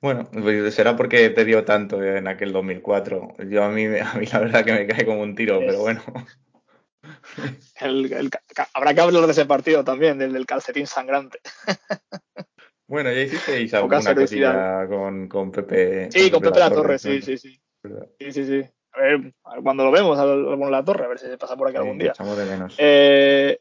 Bueno, 0.00 0.28
pues 0.30 0.74
será 0.74 0.96
porque 0.96 1.28
te 1.30 1.44
dio 1.44 1.64
tanto 1.64 2.02
en 2.02 2.28
aquel 2.28 2.52
2004. 2.52 3.36
Yo 3.50 3.64
a 3.64 3.68
mí, 3.68 3.84
a 3.98 4.14
mí 4.14 4.26
la 4.26 4.38
verdad 4.38 4.64
que 4.64 4.72
me 4.72 4.86
cae 4.86 5.04
como 5.04 5.22
un 5.22 5.34
tiro, 5.34 5.58
pero 5.60 5.80
bueno. 5.80 6.02
El, 7.80 8.12
el, 8.12 8.30
habrá 8.74 8.92
que 8.92 9.00
hablar 9.00 9.24
de 9.24 9.32
ese 9.32 9.46
partido 9.46 9.82
también, 9.82 10.18
del, 10.18 10.32
del 10.32 10.44
calcetín 10.44 10.86
sangrante. 10.86 11.38
Bueno, 12.88 13.12
ya 13.12 13.20
hicisteis 13.20 13.74
alguna 13.74 14.14
cosilla 14.14 14.86
con, 14.88 15.28
con 15.28 15.50
Pepe. 15.52 16.10
Sí, 16.10 16.30
con 16.30 16.40
Pepe, 16.40 16.52
Pepe 16.52 16.60
La 16.60 16.70
Torre, 16.70 16.82
Torre 16.82 16.98
sí, 16.98 17.20
sí, 17.20 17.36
sí. 17.36 17.60
Sí, 18.18 18.32
sí, 18.32 18.46
sí. 18.46 18.64
A 18.92 19.00
ver, 19.02 19.34
cuando 19.62 19.84
lo 19.84 19.90
vemos 19.90 20.18
al, 20.18 20.50
al 20.50 20.70
La 20.70 20.82
Torre, 20.82 21.04
a 21.04 21.08
ver 21.08 21.18
si 21.18 21.26
se 21.26 21.36
pasa 21.36 21.54
por 21.54 21.68
aquí 21.68 21.76
sí, 21.76 21.82
algún 21.82 21.98
día. 21.98 22.14
De 22.18 22.44
menos. 22.46 22.74
Eh, 22.78 23.60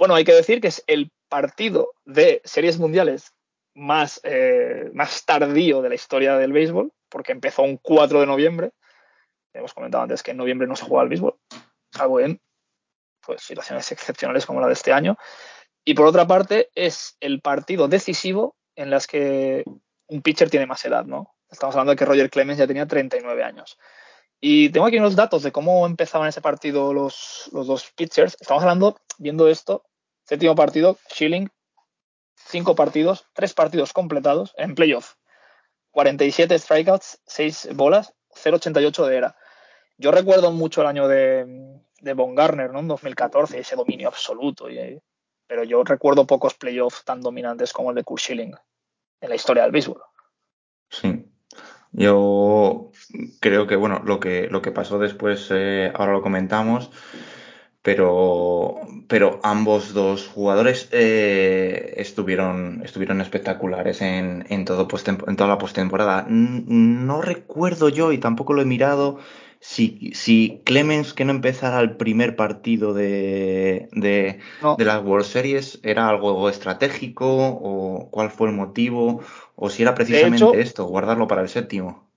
bueno, 0.00 0.14
hay 0.14 0.24
que 0.24 0.32
decir 0.32 0.62
que 0.62 0.68
es 0.68 0.82
el 0.86 1.12
partido 1.28 1.92
de 2.06 2.40
series 2.46 2.78
mundiales 2.78 3.34
más, 3.74 4.18
eh, 4.24 4.90
tardío 5.26 5.82
de 5.82 5.90
la 5.90 5.94
historia 5.94 6.38
del 6.38 6.54
béisbol, 6.54 6.90
porque 7.10 7.32
empezó 7.32 7.64
un 7.64 7.76
4 7.76 8.20
de 8.20 8.26
noviembre. 8.26 8.70
Hemos 9.52 9.74
comentado 9.74 10.04
antes 10.04 10.22
que 10.22 10.30
en 10.30 10.38
noviembre 10.38 10.66
no 10.66 10.74
se 10.74 10.86
juega 10.86 11.02
al 11.02 11.10
béisbol, 11.10 11.36
salvo 11.92 12.18
en 12.18 12.40
pues, 13.20 13.42
situaciones 13.42 13.92
excepcionales 13.92 14.46
como 14.46 14.62
la 14.62 14.68
de 14.68 14.72
este 14.72 14.90
año. 14.90 15.18
Y 15.84 15.92
por 15.92 16.06
otra 16.06 16.26
parte, 16.26 16.70
es 16.74 17.18
el 17.20 17.42
partido 17.42 17.86
decisivo 17.86 18.56
en 18.76 18.88
las 18.88 19.06
que 19.06 19.64
un 20.06 20.22
pitcher 20.22 20.48
tiene 20.48 20.64
más 20.64 20.82
edad, 20.86 21.04
¿no? 21.04 21.34
Estamos 21.50 21.74
hablando 21.74 21.90
de 21.90 21.96
que 21.96 22.06
Roger 22.06 22.30
Clemens 22.30 22.58
ya 22.58 22.66
tenía 22.66 22.86
39 22.86 23.44
años. 23.44 23.76
Y 24.40 24.70
tengo 24.70 24.86
aquí 24.86 24.96
unos 24.96 25.14
datos 25.14 25.42
de 25.42 25.52
cómo 25.52 25.84
empezaban 25.84 26.28
ese 26.28 26.40
partido 26.40 26.94
los, 26.94 27.50
los 27.52 27.66
dos 27.66 27.92
pitchers. 27.94 28.38
Estamos 28.40 28.62
hablando, 28.62 28.98
viendo 29.18 29.46
esto, 29.46 29.84
séptimo 30.30 30.54
partido, 30.54 30.96
Schilling, 31.10 31.50
cinco 32.36 32.76
partidos, 32.76 33.26
tres 33.32 33.52
partidos 33.52 33.92
completados 33.92 34.54
en 34.56 34.76
playoff. 34.76 35.14
47 35.90 36.56
strikeouts, 36.56 37.20
6 37.26 37.70
bolas, 37.74 38.14
0.88 38.36 39.06
de 39.06 39.16
era. 39.16 39.36
Yo 39.98 40.12
recuerdo 40.12 40.52
mucho 40.52 40.82
el 40.82 40.86
año 40.86 41.08
de, 41.08 41.80
de 42.00 42.14
Von 42.14 42.36
Garner, 42.36 42.70
¿no? 42.72 42.78
En 42.78 42.86
2014, 42.86 43.58
ese 43.58 43.74
dominio 43.74 44.06
absoluto. 44.06 44.70
Y, 44.70 45.02
pero 45.48 45.64
yo 45.64 45.82
recuerdo 45.82 46.28
pocos 46.28 46.54
playoffs 46.54 47.04
tan 47.04 47.20
dominantes 47.22 47.72
como 47.72 47.90
el 47.90 47.96
de 47.96 48.04
Kurt 48.04 48.22
Schilling 48.22 48.54
en 49.20 49.28
la 49.28 49.34
historia 49.34 49.64
del 49.64 49.72
béisbol. 49.72 50.00
Sí. 50.90 51.26
Yo 51.90 52.92
creo 53.40 53.66
que, 53.66 53.74
bueno, 53.74 54.00
lo 54.04 54.20
que, 54.20 54.46
lo 54.48 54.62
que 54.62 54.70
pasó 54.70 55.00
después, 55.00 55.48
eh, 55.50 55.90
ahora 55.92 56.12
lo 56.12 56.22
comentamos, 56.22 56.92
pero, 57.82 58.76
pero 59.08 59.40
ambos 59.42 59.94
dos 59.94 60.28
jugadores 60.28 60.88
eh, 60.92 61.94
estuvieron, 61.96 62.82
estuvieron 62.84 63.20
espectaculares 63.20 64.02
en, 64.02 64.44
en, 64.50 64.64
todo 64.64 64.86
en 65.26 65.36
toda 65.36 65.48
la 65.48 65.58
postemporada. 65.58 66.26
No 66.28 67.22
recuerdo 67.22 67.88
yo, 67.88 68.12
y 68.12 68.18
tampoco 68.18 68.52
lo 68.52 68.62
he 68.62 68.66
mirado, 68.66 69.18
si, 69.60 70.12
si 70.14 70.62
Clemens, 70.64 71.14
que 71.14 71.24
no 71.24 71.32
empezara 71.32 71.80
el 71.80 71.96
primer 71.96 72.36
partido 72.36 72.92
de, 72.92 73.88
de, 73.92 74.40
de, 74.76 74.84
las 74.84 75.02
World 75.02 75.26
Series, 75.26 75.80
era 75.82 76.08
algo 76.08 76.48
estratégico 76.50 77.26
o 77.28 78.10
cuál 78.10 78.30
fue 78.30 78.48
el 78.48 78.54
motivo, 78.54 79.22
o 79.56 79.70
si 79.70 79.82
era 79.82 79.94
precisamente 79.94 80.36
hecho, 80.36 80.54
esto, 80.54 80.84
guardarlo 80.84 81.28
para 81.28 81.40
el 81.40 81.48
séptimo. 81.48 82.10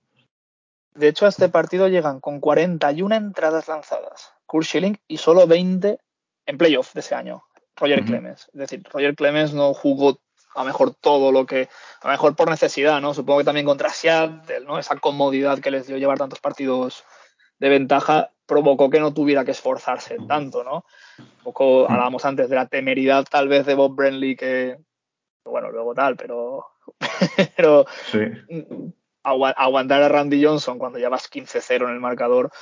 De 0.94 1.08
hecho, 1.08 1.24
a 1.24 1.30
este 1.30 1.48
partido 1.48 1.88
llegan 1.88 2.20
con 2.20 2.40
41 2.40 3.14
entradas 3.14 3.66
lanzadas, 3.66 4.33
Kurt 4.54 4.66
Schilling, 4.66 4.96
y 5.08 5.16
solo 5.16 5.48
20 5.48 5.98
en 6.46 6.58
playoff 6.58 6.94
de 6.94 7.00
ese 7.00 7.16
año, 7.16 7.42
Roger 7.74 7.98
uh 7.98 8.02
-huh. 8.02 8.06
Clemens. 8.06 8.48
Es 8.52 8.60
decir, 8.60 8.84
Roger 8.88 9.16
Clemens 9.16 9.52
no 9.52 9.74
jugó 9.74 10.20
a 10.54 10.60
lo 10.60 10.66
mejor 10.66 10.94
todo 10.94 11.32
lo 11.32 11.44
que, 11.44 11.68
a 12.02 12.06
lo 12.06 12.12
mejor 12.12 12.36
por 12.36 12.48
necesidad, 12.48 13.00
¿no? 13.00 13.14
Supongo 13.14 13.40
que 13.40 13.46
también 13.46 13.66
contra 13.66 13.88
Seattle, 13.88 14.60
¿no? 14.60 14.78
Esa 14.78 14.94
comodidad 15.00 15.58
que 15.58 15.72
les 15.72 15.88
dio 15.88 15.98
llevar 15.98 16.18
tantos 16.18 16.38
partidos 16.38 17.02
de 17.58 17.68
ventaja 17.68 18.30
provocó 18.46 18.90
que 18.90 19.00
no 19.00 19.12
tuviera 19.12 19.44
que 19.44 19.50
esforzarse 19.50 20.18
tanto, 20.28 20.62
¿no? 20.62 20.84
Un 21.18 21.42
poco 21.42 21.90
hablábamos 21.90 22.24
antes 22.24 22.48
de 22.48 22.54
la 22.54 22.68
temeridad 22.68 23.24
tal 23.28 23.48
vez 23.48 23.66
de 23.66 23.74
Bob 23.74 23.96
Brenly 23.96 24.36
que, 24.36 24.78
bueno, 25.44 25.72
luego 25.72 25.94
tal, 25.96 26.14
pero, 26.14 26.64
pero 27.56 27.86
sí. 28.12 28.20
agu 29.24 29.46
aguantar 29.46 30.00
a 30.02 30.08
Randy 30.08 30.44
Johnson 30.44 30.78
cuando 30.78 31.00
ya 31.00 31.08
vas 31.08 31.28
15-0 31.28 31.88
en 31.88 31.94
el 31.94 32.00
marcador, 32.00 32.52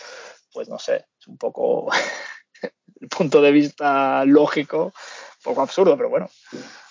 pues 0.53 0.69
no 0.69 0.79
sé, 0.79 1.07
es 1.19 1.27
un 1.27 1.38
poco 1.38 1.91
el 3.01 3.09
punto 3.09 3.41
de 3.41 3.53
vista 3.53 4.25
lógico, 4.25 4.87
un 4.87 5.43
poco 5.43 5.62
absurdo, 5.62 5.97
pero 5.97 6.11
bueno. 6.11 6.29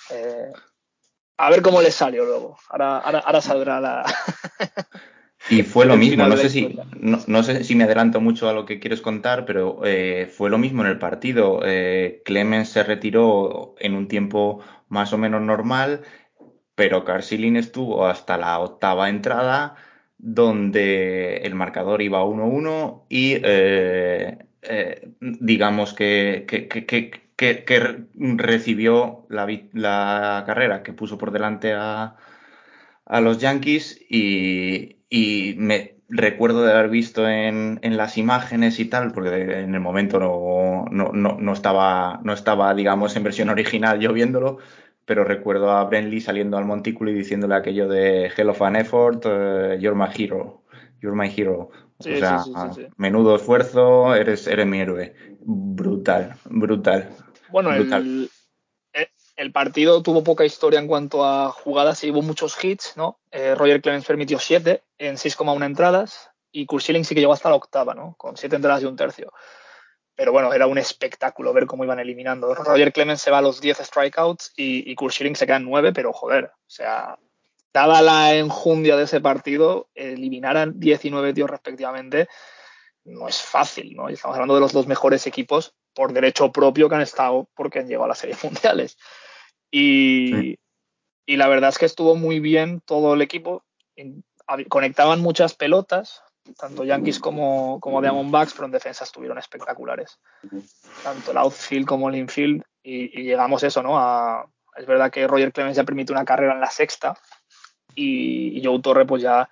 Eh, 0.09 0.51
a 1.37 1.49
ver 1.49 1.61
cómo 1.61 1.81
le 1.81 1.91
salió 1.91 2.25
luego. 2.25 2.57
Ahora, 2.69 2.99
ahora, 2.99 3.19
ahora 3.19 3.41
saldrá 3.41 3.79
la. 3.79 4.05
Y 5.49 5.63
fue 5.63 5.85
lo 5.85 5.97
mismo, 5.97 6.27
no 6.27 6.37
sé, 6.37 6.49
si, 6.49 6.77
no, 6.99 7.19
no, 7.25 7.43
sé 7.43 7.63
si 7.63 7.75
me 7.75 7.85
adelanto 7.85 8.21
mucho 8.21 8.47
a 8.47 8.53
lo 8.53 8.65
que 8.65 8.79
quieres 8.79 9.01
contar, 9.01 9.45
pero 9.45 9.81
eh, 9.83 10.31
fue 10.31 10.49
lo 10.49 10.57
mismo 10.57 10.83
en 10.83 10.89
el 10.89 10.99
partido. 10.99 11.61
Eh, 11.65 12.21
Clemens 12.25 12.69
se 12.69 12.83
retiró 12.83 13.75
en 13.79 13.95
un 13.95 14.07
tiempo 14.07 14.61
más 14.87 15.13
o 15.13 15.17
menos 15.17 15.41
normal, 15.41 16.01
pero 16.75 17.05
Carsilin 17.05 17.55
estuvo 17.55 18.05
hasta 18.05 18.37
la 18.37 18.59
octava 18.59 19.09
entrada, 19.09 19.75
donde 20.21 21.37
el 21.37 21.55
marcador 21.55 22.01
iba 22.01 22.23
1-1 22.23 23.03
y 23.09 23.37
eh, 23.43 24.37
digamos 25.19 25.93
que, 25.93 26.45
que, 26.47 26.67
que, 26.67 27.11
que, 27.35 28.05
recibió 28.13 29.25
la, 29.29 29.47
la 29.73 30.43
carrera 30.45 30.83
que 30.83 30.93
puso 30.93 31.17
por 31.17 31.31
delante 31.31 31.73
a, 31.73 32.15
a 33.05 33.21
los 33.21 33.39
Yankees 33.39 33.99
y, 34.09 34.97
y 35.09 35.55
me 35.57 35.95
recuerdo 36.07 36.63
de 36.63 36.71
haber 36.73 36.89
visto 36.89 37.27
en, 37.27 37.79
en, 37.81 37.97
las 37.97 38.17
imágenes 38.17 38.79
y 38.79 38.85
tal, 38.85 39.11
porque 39.13 39.61
en 39.61 39.73
el 39.73 39.81
momento 39.81 40.19
no, 40.19 40.85
no, 40.91 41.11
no, 41.13 41.37
no, 41.39 41.53
estaba, 41.53 42.19
no 42.23 42.33
estaba, 42.33 42.73
digamos, 42.75 43.15
en 43.15 43.23
versión 43.23 43.49
original 43.49 43.99
yo 43.99 44.13
viéndolo, 44.13 44.59
pero 45.11 45.25
recuerdo 45.25 45.69
a 45.71 45.83
Brenly 45.83 46.21
saliendo 46.21 46.57
al 46.57 46.63
montículo 46.63 47.11
y 47.11 47.13
diciéndole 47.13 47.55
aquello 47.55 47.89
de 47.89 48.27
Hell 48.27 48.47
of 48.47 48.61
an 48.61 48.77
Effort, 48.77 49.25
uh, 49.25 49.73
you're 49.77 49.93
my 49.93 50.07
hero, 50.07 50.63
you're 51.01 51.13
my 51.13 51.27
hero. 51.27 51.69
Sí, 51.99 52.13
o 52.13 52.17
sea, 52.17 52.39
sí, 52.39 52.53
sí, 52.73 52.87
menudo 52.95 53.35
esfuerzo, 53.35 54.15
eres, 54.15 54.47
eres 54.47 54.65
mi 54.65 54.79
héroe. 54.79 55.13
Brutal, 55.41 56.37
brutal. 56.45 57.09
Bueno, 57.49 57.71
brutal. 57.71 58.29
El, 58.93 59.09
el 59.35 59.51
partido 59.51 60.01
tuvo 60.01 60.23
poca 60.23 60.45
historia 60.45 60.79
en 60.79 60.87
cuanto 60.87 61.25
a 61.25 61.51
jugadas 61.51 62.01
y 62.05 62.11
hubo 62.11 62.21
muchos 62.21 62.55
hits, 62.63 62.93
¿no? 62.95 63.19
Eh, 63.31 63.53
Roger 63.53 63.81
Clemens 63.81 64.05
permitió 64.05 64.39
7 64.39 64.81
en 64.97 65.15
6,1 65.15 65.65
entradas 65.65 66.29
y 66.53 66.65
Kurt 66.65 66.83
Schilling 66.83 67.03
sí 67.03 67.15
que 67.15 67.19
llegó 67.19 67.33
hasta 67.33 67.49
la 67.49 67.55
octava, 67.55 67.93
¿no? 67.93 68.15
Con 68.17 68.37
7 68.37 68.55
entradas 68.55 68.81
y 68.81 68.85
un 68.85 68.95
tercio. 68.95 69.33
Pero 70.15 70.31
bueno, 70.31 70.53
era 70.53 70.67
un 70.67 70.77
espectáculo 70.77 71.53
ver 71.53 71.65
cómo 71.65 71.83
iban 71.83 71.99
eliminando. 71.99 72.53
Roger 72.53 72.93
Clemens 72.93 73.21
se 73.21 73.31
va 73.31 73.39
a 73.39 73.41
los 73.41 73.61
10 73.61 73.77
strikeouts 73.77 74.53
y, 74.55 74.89
y 74.89 74.95
Kurt 74.95 75.13
Schilling 75.13 75.35
se 75.35 75.45
queda 75.45 75.57
en 75.57 75.65
9, 75.65 75.93
pero 75.93 76.13
joder, 76.13 76.45
o 76.45 76.69
sea, 76.69 77.17
dada 77.73 78.01
la 78.01 78.35
enjundia 78.35 78.97
de 78.97 79.05
ese 79.05 79.21
partido, 79.21 79.89
eliminar 79.95 80.57
a 80.57 80.65
19 80.67 81.33
tíos 81.33 81.49
respectivamente 81.49 82.27
no 83.03 83.27
es 83.27 83.41
fácil, 83.41 83.95
¿no? 83.95 84.09
Y 84.09 84.13
estamos 84.13 84.35
hablando 84.35 84.55
de 84.55 84.61
los 84.61 84.73
dos 84.73 84.87
mejores 84.87 85.25
equipos 85.27 85.73
por 85.93 86.13
derecho 86.13 86.51
propio 86.51 86.87
que 86.87 86.95
han 86.95 87.01
estado 87.01 87.49
porque 87.55 87.79
han 87.79 87.87
llegado 87.87 88.05
a 88.05 88.09
las 88.09 88.19
series 88.19 88.43
mundiales. 88.43 88.97
Y, 89.71 90.31
sí. 90.33 90.59
y, 91.25 91.37
la 91.37 91.47
verdad 91.47 91.69
es 91.69 91.77
que 91.77 91.85
estuvo 91.85 92.15
muy 92.15 92.39
bien 92.39 92.81
todo 92.81 93.13
el 93.13 93.21
equipo. 93.21 93.63
Conectaban 94.69 95.21
muchas 95.21 95.55
pelotas, 95.55 96.23
tanto 96.57 96.83
Yankees 96.83 97.19
como, 97.19 97.79
como 97.79 98.01
Diamondbacks, 98.01 98.53
pero 98.53 98.65
en 98.65 98.71
defensa 98.71 99.03
estuvieron 99.03 99.37
espectaculares. 99.37 100.19
Tanto 101.03 101.31
el 101.31 101.37
outfield 101.37 101.85
como 101.85 102.09
el 102.09 102.15
infield. 102.15 102.63
Y, 102.83 103.19
y, 103.19 103.23
llegamos 103.23 103.63
eso, 103.63 103.83
¿no? 103.83 103.99
A, 103.99 104.47
es 104.75 104.85
verdad 104.85 105.11
que 105.11 105.27
Roger 105.27 105.53
Clemens 105.53 105.77
ya 105.77 105.83
permite 105.83 106.11
una 106.11 106.25
carrera 106.25 106.53
en 106.53 106.61
la 106.61 106.71
sexta. 106.71 107.17
Y, 107.93 108.57
y 108.57 108.65
Joe 108.65 108.81
Torre, 108.81 109.05
pues 109.05 109.21
ya 109.21 109.49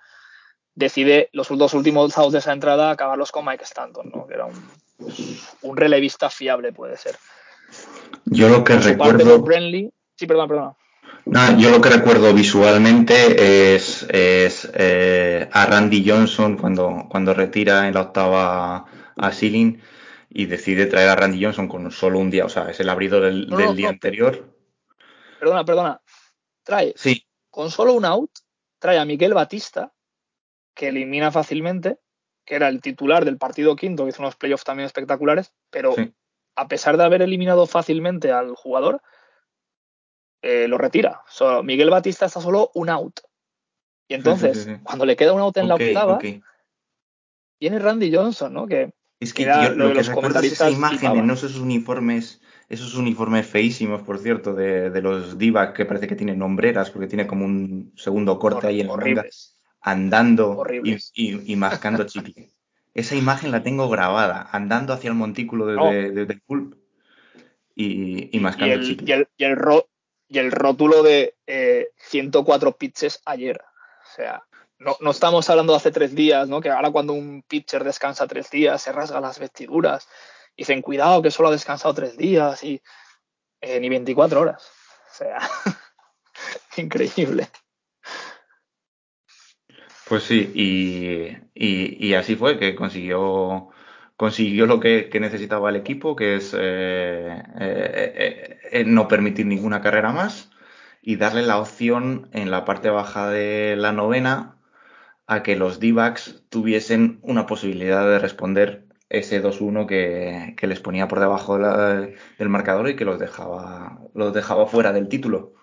decide 0.74 1.28
los 1.32 1.48
dos 1.48 1.74
últimos 1.74 2.16
outs 2.16 2.32
de 2.32 2.38
esa 2.38 2.52
entrada 2.52 2.90
acabarlos 2.90 3.30
con 3.32 3.44
Mike 3.44 3.64
Stanton, 3.64 4.10
¿no? 4.14 4.26
Que 4.26 4.34
era 4.34 4.46
un, 4.46 4.70
un 5.62 5.76
relevista 5.76 6.30
fiable, 6.30 6.72
puede 6.72 6.96
ser. 6.96 7.16
Yo 8.24 8.48
lo 8.48 8.64
que 8.64 8.76
recuerdo. 8.76 9.18
Parte, 9.18 9.38
Brenly, 9.38 9.92
Sí, 10.20 10.26
perdón, 10.26 10.48
perdón. 10.48 10.76
No, 11.26 11.58
yo 11.58 11.70
lo 11.70 11.80
que 11.80 11.90
recuerdo 11.90 12.32
visualmente 12.34 13.74
es, 13.74 14.06
es 14.10 14.70
eh, 14.74 15.48
a 15.52 15.66
Randy 15.66 16.08
Johnson 16.08 16.56
cuando, 16.56 17.06
cuando 17.08 17.34
retira 17.34 17.86
en 17.86 17.94
la 17.94 18.02
octava 18.02 18.86
a 19.16 19.32
Sealing 19.32 19.80
y 20.30 20.46
decide 20.46 20.86
traer 20.86 21.08
a 21.10 21.16
Randy 21.16 21.42
Johnson 21.44 21.68
con 21.68 21.90
solo 21.90 22.18
un 22.18 22.30
día, 22.30 22.44
o 22.44 22.48
sea, 22.48 22.70
es 22.70 22.80
el 22.80 22.88
abridor 22.88 23.24
del, 23.24 23.48
No, 23.48 23.56
del 23.56 23.66
no, 23.66 23.74
día 23.74 23.86
no. 23.86 23.92
anterior. 23.92 24.54
Perdona, 25.38 25.64
perdona. 25.64 26.00
Trae, 26.62 26.92
Sí, 26.96 27.26
con 27.50 27.70
solo 27.70 27.94
un 27.94 28.04
out, 28.04 28.30
trae 28.78 28.98
a 28.98 29.04
Miguel 29.04 29.34
Batista, 29.34 29.92
que 30.74 30.88
elimina 30.88 31.30
fácilmente, 31.30 31.98
que 32.44 32.54
era 32.54 32.68
el 32.68 32.80
titular 32.80 33.24
del 33.24 33.38
partido 33.38 33.76
quinto, 33.76 34.04
que 34.04 34.10
hizo 34.10 34.22
unos 34.22 34.36
playoffs 34.36 34.64
también 34.64 34.86
espectaculares, 34.86 35.52
pero 35.70 35.94
sí. 35.94 36.12
a 36.56 36.68
pesar 36.68 36.96
de 36.96 37.04
haber 37.04 37.22
eliminado 37.22 37.66
fácilmente 37.66 38.32
al 38.32 38.54
jugador, 38.54 39.02
eh, 40.42 40.66
lo 40.68 40.78
retira. 40.78 41.22
Miguel 41.64 41.90
Batista 41.90 42.26
está 42.26 42.40
solo 42.40 42.70
un 42.74 42.88
out. 42.88 43.20
Y 44.08 44.14
entonces, 44.14 44.56
Sí, 44.56 44.64
sí, 44.64 44.70
sí, 44.70 44.76
sí. 44.76 44.80
cuando 44.82 45.04
le 45.06 45.16
queda 45.16 45.32
un 45.32 45.40
out 45.40 45.56
en 45.56 45.68
la 45.68 45.76
octava, 45.76 46.16
ok. 46.16 46.24
viene 47.60 47.78
Randy 47.78 48.14
Johnson, 48.14 48.52
¿no? 48.52 48.66
Que 48.66 48.92
Es 49.20 49.34
que 49.34 49.44
yo 49.44 49.74
lo 49.74 49.88
que 49.88 49.94
los 49.94 50.08
recuerdo 50.08 50.40
es 50.40 50.52
esa 50.52 50.70
imagen, 50.70 51.26
no 51.26 51.34
esos 51.34 51.58
uniformes, 51.58 52.40
esos 52.68 52.94
uniformes 52.94 53.46
feísimos, 53.46 54.02
por 54.02 54.18
cierto, 54.18 54.54
de, 54.54 54.90
de 54.90 55.02
los 55.02 55.36
divas 55.38 55.74
que 55.74 55.84
parece 55.84 56.08
que 56.08 56.16
tienen 56.16 56.40
hombreras, 56.42 56.90
porque 56.90 57.06
tiene 57.06 57.26
como 57.26 57.44
un 57.44 57.92
segundo 57.96 58.38
corte 58.38 58.66
ahí 58.66 58.80
en 58.80 58.88
la 58.88 58.96
manga, 58.96 59.26
andando 59.82 60.64
y, 60.82 60.96
y, 61.14 61.52
y 61.52 61.56
mascando 61.56 62.04
chicle. 62.04 62.50
Esa 62.94 63.14
imagen 63.14 63.52
la 63.52 63.62
tengo 63.62 63.88
grabada, 63.88 64.48
andando 64.50 64.92
hacia 64.92 65.08
el 65.08 65.14
montículo 65.14 65.66
de, 65.66 65.76
No. 65.76 65.90
de- 65.92 66.10
de- 66.10 66.26
del 66.26 66.40
pulp 66.40 66.74
y, 67.74 67.84
y 67.84 68.28
Y, 68.32 68.36
y 68.36 68.40
mascando 68.40 68.74
el, 68.74 68.80
chicle. 68.84 69.06
y, 69.08 69.12
el, 69.12 69.28
y, 69.36 69.44
el 69.44 69.56
ro- 69.56 69.88
y 70.30 70.38
el 70.38 70.52
rótulo 70.52 71.02
de 71.02 71.34
eh, 71.46 71.90
104 71.96 72.76
pitches 72.76 73.20
ayer. 73.26 73.60
O 73.60 74.16
sea, 74.16 74.44
no, 74.78 74.96
no 75.00 75.10
estamos 75.10 75.50
hablando 75.50 75.72
de 75.72 75.78
hace 75.78 75.90
tres 75.90 76.14
días, 76.14 76.48
¿no? 76.48 76.60
Que 76.60 76.70
ahora 76.70 76.90
cuando 76.90 77.12
un 77.12 77.42
pitcher 77.42 77.84
descansa 77.84 78.26
tres 78.26 78.48
días, 78.48 78.80
se 78.80 78.92
rasga 78.92 79.20
las 79.20 79.38
vestiduras. 79.38 80.08
Dicen, 80.56 80.82
cuidado, 80.82 81.20
que 81.20 81.30
solo 81.30 81.48
ha 81.48 81.52
descansado 81.52 81.92
tres 81.94 82.16
días 82.16 82.62
y 82.62 82.80
eh, 83.60 83.80
ni 83.80 83.88
24 83.88 84.40
horas. 84.40 84.70
O 85.12 85.16
sea, 85.16 85.38
increíble. 86.76 87.48
Pues 90.08 90.24
sí, 90.24 90.50
y, 91.54 92.14
así 92.14 92.34
fue 92.34 92.58
que 92.58 92.74
consiguió 92.74 93.68
consiguió 94.20 94.66
lo 94.66 94.80
que, 94.80 95.08
necesitaba 95.18 95.70
el 95.70 95.76
equipo, 95.76 96.14
que 96.14 96.36
es 96.36 96.54
eh, 96.54 97.42
eh, 97.58 98.58
eh, 98.70 98.84
no 98.84 99.08
permitir 99.08 99.46
ninguna 99.46 99.80
carrera 99.80 100.12
más 100.12 100.50
y 101.00 101.16
darle 101.16 101.40
la 101.40 101.58
opción 101.58 102.28
en 102.34 102.50
la 102.50 102.66
parte 102.66 102.90
baja 102.90 103.30
de 103.30 103.76
la 103.78 103.92
novena 103.92 104.58
a 105.26 105.42
que 105.42 105.56
los 105.56 105.80
d 105.80 105.94
tuviesen 106.50 107.20
una 107.22 107.46
posibilidad 107.46 108.04
de 108.06 108.18
responder 108.18 108.84
ese 109.08 109.42
2-1 109.42 109.86
que, 109.86 110.66
les 110.66 110.80
ponía 110.80 111.08
por 111.08 111.18
debajo 111.18 111.56
del 111.56 112.48
marcador 112.50 112.90
y 112.90 112.96
que 112.96 113.06
los 113.06 113.18
dejaba, 113.18 114.00
los 114.12 114.34
dejaba 114.34 114.66
fuera 114.66 114.92
del 114.92 115.08
título. 115.08 115.54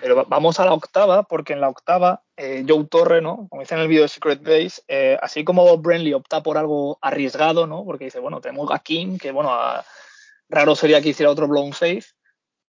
Pero 0.00 0.24
vamos 0.26 0.60
a 0.60 0.64
la 0.64 0.72
octava, 0.72 1.24
porque 1.24 1.52
en 1.52 1.60
la 1.60 1.68
octava, 1.68 2.22
eh, 2.36 2.64
Joe 2.66 2.84
Torre, 2.84 3.20
¿no? 3.20 3.46
Como 3.48 3.62
dice 3.62 3.74
en 3.74 3.80
el 3.80 3.88
vídeo 3.88 4.02
de 4.02 4.08
Secret 4.08 4.42
Base, 4.42 4.82
eh, 4.88 5.18
así 5.20 5.44
como 5.44 5.64
Bob 5.64 5.82
Brenly 5.82 6.14
opta 6.14 6.42
por 6.42 6.56
algo 6.56 6.98
arriesgado, 7.00 7.66
¿no? 7.66 7.84
Porque 7.84 8.06
dice, 8.06 8.20
bueno, 8.20 8.40
tenemos 8.40 8.70
a 8.72 8.78
King, 8.78 9.18
que 9.18 9.32
bueno, 9.32 9.50
raro 10.48 10.74
sería 10.76 11.00
que 11.00 11.10
hiciera 11.10 11.30
otro 11.30 11.48
blown 11.48 11.72
safe, 11.72 12.04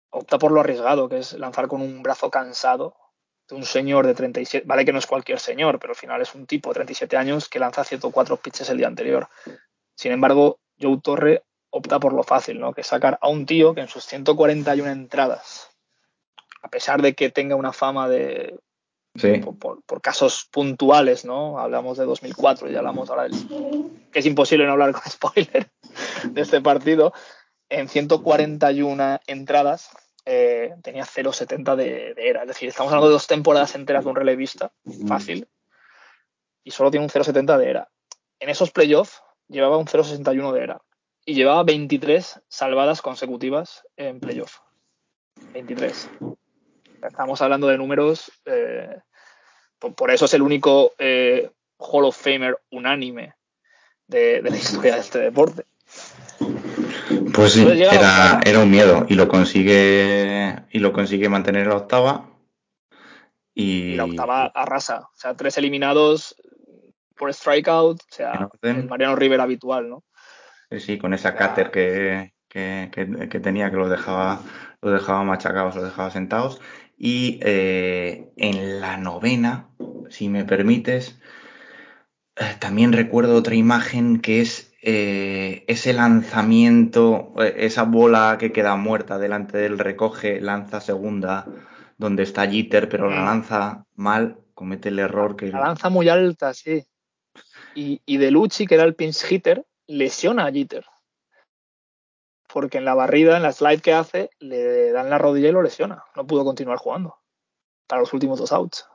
opta 0.09 0.37
por 0.37 0.51
lo 0.51 0.59
arriesgado, 0.59 1.09
que 1.09 1.19
es 1.19 1.33
lanzar 1.33 1.67
con 1.67 1.81
un 1.81 2.03
brazo 2.03 2.29
cansado 2.29 2.95
de 3.47 3.55
un 3.55 3.65
señor 3.65 4.07
de 4.07 4.13
37, 4.13 4.65
vale 4.67 4.85
que 4.85 4.93
no 4.93 4.99
es 4.99 5.07
cualquier 5.07 5.39
señor, 5.39 5.79
pero 5.79 5.91
al 5.91 5.97
final 5.97 6.21
es 6.21 6.33
un 6.35 6.45
tipo 6.45 6.69
de 6.69 6.75
37 6.75 7.17
años 7.17 7.49
que 7.49 7.59
lanza 7.59 7.83
104 7.83 8.37
pitches 8.37 8.69
el 8.69 8.77
día 8.77 8.87
anterior. 8.87 9.27
Sin 9.95 10.11
embargo, 10.11 10.59
Joe 10.79 10.99
Torre 11.01 11.43
opta 11.69 11.99
por 11.99 12.13
lo 12.13 12.23
fácil, 12.23 12.59
¿no? 12.59 12.73
Que 12.73 12.83
sacar 12.83 13.17
a 13.21 13.29
un 13.29 13.45
tío 13.45 13.73
que 13.73 13.81
en 13.81 13.87
sus 13.87 14.05
141 14.05 14.89
entradas, 14.89 15.70
a 16.62 16.70
pesar 16.70 17.01
de 17.01 17.14
que 17.14 17.30
tenga 17.30 17.55
una 17.55 17.74
fama 17.74 18.07
de 18.07 18.59
por, 19.86 20.01
casos 20.01 20.47
puntuales, 20.51 21.26
¿no? 21.26 21.59
Hablamos 21.59 21.97
de 21.97 22.05
2004 22.05 22.72
y 22.72 22.76
hablamos 22.76 23.09
ahora 23.09 23.24
del 23.24 23.34
que 24.12 24.20
es 24.20 24.26
imposible 24.26 24.66
no 24.66 24.74
hablar 24.74 24.93
con 24.93 25.03
spoiler 25.09 25.70
de 26.24 26.41
este 26.41 26.62
partido. 26.62 27.14
En 27.70 27.88
141 27.88 29.20
entradas 29.28 29.89
eh, 30.26 30.76
tenía 30.84 31.03
0,70 31.03 31.76
de, 31.76 32.14
era. 32.18 32.41
Es 32.41 32.47
decir, 32.47 32.70
estamos 32.70 32.91
hablando 32.91 33.07
de 33.07 33.14
dos 33.14 33.28
temporadas 33.28 33.76
enteras 33.76 34.03
de 34.03 34.09
un 34.09 34.16
relevista, 34.16 34.72
fácil, 35.07 35.47
y 36.64 36.72
solo 36.72 36.91
tiene 36.91 37.05
un 37.05 37.09
0,70 37.09 37.57
de 37.57 37.70
era. 37.70 37.89
En 38.39 38.49
esos 38.49 38.72
playoffs 38.72 39.22
llevaba 39.47 39.78
un 39.78 39.86
0,61 39.86 40.53
de 40.53 40.64
era 40.64 40.82
y 41.26 41.34
llevaba 41.34 41.64
23 41.64 42.41
salvadas 42.47 43.01
consecutivas 43.01 43.84
en 43.95 44.20
playoff. 44.20 44.59
23. 45.53 46.09
Estamos 47.01 47.41
hablando 47.41 47.67
de 47.67 47.77
números, 47.77 48.31
eh, 48.45 48.97
por, 49.79 50.11
eso 50.11 50.25
es 50.25 50.33
el 50.33 50.41
único 50.41 50.93
eh, 50.99 51.49
Hall 51.77 52.05
of 52.05 52.15
Famer 52.17 52.57
unánime 52.69 53.33
de 54.07 54.41
la 54.41 54.55
historia 54.55 54.95
de 54.95 55.01
este 55.01 55.19
deporte. 55.19 55.65
Pues 57.33 57.53
sí, 57.53 57.65
era, 57.67 58.41
era, 58.45 58.59
un 58.59 58.69
miedo 58.69 59.05
y 59.07 59.15
lo 59.15 59.27
consigue 59.27 60.63
y 60.71 60.79
lo 60.79 60.91
consigue 60.91 61.29
mantener 61.29 61.63
en 61.63 61.69
la 61.69 61.77
octava. 61.77 62.29
Y, 63.53 63.95
la 63.95 64.05
octava 64.05 64.45
arrasa. 64.45 65.01
O 65.01 65.15
sea, 65.15 65.35
tres 65.35 65.57
eliminados 65.57 66.35
por 67.21 67.33
strikeout, 67.33 68.01
o 68.01 68.13
sea, 68.15 68.49
el 68.63 68.87
Mariano 68.87 69.15
Rivera 69.15 69.43
habitual, 69.43 69.89
¿no? 69.89 70.03
Sí, 70.71 70.79
sí, 70.79 70.97
con 70.97 71.13
esa 71.13 71.35
cáter 71.35 71.69
que, 71.69 72.33
que, 72.47 72.89
que, 72.91 73.39
tenía 73.39 73.69
que 73.69 73.77
los 73.77 73.89
dejaba, 73.89 74.41
los 74.81 74.93
dejaba 74.93 75.23
machacados, 75.23 75.75
los 75.75 75.83
dejaba 75.83 76.09
sentados. 76.09 76.59
Y 77.03 77.39
eh, 77.41 78.31
en 78.37 78.79
la 78.79 78.95
novena, 78.95 79.69
si 80.11 80.29
me 80.29 80.45
permites, 80.45 81.19
eh, 82.35 82.43
también 82.59 82.93
recuerdo 82.93 83.35
otra 83.37 83.55
imagen 83.55 84.21
que 84.21 84.39
es 84.39 84.71
eh, 84.83 85.65
ese 85.67 85.93
lanzamiento, 85.93 87.33
esa 87.57 87.85
bola 87.85 88.37
que 88.39 88.51
queda 88.51 88.75
muerta 88.75 89.17
delante 89.17 89.57
del 89.57 89.79
recoge, 89.79 90.41
lanza 90.41 90.79
segunda, 90.79 91.47
donde 91.97 92.21
está 92.21 92.47
Jeter, 92.47 92.87
pero 92.87 93.09
la 93.09 93.25
lanza 93.25 93.87
mal, 93.95 94.37
comete 94.53 94.89
el 94.89 94.99
error 94.99 95.35
que... 95.35 95.47
La 95.47 95.61
lanza 95.61 95.89
muy 95.89 96.07
alta, 96.07 96.53
sí. 96.53 96.85
Y, 97.73 97.99
y 98.05 98.17
De 98.17 98.29
Lucci, 98.29 98.67
que 98.67 98.75
era 98.75 98.83
el 98.83 98.93
pinch 98.93 99.25
hitter, 99.27 99.65
lesiona 99.87 100.45
a 100.45 100.51
Jeter. 100.51 100.85
Porque 102.53 102.77
en 102.77 102.85
la 102.85 102.95
barrida, 102.95 103.37
en 103.37 103.43
la 103.43 103.51
slide 103.51 103.81
que 103.81 103.93
hace, 103.93 104.29
le 104.39 104.91
dan 104.91 105.09
la 105.09 105.17
rodilla 105.17 105.49
y 105.49 105.51
lo 105.51 105.61
lesiona. 105.61 106.03
No 106.15 106.27
pudo 106.27 106.43
continuar 106.43 106.77
jugando 106.77 107.17
para 107.87 108.01
los 108.01 108.13
últimos 108.13 108.39
dos 108.39 108.51
outs. 108.51 108.87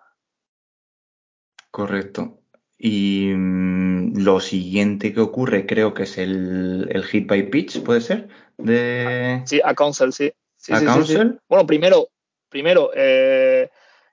Correcto. 1.70 2.38
Y 2.78 3.32
mm, 3.34 4.18
lo 4.18 4.40
siguiente 4.40 5.12
que 5.12 5.20
ocurre 5.20 5.66
creo 5.66 5.94
que 5.94 6.04
es 6.04 6.18
el, 6.18 6.88
el 6.90 7.04
hit 7.04 7.26
by 7.26 7.50
pitch, 7.50 7.82
¿puede 7.82 8.00
ser? 8.00 8.28
De... 8.59 9.42
Sí, 9.46 9.61
a 9.64 9.74
Council, 9.74 10.12
sí. 10.12 10.32
¿A 10.70 10.80
Council? 10.82 11.40
Bueno, 11.48 11.66
primero, 11.66 12.09
primero 12.48 12.90
eh, 12.94 13.70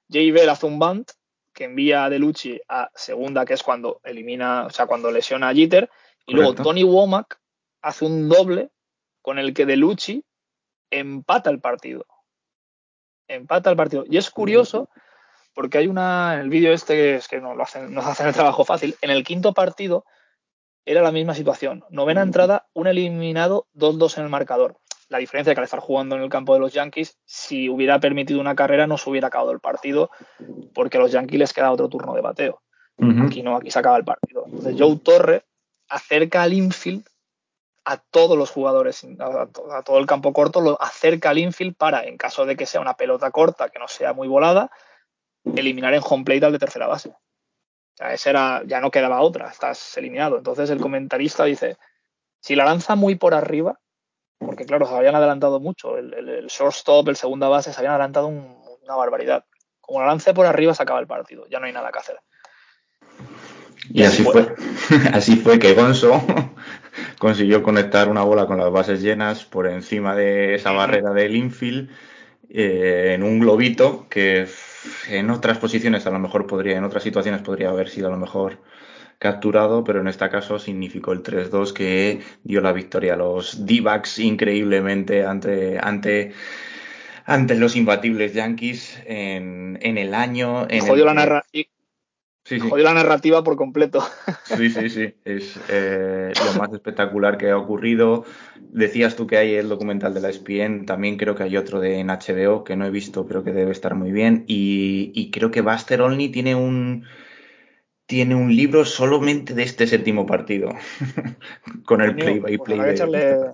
Jay 0.09 0.31
Bell 0.31 0.49
hace 0.49 0.65
un 0.65 0.79
bunt 0.79 1.11
que 1.53 1.65
envía 1.65 2.05
a 2.05 2.09
Delucci 2.09 2.59
a 2.67 2.89
segunda, 2.95 3.45
que 3.45 3.53
es 3.53 3.63
cuando 3.63 4.01
elimina, 4.03 4.65
o 4.65 4.69
sea, 4.69 4.85
cuando 4.87 5.11
lesiona 5.11 5.49
a 5.49 5.53
Jeter. 5.53 5.89
Y 6.25 6.33
luego 6.33 6.55
Tony 6.55 6.83
Womack 6.83 7.39
hace 7.81 8.05
un 8.05 8.27
doble 8.27 8.71
con 9.23 9.39
el 9.39 9.55
que 9.55 9.65
Delucci 9.65 10.23
empata 10.91 11.49
el 11.49 11.59
partido. 11.59 12.05
Empata 13.27 13.71
el 13.71 13.75
partido. 13.75 14.03
Y 14.07 14.17
es 14.17 14.29
curioso 14.29 14.89
porque 15.55 15.79
hay 15.79 15.87
una, 15.87 16.35
en 16.35 16.41
el 16.41 16.49
vídeo 16.49 16.73
este 16.73 16.93
que 16.93 17.15
es 17.15 17.27
que 17.27 17.39
nos, 17.39 17.55
lo 17.55 17.63
hacen, 17.63 17.93
nos 17.93 18.05
hacen 18.05 18.27
el 18.27 18.33
trabajo 18.33 18.65
fácil, 18.65 18.95
en 19.01 19.09
el 19.09 19.23
quinto 19.23 19.53
partido 19.53 20.05
era 20.85 21.01
la 21.01 21.11
misma 21.11 21.33
situación. 21.33 21.85
Novena 21.89 22.21
entrada, 22.21 22.67
un 22.73 22.87
eliminado, 22.87 23.67
2-2 23.75 24.17
en 24.17 24.23
el 24.25 24.29
marcador. 24.29 24.77
La 25.07 25.19
diferencia 25.19 25.51
es 25.51 25.55
que 25.55 25.61
al 25.61 25.65
estar 25.65 25.79
jugando 25.79 26.15
en 26.15 26.23
el 26.23 26.29
campo 26.29 26.53
de 26.53 26.59
los 26.59 26.73
Yankees, 26.73 27.17
si 27.25 27.69
hubiera 27.69 27.99
permitido 27.99 28.41
una 28.41 28.55
carrera, 28.55 28.87
no 28.87 28.97
se 28.97 29.09
hubiera 29.09 29.27
acabado 29.27 29.51
el 29.51 29.59
partido, 29.59 30.09
porque 30.73 30.97
a 30.97 30.99
los 30.99 31.11
Yankees 31.11 31.39
les 31.39 31.53
queda 31.53 31.71
otro 31.71 31.87
turno 31.87 32.13
de 32.13 32.21
bateo. 32.21 32.61
Aquí 33.25 33.41
no, 33.41 33.55
aquí 33.55 33.71
se 33.71 33.79
acaba 33.79 33.97
el 33.97 34.03
partido. 34.03 34.43
Entonces, 34.45 34.75
Joe 34.77 34.97
Torre 34.97 35.45
acerca 35.87 36.43
al 36.43 36.53
infield 36.53 37.05
a 37.85 37.97
todos 37.97 38.37
los 38.37 38.49
jugadores, 38.49 39.05
a, 39.19 39.83
todo 39.83 39.97
el 39.97 40.05
campo 40.05 40.31
corto, 40.33 40.61
lo 40.61 40.81
acerca 40.81 41.29
al 41.29 41.37
infield 41.37 41.75
para, 41.75 42.03
en 42.03 42.17
caso 42.17 42.45
de 42.45 42.55
que 42.55 42.65
sea 42.65 42.81
una 42.81 42.95
pelota 42.95 43.31
corta, 43.31 43.69
que 43.69 43.79
no 43.79 43.87
sea 43.87 44.13
muy 44.13 44.27
volada, 44.27 44.71
eliminar 45.43 45.93
en 45.93 46.01
home 46.03 46.23
plate 46.23 46.45
al 46.45 46.53
de 46.53 46.59
tercera 46.59 46.87
base. 46.87 47.09
O 47.09 47.95
sea, 47.95 48.13
ese 48.13 48.29
era, 48.29 48.63
ya 48.65 48.79
no 48.79 48.89
quedaba 48.89 49.21
otra, 49.21 49.49
estás 49.49 49.97
eliminado. 49.97 50.37
Entonces 50.37 50.69
el 50.69 50.79
comentarista 50.79 51.43
dice, 51.43 51.77
si 52.39 52.55
la 52.55 52.65
lanza 52.65 52.95
muy 52.95 53.15
por 53.15 53.33
arriba, 53.33 53.79
porque 54.39 54.65
claro, 54.65 54.85
se 54.85 54.95
habían 54.95 55.15
adelantado 55.15 55.59
mucho, 55.59 55.97
el, 55.97 56.13
el, 56.13 56.47
shortstop, 56.47 57.07
el 57.09 57.15
segunda 57.15 57.47
base, 57.49 57.71
se 57.71 57.79
habían 57.79 57.93
adelantado 57.93 58.27
una 58.27 58.95
barbaridad. 58.95 59.45
Como 59.81 59.99
la 59.99 60.07
lance 60.07 60.33
por 60.33 60.45
arriba, 60.45 60.73
se 60.73 60.83
acaba 60.83 60.99
el 60.99 61.07
partido, 61.07 61.45
ya 61.47 61.59
no 61.59 61.65
hay 61.65 61.73
nada 61.73 61.91
que 61.91 61.99
hacer. 61.99 62.19
Y, 63.89 64.03
así 64.03 64.23
fue. 64.23 64.55
así 65.13 65.35
fue 65.35 65.59
que 65.59 65.73
Gonzo 65.73 66.23
consiguió 67.19 67.63
conectar 67.63 68.09
una 68.09 68.23
bola 68.23 68.45
con 68.45 68.57
las 68.57 68.71
bases 68.71 69.01
llenas 69.01 69.43
por 69.45 69.67
encima 69.67 70.15
de 70.15 70.55
esa 70.55 70.71
barrera 70.71 71.11
del 71.11 71.35
infield 71.35 71.89
eh, 72.49 73.13
en 73.15 73.23
un 73.23 73.39
globito 73.39 74.07
que 74.09 74.47
en 75.09 75.29
otras 75.29 75.57
posiciones 75.57 76.05
a 76.05 76.11
lo 76.11 76.19
mejor 76.19 76.45
podría, 76.45 76.77
en 76.77 76.83
otras 76.83 77.03
situaciones 77.03 77.41
podría 77.41 77.69
haber 77.69 77.89
sido 77.89 78.07
a 78.07 78.11
lo 78.11 78.17
mejor 78.17 78.59
capturado, 79.17 79.83
pero 79.83 80.01
en 80.01 80.07
este 80.07 80.29
caso 80.29 80.59
significó 80.59 81.13
el 81.13 81.23
3-2 81.23 81.73
que 81.73 82.21
dio 82.43 82.61
la 82.61 82.73
victoria 82.73 83.13
a 83.13 83.17
los 83.17 83.65
d 83.65 83.81
increíblemente 84.17 85.25
ante, 85.25 85.79
ante, 85.79 86.33
ante 87.25 87.55
los 87.55 87.75
imbatibles 87.75 88.33
Yankees 88.33 89.01
en, 89.05 89.79
en 89.81 89.97
el 89.97 90.13
año. 90.13 90.67
En 90.69 90.85
jodió, 90.85 91.05
la 91.05 91.13
narra 91.13 91.45
Sí, 92.59 92.81
la 92.81 92.93
narrativa 92.93 93.43
por 93.43 93.55
completo. 93.55 94.03
Sí, 94.43 94.69
sí, 94.69 94.89
sí. 94.89 95.13
Es 95.25 95.59
eh, 95.69 96.31
lo 96.45 96.59
más 96.59 96.73
espectacular 96.73 97.37
que 97.37 97.49
ha 97.49 97.57
ocurrido. 97.57 98.25
Decías 98.59 99.15
tú 99.15 99.27
que 99.27 99.37
hay 99.37 99.55
el 99.55 99.69
documental 99.69 100.13
de 100.13 100.21
la 100.21 100.29
ESPN, 100.29 100.85
también 100.85 101.17
creo 101.17 101.35
que 101.35 101.43
hay 101.43 101.57
otro 101.57 101.79
de 101.79 101.99
en 101.99 102.07
HBO 102.07 102.63
que 102.63 102.75
no 102.75 102.85
he 102.85 102.89
visto, 102.89 103.25
pero 103.27 103.43
que 103.43 103.51
debe 103.51 103.71
estar 103.71 103.95
muy 103.95 104.11
bien. 104.11 104.43
Y, 104.47 105.31
creo 105.31 105.51
que 105.51 105.61
Buster 105.61 106.01
Olney 106.01 106.29
tiene 106.29 106.55
un 106.55 107.05
tiene 108.05 108.35
un 108.35 108.53
libro 108.53 108.83
solamente 108.85 109.53
de 109.53 109.63
este 109.63 109.87
séptimo 109.87 110.25
partido, 110.25 110.69
con 111.85 112.01
el 112.01 112.15
play 112.15 112.39
by 112.39 112.57
play. 112.57 112.79
de... 112.79 113.53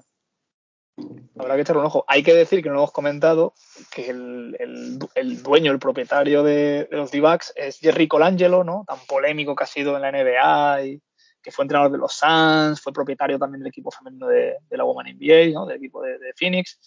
Habrá 1.38 1.56
que 1.56 1.62
echarle 1.62 1.82
un 1.82 1.88
ojo. 1.88 2.04
Hay 2.08 2.22
que 2.22 2.34
decir 2.34 2.62
que 2.62 2.70
no 2.70 2.76
hemos 2.76 2.92
comentado 2.92 3.54
que 3.92 4.10
el, 4.10 5.00
dueño, 5.42 5.72
el 5.72 5.80
propietario 5.80 6.44
de, 6.44 6.88
los 6.92 7.12
d 7.12 7.40
es 7.56 7.80
Jerry 7.80 8.08
Colangelo, 8.08 8.64
¿no? 8.64 8.84
Tan 8.88 9.00
polémico 9.08 9.56
que 9.56 9.64
ha 9.64 9.68
sido 9.68 9.96
en 9.96 10.02
la 10.02 10.12
NBA 10.12 10.86
y 10.86 11.02
que 11.42 11.52
fue 11.52 11.64
entrenador 11.64 11.92
de 11.92 11.98
los 11.98 12.14
Suns, 12.14 12.82
fue 12.82 12.92
propietario 12.92 13.40
también 13.40 13.62
del 13.62 13.70
equipo 13.70 13.90
femenino 13.92 14.28
de, 14.28 14.58
la 14.70 14.84
Woman 14.84 15.08
NBA, 15.16 15.54
¿no? 15.54 15.66
Del 15.66 15.78
equipo 15.78 16.02
de, 16.02 16.18
Phoenix. 16.36 16.78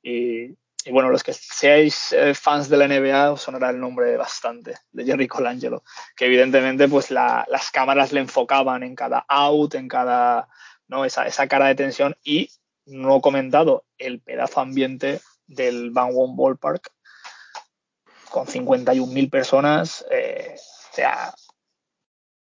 Y, 0.00 0.54
y 0.84 0.92
bueno, 0.92 1.10
los 1.10 1.24
que 1.24 1.32
seáis 1.32 2.12
eh, 2.12 2.34
fans 2.34 2.68
de 2.68 2.76
la 2.76 2.86
NBA 2.86 3.32
os 3.32 3.42
sonará 3.42 3.70
el 3.70 3.80
nombre 3.80 4.16
bastante, 4.16 4.76
de 4.92 5.04
Jerry 5.04 5.26
Colangelo, 5.26 5.82
que 6.16 6.26
evidentemente 6.26 6.86
pues 6.88 7.10
las 7.10 7.70
cámaras 7.72 8.12
le 8.12 8.20
enfocaban 8.20 8.84
en 8.84 8.94
cada 8.94 9.24
out, 9.28 9.74
en 9.74 9.88
cada, 9.88 10.48
¿no? 10.86 11.04
Esa, 11.04 11.26
esa 11.26 11.48
cara 11.48 11.66
de 11.66 11.74
tensión 11.74 12.16
y 12.22 12.48
no 12.88 13.16
he 13.16 13.20
comentado 13.20 13.84
el 13.98 14.20
pedazo 14.20 14.60
ambiente 14.60 15.20
del 15.46 15.90
Van 15.90 16.12
Won 16.12 16.36
Ballpark 16.36 16.92
con 18.30 18.46
51.000 18.46 19.30
personas, 19.30 20.04
eh, 20.10 20.54
o 20.56 20.94
sea, 20.94 21.34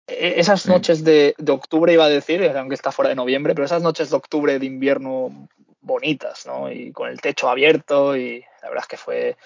e, 0.07 0.38
esas 0.38 0.66
noches 0.66 1.05
de, 1.05 1.34
de, 1.38 1.53
octubre 1.53 1.93
iba 1.93 2.05
a 2.05 2.11
decir, 2.11 2.43
aunque 2.57 2.74
está 2.74 2.93
fuera 2.93 3.09
de 3.09 3.14
noviembre, 3.14 3.55
pero 3.55 3.64
esas 3.64 3.82
noches 3.82 4.11
de 4.11 4.16
octubre 4.16 4.59
de 4.59 4.66
invierno 4.66 5.49
bonitas, 5.80 6.47
¿no? 6.47 6.70
Y 6.70 6.93
con 6.93 7.09
el 7.09 7.20
techo 7.20 7.49
abierto 7.49 8.16
y 8.16 8.41
la 8.62 8.68
verdad 8.68 8.84
es 8.84 8.88
que 8.88 8.97
fue... 8.97 9.36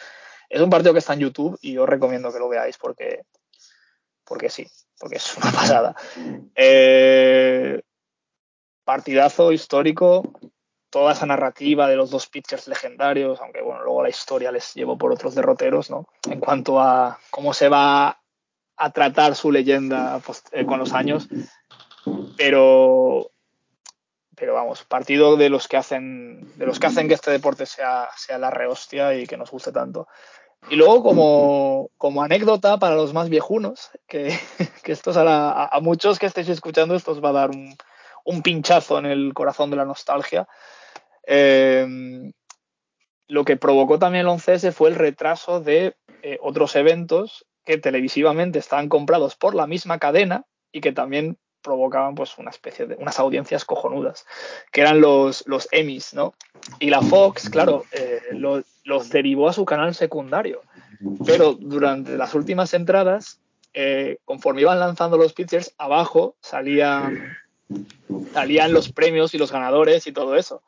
Es 0.49 0.61
un 0.61 0.71
partido 0.71 0.93
que 0.93 0.99
está 0.99 1.15
en 1.15 1.21
YouTube 1.21 1.59
y 1.63 1.77
os 1.79 1.89
recomiendo 1.89 2.33
que 2.33 2.39
lo 2.39 2.49
veáis 2.49 2.77
porque, 2.77 3.23
porque 4.25 4.51
sí, 4.51 4.67
porque 4.99 5.17
es 5.17 5.37
una 5.37 5.53
pasada. 5.53 5.97
Eh, 6.55 7.81
partidazo 8.85 9.53
histórico, 9.53 10.33
toda 10.95 11.13
esa 11.13 11.27
narrativa 11.27 11.89
de 11.89 11.97
los 11.97 12.11
dos 12.11 12.29
pitchers 12.29 12.69
legendarios, 12.69 13.41
aunque 13.41 13.63
bueno, 13.63 13.83
luego 13.83 14.05
la 14.05 14.11
historia 14.11 14.53
les 14.53 14.75
llevó 14.75 14.97
por 14.97 15.11
otros 15.11 15.35
derroteros, 15.35 15.91
¿no? 15.91 16.07
En 16.31 16.39
cuanto 16.39 16.79
a 16.79 17.19
cómo 17.31 17.53
se 17.53 17.69
va 17.69 18.21
a 18.77 18.91
tratar 18.91 19.35
su 19.35 19.51
leyenda 19.51 20.21
pues, 20.25 20.45
eh, 20.53 20.65
con 20.65 20.79
los 20.79 20.93
años. 20.93 21.27
Pero 22.37 23.33
pero 24.37 24.55
vamos, 24.55 24.85
partido 24.85 25.37
de 25.37 25.49
los 25.49 25.67
que 25.67 25.77
hacen, 25.77 26.57
de 26.57 26.65
los 26.65 26.79
que 26.79 26.87
hacen 26.87 27.09
que 27.09 27.15
este 27.15 27.33
deporte 27.33 27.67
sea, 27.67 28.09
sea 28.17 28.39
la 28.39 28.53
rehostia 28.53 29.15
y 29.15 29.27
que 29.27 29.37
nos 29.37 29.51
guste 29.51 29.73
tanto. 29.73 30.07
Y 30.71 30.77
luego, 30.77 31.03
como, 31.03 31.91
como 31.99 32.23
anécdota 32.23 32.79
para 32.79 32.95
los 32.95 33.13
más 33.13 33.29
viejunos, 33.29 33.91
que, 34.07 34.39
que 34.85 34.93
esto 34.93 35.11
a, 35.11 35.67
a, 35.67 35.81
muchos 35.81 36.21
que 36.21 36.27
estéis 36.27 36.51
escuchando, 36.51 36.95
esto 36.95 37.11
os 37.11 37.23
va 37.23 37.31
a 37.31 37.41
dar 37.41 37.51
un, 37.51 37.77
un 38.25 38.43
pinchazo 38.43 38.99
en 38.99 39.07
el 39.07 39.35
corazón 39.35 39.71
de 39.71 39.77
la 39.77 39.85
nostalgia. 39.85 40.47
Eh, 41.27 42.33
lo 43.29 43.45
que 43.45 43.57
provocó 43.57 43.99
también 43.99 44.27
el 44.27 44.33
11S 44.33 44.73
fue 44.73 44.91
el 44.91 44.97
retraso 44.97 45.61
de 45.61 45.97
eh, 46.23 46.39
otros 46.41 46.77
eventos 46.77 47.47
que 47.65 47.79
televisivamente 47.79 48.59
estaban 48.59 48.89
comprados 48.89 49.37
por 49.37 49.55
la 49.55 49.67
misma 49.67 49.99
cadena 49.99 50.45
y 50.73 50.81
que 50.81 50.93
también 50.93 51.39
provocaban 51.63 52.15
pues 52.15 52.37
una 52.37 52.51
especie 52.51 52.87
de 52.87 52.95
unas 52.97 53.19
audiencias 53.19 53.65
cojonudas, 53.65 54.27
que 54.71 54.83
eran 54.83 55.01
los, 55.01 55.45
los 55.47 55.67
Emmys, 55.73 56.13
¿no? 56.13 56.35
Y 56.79 56.91
la 56.91 57.01
Fox, 57.01 57.49
claro, 57.49 57.85
eh, 57.93 58.21
lo, 58.33 58.63
los 58.85 59.09
derivó 59.09 59.49
a 59.49 59.55
su 59.55 59.65
canal 59.65 59.95
secundario, 59.95 60.61
pero 61.25 61.55
durante 61.55 62.19
las 62.19 62.35
últimas 62.35 62.75
entradas, 62.75 63.41
eh, 63.73 64.19
conforme 64.27 64.61
iban 64.61 64.79
lanzando 64.79 65.17
los 65.17 65.33
pitchers, 65.33 65.75
abajo 65.79 66.37
salían, 66.41 67.35
salían 68.33 68.73
los 68.73 68.93
premios 68.93 69.35
y 69.35 69.39
los 69.39 69.53
ganadores 69.53 70.07
y 70.07 70.13
todo 70.13 70.37
eso. 70.37 70.63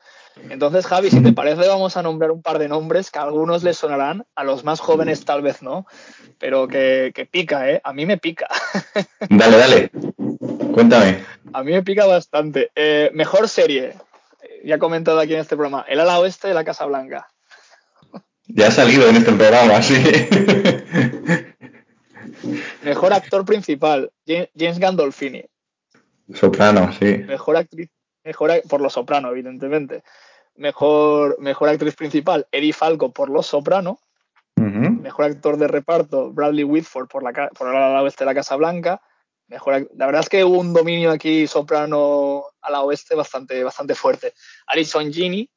Entonces, 0.51 0.87
Javi, 0.87 1.11
si 1.11 1.23
te 1.23 1.33
parece, 1.33 1.67
vamos 1.67 1.97
a 1.97 2.03
nombrar 2.03 2.31
un 2.31 2.43
par 2.43 2.59
de 2.59 2.69
nombres 2.69 3.11
que 3.11 3.19
a 3.19 3.23
algunos 3.23 3.63
les 3.63 3.79
sonarán, 3.79 4.27
a 4.35 4.45
los 4.45 4.65
más 4.65 4.81
jóvenes 4.81 5.25
tal 5.25 5.43
vez 5.43 5.63
no, 5.63 5.87
pero 6.39 6.69
que, 6.69 7.13
que 7.15 7.25
pica, 7.25 7.71
¿eh? 7.71 7.81
A 7.83 7.93
mí 7.93 8.05
me 8.07 8.19
pica. 8.19 8.47
Dale, 9.31 9.57
dale. 9.57 9.91
Cuéntame. 10.73 11.25
A 11.53 11.63
mí 11.63 11.73
me 11.73 11.83
pica 11.83 12.05
bastante. 12.07 12.71
Eh, 12.75 13.11
mejor 13.15 13.49
serie. 13.49 13.95
Ya 14.63 14.75
he 14.75 14.79
comentado 14.79 15.19
aquí 15.19 15.33
en 15.33 15.41
este 15.41 15.57
programa. 15.57 15.87
El 15.89 16.01
ala 16.01 16.19
oeste 16.21 16.49
de 16.49 16.55
la 16.55 16.65
Casa 16.65 16.85
Blanca. 16.85 17.29
Ya 18.49 18.69
ha 18.69 18.71
salido 18.71 19.09
en 19.09 19.17
este 19.17 19.33
programa, 19.33 19.83
sí. 19.83 19.95
Mejor 22.83 23.13
actor 23.13 23.45
principal. 23.45 24.13
James 24.27 24.79
Gandolfini. 24.79 25.47
Soprano, 26.35 26.93
sí. 26.93 27.19
Mejor 27.19 27.57
actriz. 27.57 27.91
Mejor, 28.25 28.63
por 28.69 28.81
Los 28.81 28.95
Soprano, 28.95 29.31
evidentemente. 29.31 30.03
Mejor, 30.57 31.37
mejor 31.41 31.69
actriz 31.69 31.95
principal, 31.95 32.47
Eddie 32.51 32.73
Falco 32.73 33.13
por 33.13 33.31
Los 33.31 33.47
Soprano. 33.47 34.01
Mejor 34.57 35.27
actor 35.27 35.59
de 35.59 35.69
reparto, 35.69 36.33
Bradley 36.33 36.65
Whitford 36.65 37.09
por, 37.09 37.23
la, 37.23 37.49
por 37.51 37.69
el 37.69 37.77
ala 37.77 38.03
oeste 38.03 38.25
de 38.25 38.27
la 38.27 38.35
Casa 38.35 38.57
Blanca 38.57 39.01
mejor, 39.49 39.89
la 39.95 40.07
verdad 40.07 40.23
es 40.23 40.29
que 40.29 40.45
hubo 40.45 40.59
un 40.59 40.73
dominio 40.73 41.11
aquí 41.11 41.47
soprano 41.47 42.45
a 42.61 42.71
la 42.71 42.83
oeste 42.83 43.15
bastante, 43.15 43.63
bastante 43.63 43.95
fuerte. 43.95 44.35
Alison 44.67 45.13
Gini, 45.13 45.49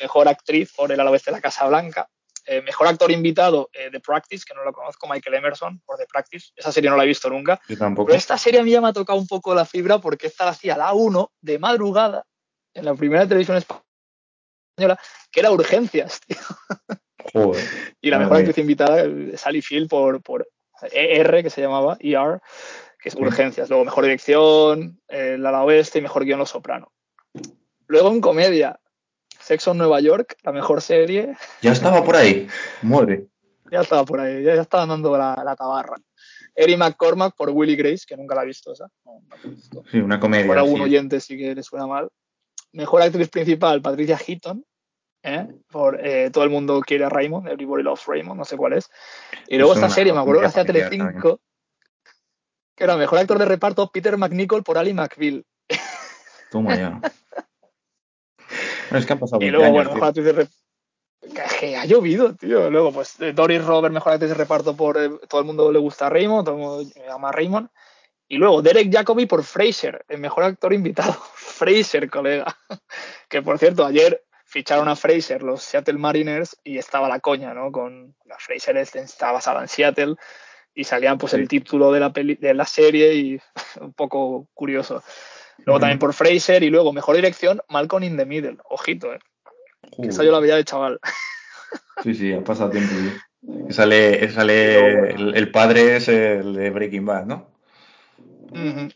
mejor 0.00 0.28
actriz 0.28 0.72
por 0.74 0.90
el 0.92 1.00
ala 1.00 1.10
oeste 1.10 1.30
de 1.30 1.36
la 1.36 1.40
Casa 1.40 1.66
Blanca. 1.66 2.08
Eh, 2.48 2.62
mejor 2.62 2.86
actor 2.86 3.10
invitado, 3.10 3.68
eh, 3.72 3.88
The 3.90 3.98
Practice, 3.98 4.44
que 4.46 4.54
no 4.54 4.62
lo 4.62 4.72
conozco, 4.72 5.08
Michael 5.08 5.34
Emerson, 5.34 5.80
por 5.84 5.98
The 5.98 6.06
Practice. 6.06 6.52
Esa 6.54 6.70
serie 6.70 6.88
no 6.88 6.96
la 6.96 7.02
he 7.02 7.06
visto 7.06 7.28
nunca. 7.28 7.60
Yo 7.68 7.76
tampoco. 7.76 8.06
Pero 8.06 8.18
esta 8.18 8.38
serie 8.38 8.60
a 8.60 8.62
mí 8.62 8.70
ya 8.70 8.80
me 8.80 8.88
ha 8.88 8.92
tocado 8.92 9.18
un 9.18 9.26
poco 9.26 9.52
la 9.54 9.64
fibra 9.64 9.98
porque 9.98 10.28
esta 10.28 10.44
la 10.44 10.52
hacía 10.52 10.76
la 10.76 10.92
1 10.92 11.32
de 11.40 11.58
madrugada 11.58 12.24
en 12.72 12.84
la 12.84 12.94
primera 12.94 13.26
televisión 13.26 13.56
española, 13.56 15.00
que 15.32 15.40
era 15.40 15.50
Urgencias, 15.50 16.20
tío. 16.26 16.36
Joder. 17.32 17.64
y 18.00 18.10
la 18.10 18.20
mejor 18.20 18.36
actriz 18.36 18.58
invitada 18.58 19.02
es 19.02 19.40
Sally 19.40 19.60
Field 19.60 19.88
por, 19.88 20.22
por 20.22 20.48
ER, 20.92 21.42
que 21.42 21.50
se 21.50 21.60
llamaba, 21.60 21.96
ER, 21.98 22.40
que 23.00 23.08
es 23.08 23.14
urgencias. 23.16 23.68
Luego, 23.68 23.84
mejor 23.84 24.04
dirección, 24.04 25.00
el 25.08 25.44
ala 25.44 25.64
oeste 25.64 25.98
y 25.98 26.02
mejor 26.02 26.24
guion 26.24 26.38
Los 26.38 26.50
Soprano. 26.50 26.92
Luego 27.88 28.10
en 28.10 28.20
comedia, 28.20 28.78
Sexo 29.46 29.70
en 29.70 29.78
Nueva 29.78 30.00
York, 30.00 30.36
la 30.42 30.50
mejor 30.50 30.82
serie. 30.82 31.36
Ya 31.62 31.70
estaba 31.70 32.02
por 32.02 32.16
ahí, 32.16 32.48
muere. 32.82 33.28
Ya 33.70 33.82
estaba 33.82 34.04
por 34.04 34.18
ahí, 34.18 34.42
ya, 34.42 34.54
estaba 34.54 34.86
dando 34.86 35.16
la, 35.16 35.40
la, 35.44 35.54
tabarra. 35.54 35.98
Eric 36.56 36.76
McCormack 36.76 37.36
por 37.36 37.50
Willy 37.50 37.76
Grace, 37.76 38.06
que 38.08 38.16
nunca 38.16 38.34
la 38.34 38.42
he 38.42 38.46
visto 38.46 38.72
esa. 38.72 38.88
No, 39.04 39.22
no 39.28 39.50
visto. 39.50 39.84
Sí, 39.88 39.98
una 39.98 40.18
comedia. 40.18 40.48
Por 40.48 40.58
algún 40.58 40.78
sí. 40.78 40.82
oyente 40.82 41.20
sí 41.20 41.36
que 41.36 41.54
le 41.54 41.62
suena 41.62 41.86
mal. 41.86 42.08
Mejor 42.72 43.02
actriz 43.02 43.28
principal, 43.28 43.80
Patricia 43.80 44.18
Heaton. 44.18 44.64
¿eh? 45.22 45.46
Por 45.70 46.04
eh, 46.04 46.28
Todo 46.32 46.42
el 46.42 46.50
mundo 46.50 46.80
quiere 46.80 47.04
a 47.04 47.08
Raymond, 47.08 47.46
Everybody 47.46 47.84
Loves 47.84 48.04
Raymond, 48.04 48.36
no 48.36 48.44
sé 48.44 48.56
cuál 48.56 48.72
es. 48.72 48.90
Y 49.46 49.58
luego 49.58 49.74
es 49.74 49.78
esta 49.78 49.90
serie, 49.90 50.12
me 50.12 50.18
acuerdo 50.18 50.40
que 50.40 50.48
hacía 50.48 50.64
Telecinco, 50.64 51.40
que 52.74 52.82
era 52.82 52.96
mejor 52.96 53.20
actor 53.20 53.38
de 53.38 53.44
reparto 53.44 53.88
Peter 53.92 54.16
McNichol 54.16 54.64
por 54.64 54.76
Ali 54.76 54.92
McBeal. 54.92 55.46
Toma 56.50 56.74
ya. 56.74 57.00
es 58.92 59.06
que 59.06 59.12
han 59.12 59.18
pasado 59.18 59.42
Y 59.42 59.50
luego, 59.50 59.70
bueno, 59.72 59.92
mejor 59.92 60.08
actriz 60.08 60.24
de 60.24 60.32
reparto. 60.32 60.56
Que 61.58 61.76
ha 61.76 61.84
llovido, 61.84 62.34
tío. 62.34 62.70
Luego, 62.70 62.92
pues 62.92 63.16
Doris 63.34 63.64
Robert, 63.64 63.92
mejor 63.92 64.12
actriz 64.12 64.30
de 64.30 64.36
reparto 64.36 64.76
por 64.76 64.96
eh, 64.96 65.10
Todo 65.28 65.40
el 65.40 65.46
mundo 65.46 65.72
le 65.72 65.78
gusta 65.78 66.06
a 66.06 66.10
Raymond, 66.10 66.44
todo 66.44 66.54
el 66.56 66.60
mundo 66.60 66.90
llama 67.06 67.30
a 67.30 67.32
Raymond. 67.32 67.68
Y 68.28 68.38
luego 68.38 68.62
Derek 68.62 68.92
Jacobi 68.92 69.26
por 69.26 69.44
Fraser, 69.44 70.04
el 70.08 70.18
mejor 70.18 70.44
actor 70.44 70.72
invitado. 70.72 71.12
Fraser, 71.34 72.10
colega. 72.10 72.56
que 73.28 73.42
por 73.42 73.58
cierto, 73.58 73.84
ayer 73.84 74.22
ficharon 74.44 74.88
a 74.88 74.96
Fraser 74.96 75.42
los 75.42 75.62
Seattle 75.62 75.98
Mariners 75.98 76.56
y 76.64 76.78
estaba 76.78 77.08
la 77.08 77.20
coña, 77.20 77.54
¿no? 77.54 77.72
Con 77.72 78.14
la 78.24 78.36
Fraser 78.38 78.76
estaba 78.76 79.32
basada 79.32 79.62
en 79.62 79.68
Seattle 79.68 80.14
y 80.74 80.84
salían 80.84 81.18
pues 81.18 81.34
el 81.34 81.48
título 81.48 81.90
de 81.90 82.00
la, 82.00 82.12
peli, 82.12 82.34
de 82.36 82.54
la 82.54 82.66
serie 82.66 83.14
y 83.14 83.40
un 83.80 83.92
poco 83.92 84.48
curioso. 84.54 85.02
Luego 85.64 85.80
también 85.80 85.98
por 85.98 86.12
Fraser 86.12 86.62
y 86.62 86.70
luego 86.70 86.92
mejor 86.92 87.16
dirección, 87.16 87.60
Malcolm 87.68 88.04
in 88.04 88.16
the 88.16 88.26
Middle. 88.26 88.58
Ojito, 88.68 89.12
eh. 89.12 89.18
Que 90.00 90.08
esa 90.08 90.24
yo 90.24 90.32
la 90.32 90.40
veía 90.40 90.56
de 90.56 90.64
chaval. 90.64 91.00
Sí, 92.02 92.14
sí, 92.14 92.30
ha 92.30 92.44
pasado 92.44 92.68
tiempo. 92.68 92.92
¿sí? 92.94 93.72
Sale, 93.72 94.30
sale 94.30 95.10
el, 95.10 95.34
el, 95.34 95.50
padre 95.50 95.96
es 95.96 96.08
el 96.08 96.52
de 96.52 96.68
Breaking 96.68 97.06
Bad, 97.06 97.24
¿no? 97.24 97.48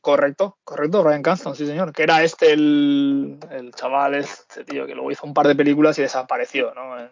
Correcto, 0.02 0.58
correcto, 0.64 1.02
Ryan 1.02 1.22
Cranston, 1.22 1.56
sí 1.56 1.66
señor. 1.66 1.92
Que 1.92 2.02
era 2.02 2.22
este 2.22 2.52
el, 2.52 3.38
el 3.50 3.72
chaval, 3.72 4.16
este 4.16 4.64
tío, 4.64 4.86
que 4.86 4.94
luego 4.94 5.10
hizo 5.10 5.26
un 5.26 5.32
par 5.32 5.48
de 5.48 5.54
películas 5.54 5.98
y 5.98 6.02
desapareció, 6.02 6.74
¿no? 6.74 7.00
En, 7.00 7.08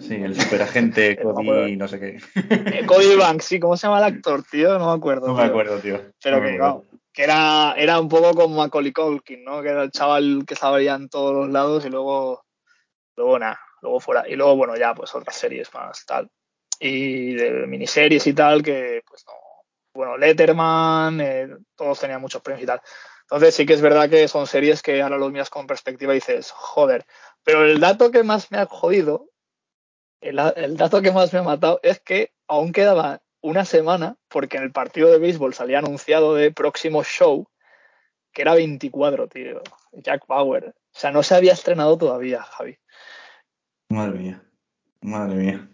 Sí, 0.00 0.14
el 0.14 0.40
superagente 0.40 1.16
Cody, 1.22 1.76
no 1.76 1.86
sé 1.86 2.00
qué. 2.00 2.18
Eh, 2.34 2.86
Cody 2.86 3.16
Banks, 3.16 3.44
sí, 3.44 3.60
¿cómo 3.60 3.76
se 3.76 3.86
llama 3.86 3.98
el 3.98 4.14
actor, 4.14 4.42
tío? 4.50 4.78
No 4.78 4.86
me 4.86 4.96
acuerdo. 4.96 5.26
No 5.26 5.34
tío. 5.34 5.42
me 5.42 5.48
acuerdo, 5.48 5.78
tío. 5.78 6.00
Pero 6.22 6.38
no 6.38 6.42
que, 6.46 6.56
claro, 6.56 6.84
que 7.12 7.24
era, 7.24 7.74
era 7.76 8.00
un 8.00 8.08
poco 8.08 8.34
como 8.34 8.56
Macaulay 8.56 8.92
Culkin, 8.92 9.44
¿no? 9.44 9.62
Que 9.62 9.68
era 9.68 9.82
el 9.82 9.90
chaval 9.90 10.44
que 10.46 10.54
estaba 10.54 10.80
ya 10.80 10.94
en 10.94 11.08
todos 11.08 11.34
los 11.34 11.48
lados 11.50 11.84
y 11.84 11.88
luego, 11.88 12.44
luego 13.16 13.38
nada, 13.38 13.60
luego 13.82 14.00
fuera. 14.00 14.28
Y 14.28 14.36
luego, 14.36 14.56
bueno, 14.56 14.76
ya 14.76 14.94
pues 14.94 15.14
otras 15.14 15.36
series 15.36 15.72
más 15.74 16.04
tal. 16.06 16.30
Y 16.78 17.34
de 17.34 17.66
miniseries 17.66 18.26
y 18.26 18.32
tal, 18.32 18.62
que 18.62 19.02
pues 19.06 19.24
no. 19.26 19.32
Bueno, 19.92 20.16
Letterman, 20.16 21.20
eh, 21.20 21.48
todos 21.76 21.98
tenían 21.98 22.20
muchos 22.20 22.42
premios 22.42 22.62
y 22.62 22.66
tal. 22.66 22.80
Entonces 23.22 23.54
sí 23.54 23.66
que 23.66 23.74
es 23.74 23.80
verdad 23.80 24.08
que 24.08 24.28
son 24.28 24.46
series 24.46 24.82
que 24.82 25.02
ahora 25.02 25.18
los 25.18 25.32
miras 25.32 25.50
con 25.50 25.66
perspectiva 25.66 26.12
y 26.12 26.16
dices, 26.16 26.52
joder. 26.52 27.04
Pero 27.42 27.64
el 27.64 27.80
dato 27.80 28.10
que 28.10 28.22
más 28.22 28.50
me 28.50 28.58
ha 28.58 28.66
jodido 28.66 29.30
el, 30.20 30.38
el, 30.56 30.76
dato 30.76 31.00
que 31.00 31.12
más 31.12 31.32
me 31.32 31.38
ha 31.38 31.42
matado 31.42 31.80
es 31.82 32.00
que 32.00 32.32
aún 32.46 32.72
quedaba 32.72 33.22
una 33.40 33.64
semana, 33.64 34.16
porque 34.28 34.56
en 34.58 34.64
el 34.64 34.72
partido 34.72 35.10
de 35.10 35.18
béisbol 35.18 35.54
salía 35.54 35.78
anunciado 35.78 36.34
de 36.34 36.52
próximo 36.52 37.02
show, 37.04 37.48
que 38.32 38.42
era 38.42 38.54
24, 38.54 39.28
tío. 39.28 39.62
Jack 39.92 40.26
Bauer. 40.26 40.68
O 40.68 40.98
sea, 40.98 41.10
no 41.10 41.22
se 41.22 41.34
había 41.34 41.52
estrenado 41.52 41.96
todavía, 41.98 42.42
Javi. 42.42 42.78
Madre 43.88 44.18
mía. 44.18 44.42
Madre 45.00 45.34
mía. 45.34 45.68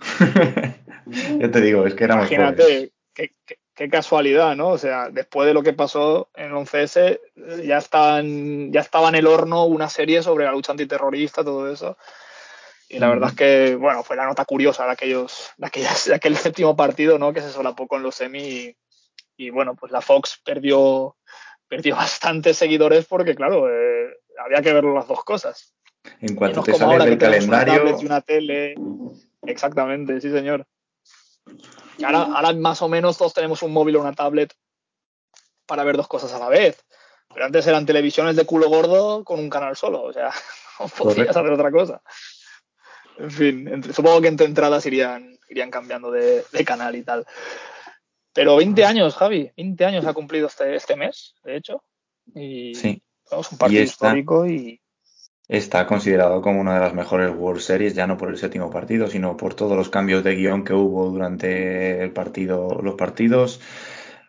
ya 1.38 1.50
te 1.50 1.60
digo, 1.60 1.86
es 1.86 1.94
que 1.94 2.04
éramos 2.04 2.30
Imagínate, 2.30 2.92
qué, 3.14 3.32
qué, 3.74 3.88
casualidad, 3.88 4.56
¿no? 4.56 4.68
O 4.68 4.78
sea, 4.78 5.10
después 5.10 5.46
de 5.46 5.54
lo 5.54 5.62
que 5.62 5.72
pasó 5.72 6.30
en 6.34 6.46
el 6.46 6.52
11S, 6.52 7.20
ya 7.64 7.78
estaban, 7.78 8.72
ya 8.72 8.80
estaba 8.80 9.08
en 9.08 9.16
el 9.16 9.26
horno 9.26 9.64
una 9.64 9.88
serie 9.88 10.22
sobre 10.22 10.44
la 10.44 10.52
lucha 10.52 10.72
antiterrorista, 10.72 11.44
todo 11.44 11.70
eso. 11.70 11.96
Y 12.92 12.98
la 12.98 13.08
verdad 13.08 13.30
es 13.30 13.34
que, 13.34 13.74
bueno, 13.74 14.04
fue 14.04 14.16
la 14.16 14.26
nota 14.26 14.44
curiosa 14.44 14.84
de, 14.84 14.92
aquellos, 14.92 15.50
de, 15.56 15.66
aquellas, 15.66 16.04
de 16.04 16.14
aquel 16.14 16.36
séptimo 16.36 16.76
partido, 16.76 17.18
¿no? 17.18 17.32
Que 17.32 17.40
se 17.40 17.50
solapó 17.50 17.88
con 17.88 18.02
los 18.02 18.14
semi 18.14 18.76
y, 19.38 19.50
bueno, 19.50 19.74
pues 19.74 19.90
la 19.90 20.02
Fox 20.02 20.40
perdió, 20.44 21.16
perdió 21.66 21.96
bastantes 21.96 22.58
seguidores 22.58 23.06
porque, 23.06 23.34
claro, 23.34 23.68
eh, 23.70 24.10
había 24.44 24.60
que 24.60 24.74
ver 24.74 24.84
las 24.84 25.08
dos 25.08 25.24
cosas. 25.24 25.74
En 26.20 26.34
cuanto 26.34 26.62
te 26.62 26.74
sales 26.74 27.06
del 27.06 27.16
calendario... 27.16 27.82
Una, 27.82 27.96
una 27.96 28.20
tele. 28.20 28.74
Exactamente, 29.46 30.20
sí, 30.20 30.30
señor. 30.30 30.66
Ahora, 32.04 32.22
ahora 32.22 32.52
más 32.52 32.82
o 32.82 32.88
menos 32.88 33.16
todos 33.16 33.32
tenemos 33.32 33.62
un 33.62 33.72
móvil 33.72 33.96
o 33.96 34.00
una 34.02 34.12
tablet 34.12 34.52
para 35.64 35.84
ver 35.84 35.96
dos 35.96 36.08
cosas 36.08 36.30
a 36.34 36.38
la 36.38 36.50
vez. 36.50 36.84
Pero 37.32 37.46
antes 37.46 37.66
eran 37.66 37.86
televisiones 37.86 38.36
de 38.36 38.44
culo 38.44 38.68
gordo 38.68 39.24
con 39.24 39.40
un 39.40 39.48
canal 39.48 39.76
solo, 39.76 40.02
o 40.02 40.12
sea, 40.12 40.30
no 40.78 40.88
podías 40.88 41.34
hacer 41.34 41.50
otra 41.50 41.70
cosa. 41.70 42.02
En 43.22 43.30
fin, 43.30 43.82
supongo 43.92 44.20
que 44.20 44.26
entre 44.26 44.46
entradas 44.46 44.84
irían, 44.84 45.38
irían 45.48 45.70
cambiando 45.70 46.10
de, 46.10 46.42
canal 46.66 46.96
y 46.96 47.04
tal. 47.04 47.24
Pero 48.32 48.56
20 48.56 48.84
años, 48.84 49.14
Javi, 49.14 49.52
20 49.56 49.84
años 49.84 50.06
ha 50.06 50.12
cumplido 50.12 50.48
este, 50.48 50.74
este 50.74 50.96
mes, 50.96 51.34
de 51.44 51.56
hecho. 51.56 51.84
Y 52.34 52.74
sí. 52.74 53.00
un 53.30 53.58
partido 53.58 53.82
histórico 53.82 54.46
y. 54.46 54.80
Está 55.48 55.86
considerado 55.86 56.40
como 56.40 56.60
una 56.60 56.74
de 56.74 56.80
las 56.80 56.94
mejores 56.94 57.30
World 57.36 57.60
Series, 57.60 57.94
ya 57.94 58.06
no 58.06 58.16
por 58.16 58.30
el 58.30 58.38
séptimo 58.38 58.70
partido, 58.70 59.08
sino 59.08 59.36
por 59.36 59.54
todos 59.54 59.76
los 59.76 59.90
cambios 59.90 60.24
de 60.24 60.34
guion 60.34 60.64
que 60.64 60.72
hubo 60.72 61.10
durante 61.10 62.02
el 62.02 62.10
partido, 62.12 62.80
los 62.82 62.94
partidos 62.94 63.60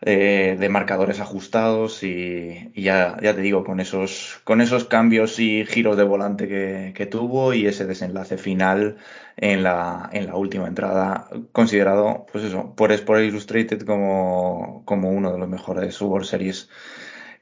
eh, 0.05 0.57
de 0.59 0.67
marcadores 0.67 1.21
ajustados 1.21 2.03
y, 2.03 2.73
ya, 2.75 3.17
ya, 3.21 3.33
te 3.33 3.39
digo, 3.39 3.63
con 3.63 3.79
esos, 3.79 4.41
con 4.43 4.59
esos 4.59 4.83
cambios 4.83 5.39
y 5.39 5.65
giros 5.65 5.95
de 5.95 6.03
volante 6.03 6.49
que, 6.93 7.05
tuvo 7.05 7.53
y 7.53 7.67
ese 7.67 7.85
desenlace 7.85 8.37
final 8.37 8.97
en 9.37 9.63
la, 9.63 10.09
en 10.11 10.27
la 10.27 10.35
última 10.35 10.67
entrada, 10.67 11.29
considerado, 11.53 12.25
pues 12.29 12.43
eso, 12.43 12.75
por 12.75 12.91
Sport 12.91 13.21
Illustrated 13.21 13.85
como, 13.85 14.83
uno 14.85 15.31
de 15.31 15.39
los 15.39 15.47
mejores 15.47 16.01
World 16.01 16.27
Series 16.27 16.69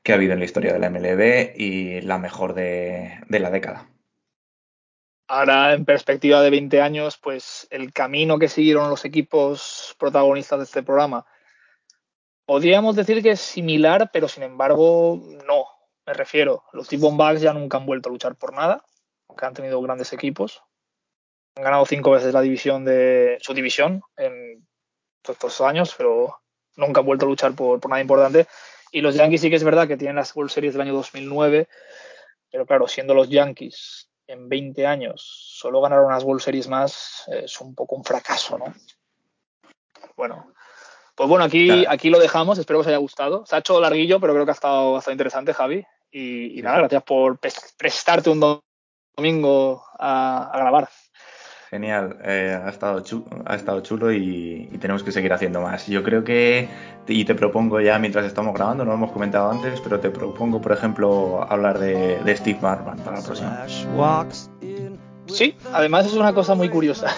que 0.04 0.12
ha 0.12 0.16
habido 0.16 0.34
en 0.34 0.40
la 0.40 0.46
historia 0.46 0.74
de 0.74 0.80
la 0.80 0.92
MLB 0.92 1.56
y 1.60 2.02
la 2.02 2.20
mejor 2.20 2.54
de, 2.54 3.22
de 3.28 3.40
la 3.40 3.50
década. 3.50 3.88
Ahora, 5.28 5.74
en 5.74 5.86
perspectiva 5.86 6.44
de 6.44 6.52
20 6.52 6.80
años, 6.80 7.18
pues 7.18 7.68
el 7.72 7.92
camino 7.92 8.38
que 8.38 8.50
siguieron 8.50 8.92
los 8.92 9.04
equipos 9.04 9.96
protagonistas 9.98 10.60
de 10.60 10.66
este 10.66 10.84
programa 10.84 11.26
Podríamos 12.52 12.98
decir 12.98 13.24
que 13.24 13.32
es 13.32 13.40
similar, 13.40 14.10
pero 14.12 14.28
sin 14.28 14.44
embargo, 14.44 15.22
no. 15.48 15.68
Me 16.06 16.14
refiero, 16.14 16.66
los 16.74 16.90
T-Bucks 16.90 17.40
ya 17.40 17.54
nunca 17.54 17.78
han 17.78 17.86
vuelto 17.86 18.10
a 18.10 18.12
luchar 18.12 18.36
por 18.36 18.52
nada, 18.52 18.84
aunque 19.30 19.46
han 19.46 19.54
tenido 19.54 19.82
grandes 19.82 20.12
equipos. 20.12 20.62
Han 21.56 21.64
ganado 21.64 21.86
cinco 21.86 22.12
veces 22.12 22.34
la 22.34 22.42
división 22.42 22.84
de 22.84 23.38
su 23.40 23.54
división 23.54 24.02
en 24.18 24.68
todos 25.22 25.38
estos 25.38 25.62
años, 25.62 25.96
pero 25.98 26.42
nunca 26.76 27.00
han 27.00 27.06
vuelto 27.06 27.26
a 27.26 27.30
luchar 27.30 27.56
por, 27.56 27.88
nada 27.88 28.02
importante. 28.02 28.48
Y 28.92 29.00
los 29.00 29.16
Yankees 29.16 29.40
sí 29.40 29.50
que 29.50 29.56
es 29.56 29.64
verdad 29.64 29.88
que 29.88 29.96
tienen 29.96 30.18
las 30.18 30.36
World 30.36 30.52
Series 30.52 30.74
del 30.74 30.82
año 30.82 30.94
2009, 30.94 31.70
pero 32.52 32.66
claro, 32.66 32.86
siendo 32.86 33.14
los 33.14 33.30
Yankees 33.30 34.10
en 34.28 34.50
20 34.50 34.86
años 34.86 35.22
solo 35.56 35.80
ganaron 35.80 36.08
unas 36.08 36.26
World 36.26 36.42
Series 36.42 36.68
más, 36.68 37.24
es 37.30 37.62
un 37.62 37.74
poco 37.76 37.96
un 37.96 38.04
fracaso, 38.04 38.58
¿no? 38.58 38.74
Bueno, 40.18 40.54
pues 41.22 41.30
bueno, 41.30 41.46
aquí, 41.46 41.86
aquí 41.88 42.10
lo 42.10 42.18
dejamos, 42.18 42.58
espero 42.58 42.80
que 42.80 42.82
os 42.82 42.88
haya 42.88 42.98
gustado. 42.98 43.46
Se 43.46 43.56
ha 43.56 43.60
hecho 43.60 43.80
larguillo, 43.80 44.20
pero 44.20 44.34
creo 44.34 44.44
que 44.44 44.50
ha 44.50 44.56
estado 44.56 44.94
bastante 44.94 45.14
interesante, 45.14 45.54
Javi. 45.54 45.86
Y, 46.12 46.60
nada, 46.64 46.80
gracias 46.80 47.04
por 47.04 47.38
prestarte 47.78 48.32
un 48.32 48.64
domingo 49.16 49.84
a, 50.00 50.52
grabar. 50.52 50.90
Genial, 51.70 52.18
eh, 52.24 52.60
ha, 52.60 52.68
estado 52.70 53.02
chulo, 53.02 53.28
ha 53.46 53.54
estado 53.54 53.82
chulo 53.82 54.12
y, 54.12 54.68
tenemos 54.82 55.04
que 55.04 55.12
seguir 55.12 55.32
haciendo 55.32 55.62
más. 55.62 55.86
Yo 55.86 56.02
creo 56.02 56.24
que, 56.24 56.68
y 57.06 57.24
te 57.24 57.36
propongo 57.36 57.80
ya 57.80 58.00
mientras 58.00 58.26
estamos 58.26 58.56
grabando, 58.56 58.84
no 58.84 58.90
lo 58.90 58.98
hemos 58.98 59.12
comentado 59.12 59.52
antes, 59.52 59.80
pero 59.80 60.00
te 60.00 60.10
propongo, 60.10 60.60
por 60.60 60.72
ejemplo, 60.72 61.46
hablar 61.48 61.78
de, 61.78 62.18
de 62.18 62.36
Steve 62.36 62.58
Marman 62.60 62.98
para 62.98 63.18
la 63.18 63.24
próxima. 63.24 63.68
Sí, 65.28 65.56
además 65.72 66.08
es 66.08 66.14
una 66.14 66.34
cosa 66.34 66.56
muy 66.56 66.70
curiosa. 66.70 67.14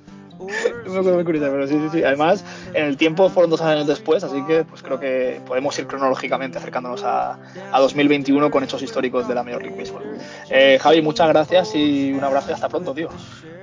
muy 1.03 1.25
curiosa, 1.25 1.49
pero 1.51 1.67
sí, 1.67 1.75
sí, 1.75 1.89
sí. 1.99 2.05
Además, 2.05 2.45
en 2.73 2.85
el 2.85 2.97
tiempo 2.97 3.29
fueron 3.29 3.51
dos 3.51 3.61
años 3.61 3.87
después, 3.87 4.23
así 4.25 4.43
que 4.47 4.65
pues 4.65 4.83
creo 4.83 5.01
que 5.01 5.41
podemos 5.47 5.79
ir 5.79 5.87
cronológicamente 5.87 6.59
acercándonos 6.59 7.03
a, 7.05 7.39
a 7.73 7.81
2021 7.81 8.51
con 8.51 8.65
hechos 8.65 8.83
históricos 8.83 9.27
de 9.29 9.35
la 9.35 9.43
Major 9.43 9.63
League 9.63 9.79
Baseball. 9.79 10.05
Eh, 10.51 10.79
Javi, 10.81 11.03
muchas 11.03 11.29
gracias 11.29 11.75
y 11.75 12.13
un 12.13 12.23
abrazo 12.23 12.51
y 12.51 12.53
hasta 12.55 12.69
pronto, 12.69 12.95
tío. 12.95 13.09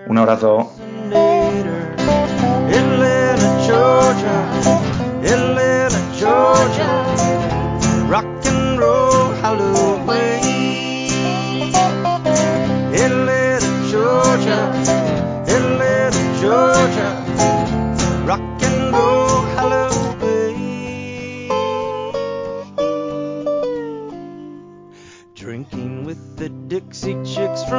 Un 0.07 0.17
abrazo. 0.17 0.71
Dixie 6.21 7.10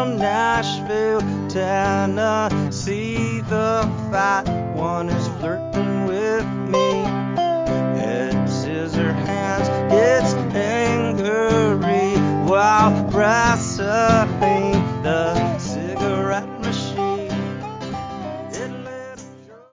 from 0.03 0.17
Nashville, 0.17 1.21
Tennessee. 1.49 3.41
The 3.43 3.89
fat 4.11 4.49
one 4.75 5.09
is 5.09 5.29
flirting 5.39 6.07
with 6.07 6.45
me. 6.75 7.05
It's 8.03 8.53
scissor 8.53 9.13
hands 9.13 9.69
It's 9.93 10.35
angry 10.57 12.17
while 12.51 12.91
brass 13.11 13.79